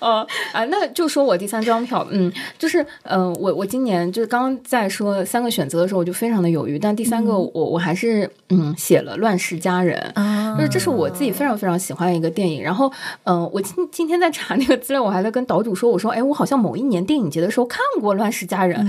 [0.00, 12.62] 呃啊，那就说我第三张票，嗯，就是呃，我我今年就是刚刚在说三个选择的时候，我就非常的犹豫，但第三个我我还是嗯写了《乱世佳人》，啊就是这是我自己非常非常喜欢的一个电影。
[12.62, 12.90] 然后，
[13.24, 18.84] 嗯、我今今天在查那个资料，我还在跟岛主说，我说，哎，我好像某一年电影节的时候看过《乱世佳人》，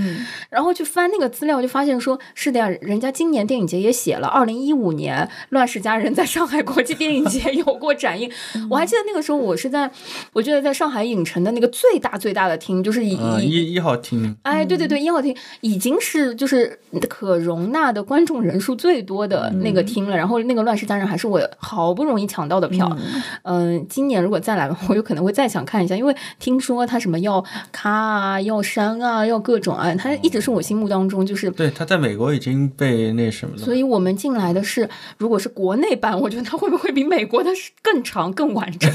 [0.50, 8.30] 然后去翻那个资料，就发现说是的呀，人家今年电影节也写了，二零一五年《乱世佳人》在上海国际电影节 有过展映。
[8.70, 9.90] 我还记得那个时候，我是在，
[10.32, 20.16] 我记得在上海影城的那个最大最大的厅，就是一一号厅，哎，对对对，一号厅已经是就是可容纳的观众人数最多的那个厅了。
[20.16, 22.96] 然后那个《乱世佳人》还是我好不容易抢到的票。
[23.42, 31.50] 嗯、今年如果再来的话，我有可能会再想看一下，因为听说他什么要咔啊，要删啊，要各种啊，他一直是我心目当中就是。
[31.50, 33.74] 对，他在美国已经被那什么了所。
[33.74, 34.88] 以我们进来的是，
[35.18, 37.50] 如果是国内版，我觉得它会不会比美国的
[37.82, 38.90] 更长、更完整？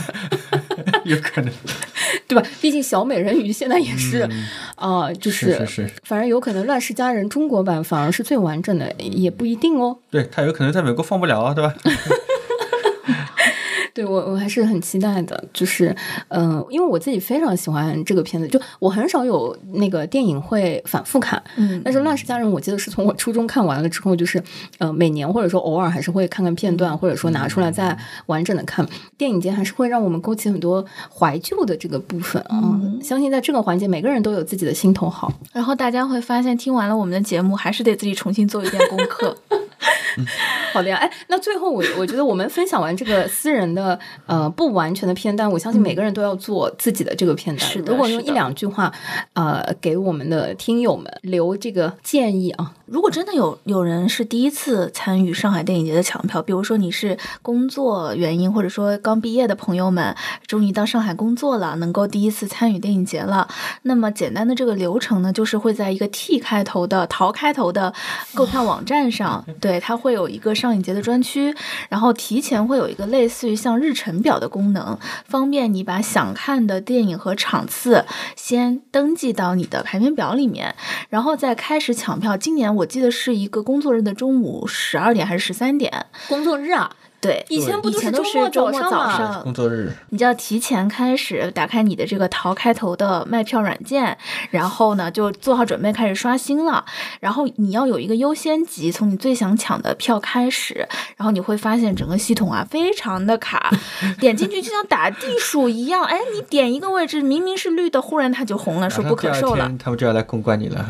[1.03, 1.51] 有可能
[2.27, 2.47] 对吧？
[2.61, 4.27] 毕竟小美人鱼现在也是，
[4.75, 9.97] 啊、就是是是，反正有可能《乱世佳人》中国版反而是最完整的，也不一定哦。
[10.09, 11.73] 对他有可能在美国放不了啊，对吧？
[13.97, 15.87] 对我我还是很期待的，就是
[16.27, 24.39] 嗯、呃因为我自己非常喜欢这个片子，就我很少有那个电影会反复看，嗯但是《乱世佳人》我记得是从我初中看完了之后，就是
[24.77, 27.97] 呃每年或者说偶尔还是会看看片段，或者说拿出来再
[28.27, 28.87] 完整的看。
[29.17, 35.33] 电影节还是会让我们勾起很多怀旧的这个部分啊、相信在这个环节，每个人都有自己的心头好。
[35.51, 39.35] 然后大家会发现，听完了我们的节目，还是得自己重新做一遍功课。
[40.73, 47.69] 好的呀，哎，那最后我我觉得我们分享完这个私人的呃不完全的片段，我相信每个人都要做自己的这个片段。
[47.69, 47.91] 是的。
[47.91, 48.93] 如果用一两句话，
[49.33, 60.15] 呃，给我们的听友们留这个建议啊，如果真的有有人是第一次参与上海电影节的抢票，比如说你是工作原因，或者说刚毕业的朋友们，
[60.45, 63.47] 终于到上海工作了，能够第一次参与电影节了，
[63.83, 67.93] 那么简单的这个流程呢，就是会在一个 T 开头的淘开头的
[68.33, 71.53] 购票网站上，对，它会会有一个上影节的专区，
[71.89, 80.73] 然后提前会有一个类似于像日程表的功能，方便你把想看的电影和场次先登记到你的排片表里面，
[81.09, 82.37] 然后再开始抢票。
[82.37, 86.05] 今年我记得是一个工作日的中午十二点还是十三点？
[86.29, 86.89] 工作日啊，
[87.19, 94.17] 对，以前不以前都都周末是周末早上工作日，你就要提前开始打开你的这个淘开头的卖票软件，
[94.51, 96.85] 然后呢就做好准备开始刷新了。
[97.19, 103.71] 然后你要有一个优先级，从你最想抢的票开始，然后你会发现整个系统啊非常的卡，
[104.19, 106.03] 点进去就像打地鼠一样。
[106.03, 109.71] 哎，你点一个位置明明是绿的，忽然它就红了，说不可受了。
[109.79, 110.85] 他们就要来公关你了。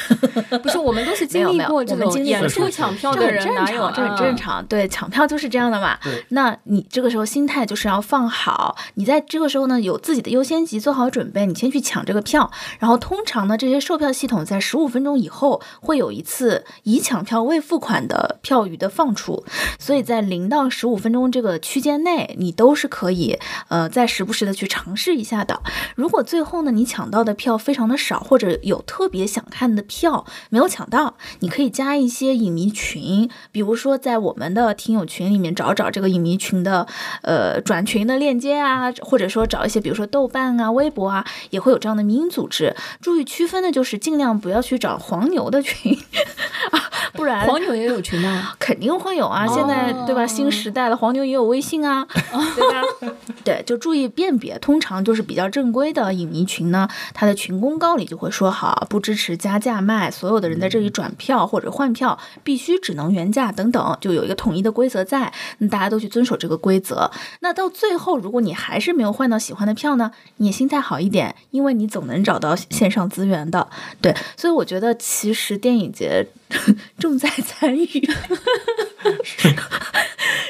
[0.62, 4.36] 不是，我们都是经历过这种演出抢票的人，这很正？
[4.36, 4.64] 常。
[4.66, 5.98] 对，抢票就是这样的嘛。
[6.02, 12.50] 对那你这个时候心态就是要放好，你在这个时候呢有自己的优先级，做好准备，你先去抢这个票。
[12.78, 19.44] 然后通常呢，这些售票系统在十五分钟以后会有一次已抢票未付款的票余的放出，
[19.78, 23.38] 所以在零到十五分钟这个区间内，你都是可以
[23.68, 25.62] 呃在时不时的去尝试一下的。
[25.94, 36.86] 如果最后呢你抢到的票非常的少，或者有特别想看的票没有抢到，你可以加一些影迷群，比如说在我们的听友群里面找找这个影迷群的
[37.22, 42.76] 呃转群的链接啊，或者说找一些比如说豆瓣啊、微博啊，也会有这样的民营组织。
[43.00, 45.92] 注意区分的就是尽量不要去找黄牛的群
[46.70, 46.78] 啊，
[47.14, 50.26] 不然黄牛也有群啊， 肯定会有啊，现在对吧？
[50.26, 53.14] 新时代了，黄牛也有微信啊， 对吧？
[53.42, 54.58] 对，就注意辨别。
[54.58, 67.10] 通常就是比较正规的影迷群呢，它的群公告里就会说好，不支持加价卖，所有的人在这里转票或者换票必须只能原价等等，就有一个统一的规则在，那那大家都去遵守这个规则。
[67.40, 73.68] 那到最后，如果你还是没有换到喜欢的票呢，你也心态好一点，因为你总能找到线上资源的。
[74.00, 76.26] 对，所以我觉得其实电影节
[76.98, 77.86] 重在参与。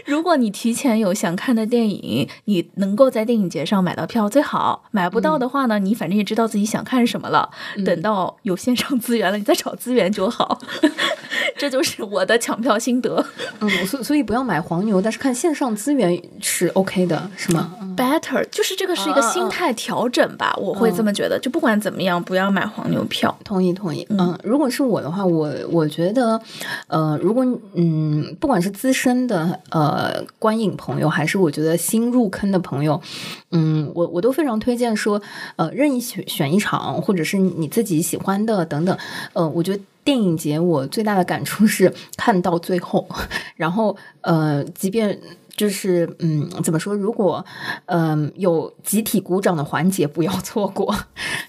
[0.06, 4.84] 如果你提前有想看的电影，你能够在电影节上买到票最好。
[4.92, 7.50] 买不到的话呢，你反正也知道自己想看什么了。
[7.84, 10.58] 等到有线上资源了，你再找资源就好。
[11.58, 13.24] 这就是我的抢票心得。
[13.60, 21.38] 嗯，所所以不要买黄牛，但是看线上资源是 OK 的，是吗？Better 就是这个是一个心态调整吧，我会这么觉得。
[21.38, 23.36] 就不管怎么样，不要买黄牛票。
[23.42, 26.42] 同意同意，嗯，如果是我的话，我我我觉得，
[26.88, 33.00] 呃，如果嗯，不管是资深的呃观影朋友，还是我觉得新入坑的朋友，
[33.52, 35.22] 嗯，我我都非常推荐说，
[35.54, 38.98] 呃，任意选选一场，或者是你自己喜欢的等等，
[39.32, 39.80] 呃，我觉得。
[40.06, 43.04] 电影节我最大的感触是看到最后，
[43.56, 45.18] 然后呃，即便
[45.56, 46.94] 就是嗯，怎么说？
[46.94, 47.44] 如果
[47.86, 50.94] 嗯、有集体鼓掌的环节，不要错过。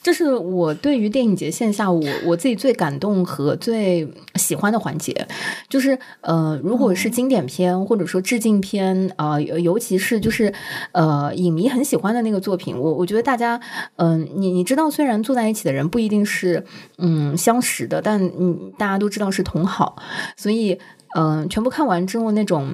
[0.02, 5.28] 这是我对于电影节线下我我自己最感动和最喜欢的环节，
[5.68, 10.54] 就是呃，如果是经典片或者说致敬片啊、呃，尤其是就是
[10.94, 13.60] 呃，影迷很喜欢的那个作品，我我觉得大家
[13.98, 16.66] 嗯、呃，你你知道，虽然坐在一起的人不一定是
[16.98, 19.98] 嗯相识的，但嗯，大家都知道是同好，
[20.38, 20.80] 所以
[21.16, 22.74] 嗯、呃，全部看完之后那种。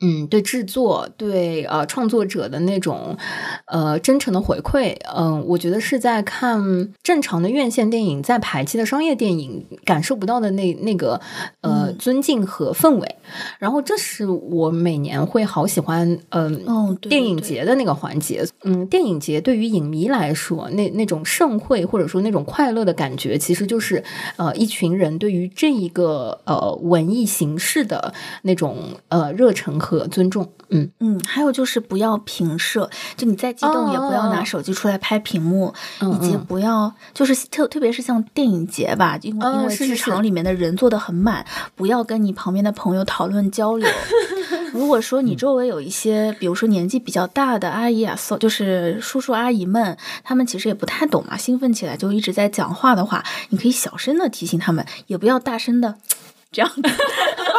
[0.00, 3.16] 嗯，对制作、对呃创作者的那种
[3.64, 11.18] 呃真诚的回馈，嗯、呃，我觉得是在看正常的院线电影在排期的商业电影感受不到的那那个
[11.62, 13.16] 呃、嗯、尊敬和氛围。
[13.58, 18.46] 然后这是我每年会好喜欢嗯、呃、哦电影节的那个环节。
[18.64, 24.04] 嗯，电影节对于影迷来说，那那种盛会或者说那种快乐的感觉，其实就是
[24.36, 28.12] 呃一群人对于这一个呃文艺形式的
[28.42, 29.80] 那种呃热忱。
[29.86, 41.46] 和尊重，嗯嗯，还有就是不要平射，就你再激动也不要拿手机出来拍屏幕，哦、以及不要就是特特别是像电影节吧，因为、哦、因为剧场里面的人坐的很满，
[41.76, 43.88] 不要跟你旁边的朋友讨论交流。
[44.74, 55.94] 如果说你周围有一些，比如说年纪比较大的阿姨啊，就是叔叔阿姨们，他们其实也不太懂嘛，兴奋起来就一直在讲话的话，你可以小声的提醒他们，也不要大声的
[56.50, 56.90] 这样的。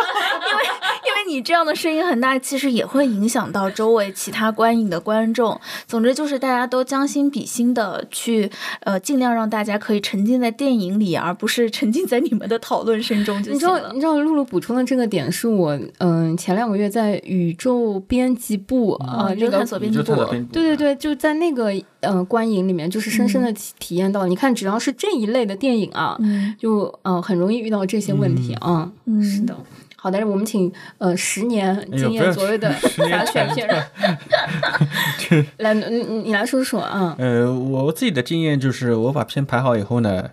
[1.27, 5.59] 你这样的声音很大，其实也会影响到周围其他观影的观众。
[5.85, 8.49] 总之就是大家都将心比心的去，
[8.81, 13.53] 呃，尽量让大家可以沉浸在电影里，而不是沉浸在你们的讨论声中就行了。
[13.53, 20.15] 你知道，你知道露露补充的这个点是我，嗯、呃，前两个月在宇宙编辑部啊、呃，那个探索编辑部，
[20.51, 28.91] 对对对，就在那个呃观影里面，就是深深的体体验到，嗯、你看，只要是这一类的电影啊，嗯、就呃很容易遇到这些问题啊。
[29.05, 29.55] 嗯，是的。
[29.99, 32.71] 好的，我们请呃十年经验左右的
[33.09, 33.83] 杂选片人
[35.57, 37.15] 来，你你来说说啊。
[37.17, 40.29] 呃，我自己的经验就是，我把片排好以后呢，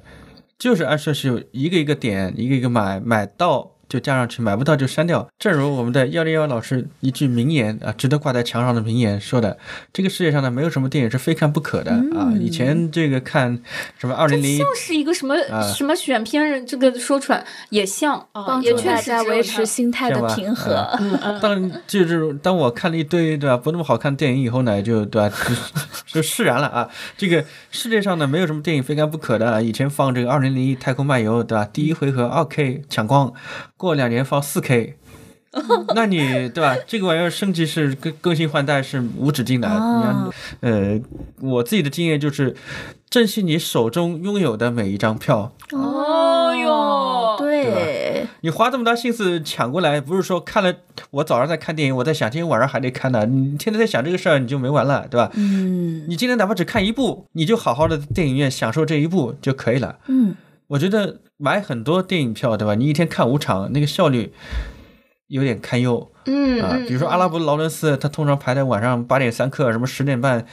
[0.58, 5.24] 就是按顺序一个一个点，一个一个买，买到就加上去，买不到就删掉。
[5.38, 9.56] 正如我们的幺零幺老师一句名言啊，值得挂在墙上的名言说的
[9.94, 13.56] ：“这个世界上呢，没有什么电影是非看不可的、嗯、啊。”以前这个看
[13.96, 20.74] 什么二零零，像是一个什么、啊、什么选片人，这个说出来也像，帮助大家维持心态的平和。
[20.98, 25.36] 嗯、 当就是当我看了一堆对吧不那么好看的电影以后呢，就对吧
[26.08, 26.88] 就就释然了啊。
[27.16, 29.62] 这个世界上呢，没有什么电影非看不可的。
[29.62, 31.64] 以前放这个二零零一太空漫游对吧？
[31.72, 33.32] 第一回合二 K 抢光。
[33.84, 34.96] 过两年放四 K，
[35.94, 36.74] 那你对吧？
[36.86, 39.68] 这个玩意儿升级是更更新换代是无止境的。
[39.68, 40.98] 哦、呃，
[41.42, 42.56] 我自己的经验就是，
[43.10, 45.52] 珍惜你手中拥有的每一张票。
[45.72, 50.74] 哦哟，对，对你花这么大心思抢过来，不是说看了
[51.10, 53.26] 我早上在看电影，我在想今天晚上还得看呢。
[53.26, 55.30] 你天天在想这个事儿，你就没完了，对吧？
[55.34, 59.98] 嗯，你今天哪怕只看一部，你就好好的电影院享受这一部就可以了。
[60.08, 60.34] 嗯，
[60.74, 61.20] 我觉得。
[61.36, 62.76] 买很多电影票，对吧？
[62.76, 64.32] 你一天看五场，那个效率
[65.26, 66.12] 有点堪忧。
[66.26, 70.46] 嗯啊，比如说阿拉伯劳伦斯，他通常排在晚上八点三刻，什么十点半。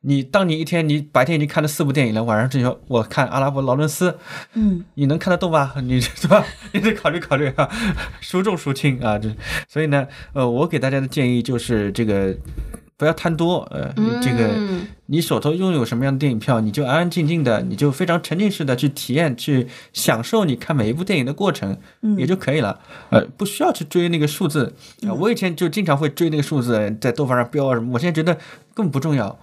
[0.00, 4.18] 你当你一天你白天已经看了四部电影了，晚上就说我看阿拉伯劳伦斯，
[4.54, 5.74] 嗯，你能看得动吧？
[5.84, 6.42] 你对吧？
[6.72, 7.68] 你得考虑考虑啊，
[8.22, 9.18] 孰重孰轻啊？
[9.18, 9.30] 这
[9.68, 12.34] 所以呢，呃，我给大家的建议就是这个。
[12.96, 14.54] 不要贪多，呃，嗯、这个
[15.06, 22.78] 你手头拥有什么样的电影票，你就安安静静的，你就非常沉浸式的去体验、去享受你看每一部电影的过程，嗯、也就可以了。
[23.10, 24.72] 呃，不需要去追那个数字。
[25.18, 28.32] 我以前就经常会追那个数字，在豆瓣上标啊什么，我现在觉得
[28.72, 29.36] 根本不重要。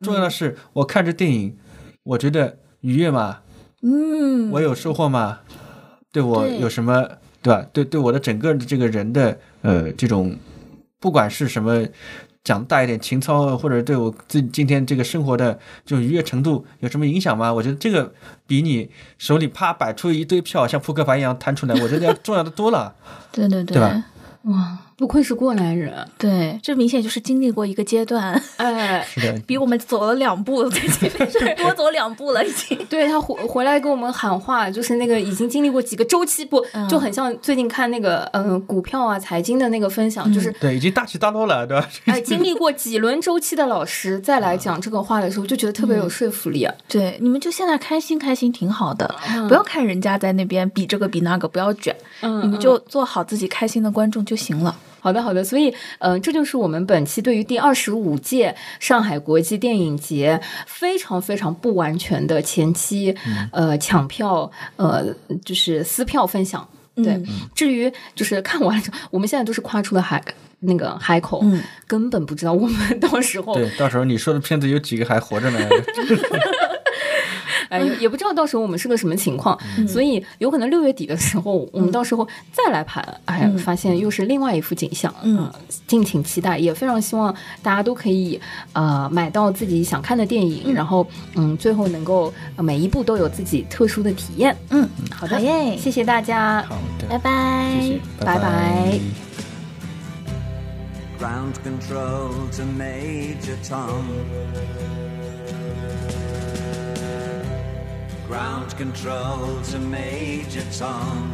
[0.00, 1.56] 重要的是，我看这电影，
[2.02, 3.38] 我觉得愉悦嘛？
[3.82, 5.38] 嗯，我有收获嘛？
[6.10, 7.08] 对我有什么
[7.40, 7.64] 对吧？
[7.72, 10.36] 对对我的整个的这个人的呃这种，
[10.98, 11.86] 不管是什么。
[12.46, 17.52] 讲大一点情操，或者对我自己今天这个生活的这种愉悦程度有什么影响吗？
[17.52, 18.14] 我觉得这个
[18.46, 22.94] 比你手里啪摆出一堆票，像扑克牌一样摊出来，我觉得要重要的多了。
[23.32, 24.04] 对对对，对吧？
[24.42, 32.78] 哇，不愧是过来人，对，这明显就是经历过一个阶段，哎， 是的，比我们走了两步，在前面是多走两步了，已经。
[32.88, 41.86] 对他回回来跟我们喊话，就是那个已经经历过几个周期，不嗯就很像最近看那个嗯、呃股票啊财经的那个分享，就是对，已经大起大落了，对吧？
[42.06, 46.74] 哎经历过几轮周期的老师再来讲这个话的时候，就觉得特别有说服力啊。
[46.88, 54.74] 对，你们就现在开心开心挺好的，嗯不要看人家在那边比这个比那个，不要卷，嗯你们就做好自己开心的观众就行了。
[55.06, 63.14] 好的，好的，所以，呃，这就是我们本期对于第二十五届上海国际电影节非常非常不完全的前期，
[63.52, 65.14] 呃，抢票，呃，
[65.44, 66.68] 就是撕票分享。
[66.96, 70.20] 对，嗯至于就是看完了之后，我们现在都是夸出了海
[70.58, 75.58] 那个海口，嗯根本不知道我们 到时候，对，到时候你说的片子有几个还活着呢？
[77.68, 85.54] 哎，也也不知道到时候我们是个什么情况，嗯所以有可能六月底的时候，我们到时候再来盘，哎，嗯发现又是另外一幅景象，嗯呃
[85.86, 88.40] 敬请期待，也非常希望大家都可以
[88.72, 94.56] 呃买到自己想看的电影，然后嗯，最后能够、呃每一部都有自己特殊的体验。
[94.70, 97.70] 嗯，好的，好耶谢谢大家，好的，拜拜。
[97.80, 98.98] 谢谢，拜拜
[101.18, 105.05] Ground control to Major Tom.
[108.26, 111.32] Ground control to Major Tom.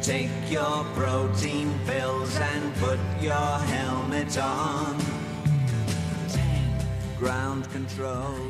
[0.00, 4.98] Take your protein pills and put your helmet on.
[7.18, 8.49] Ground control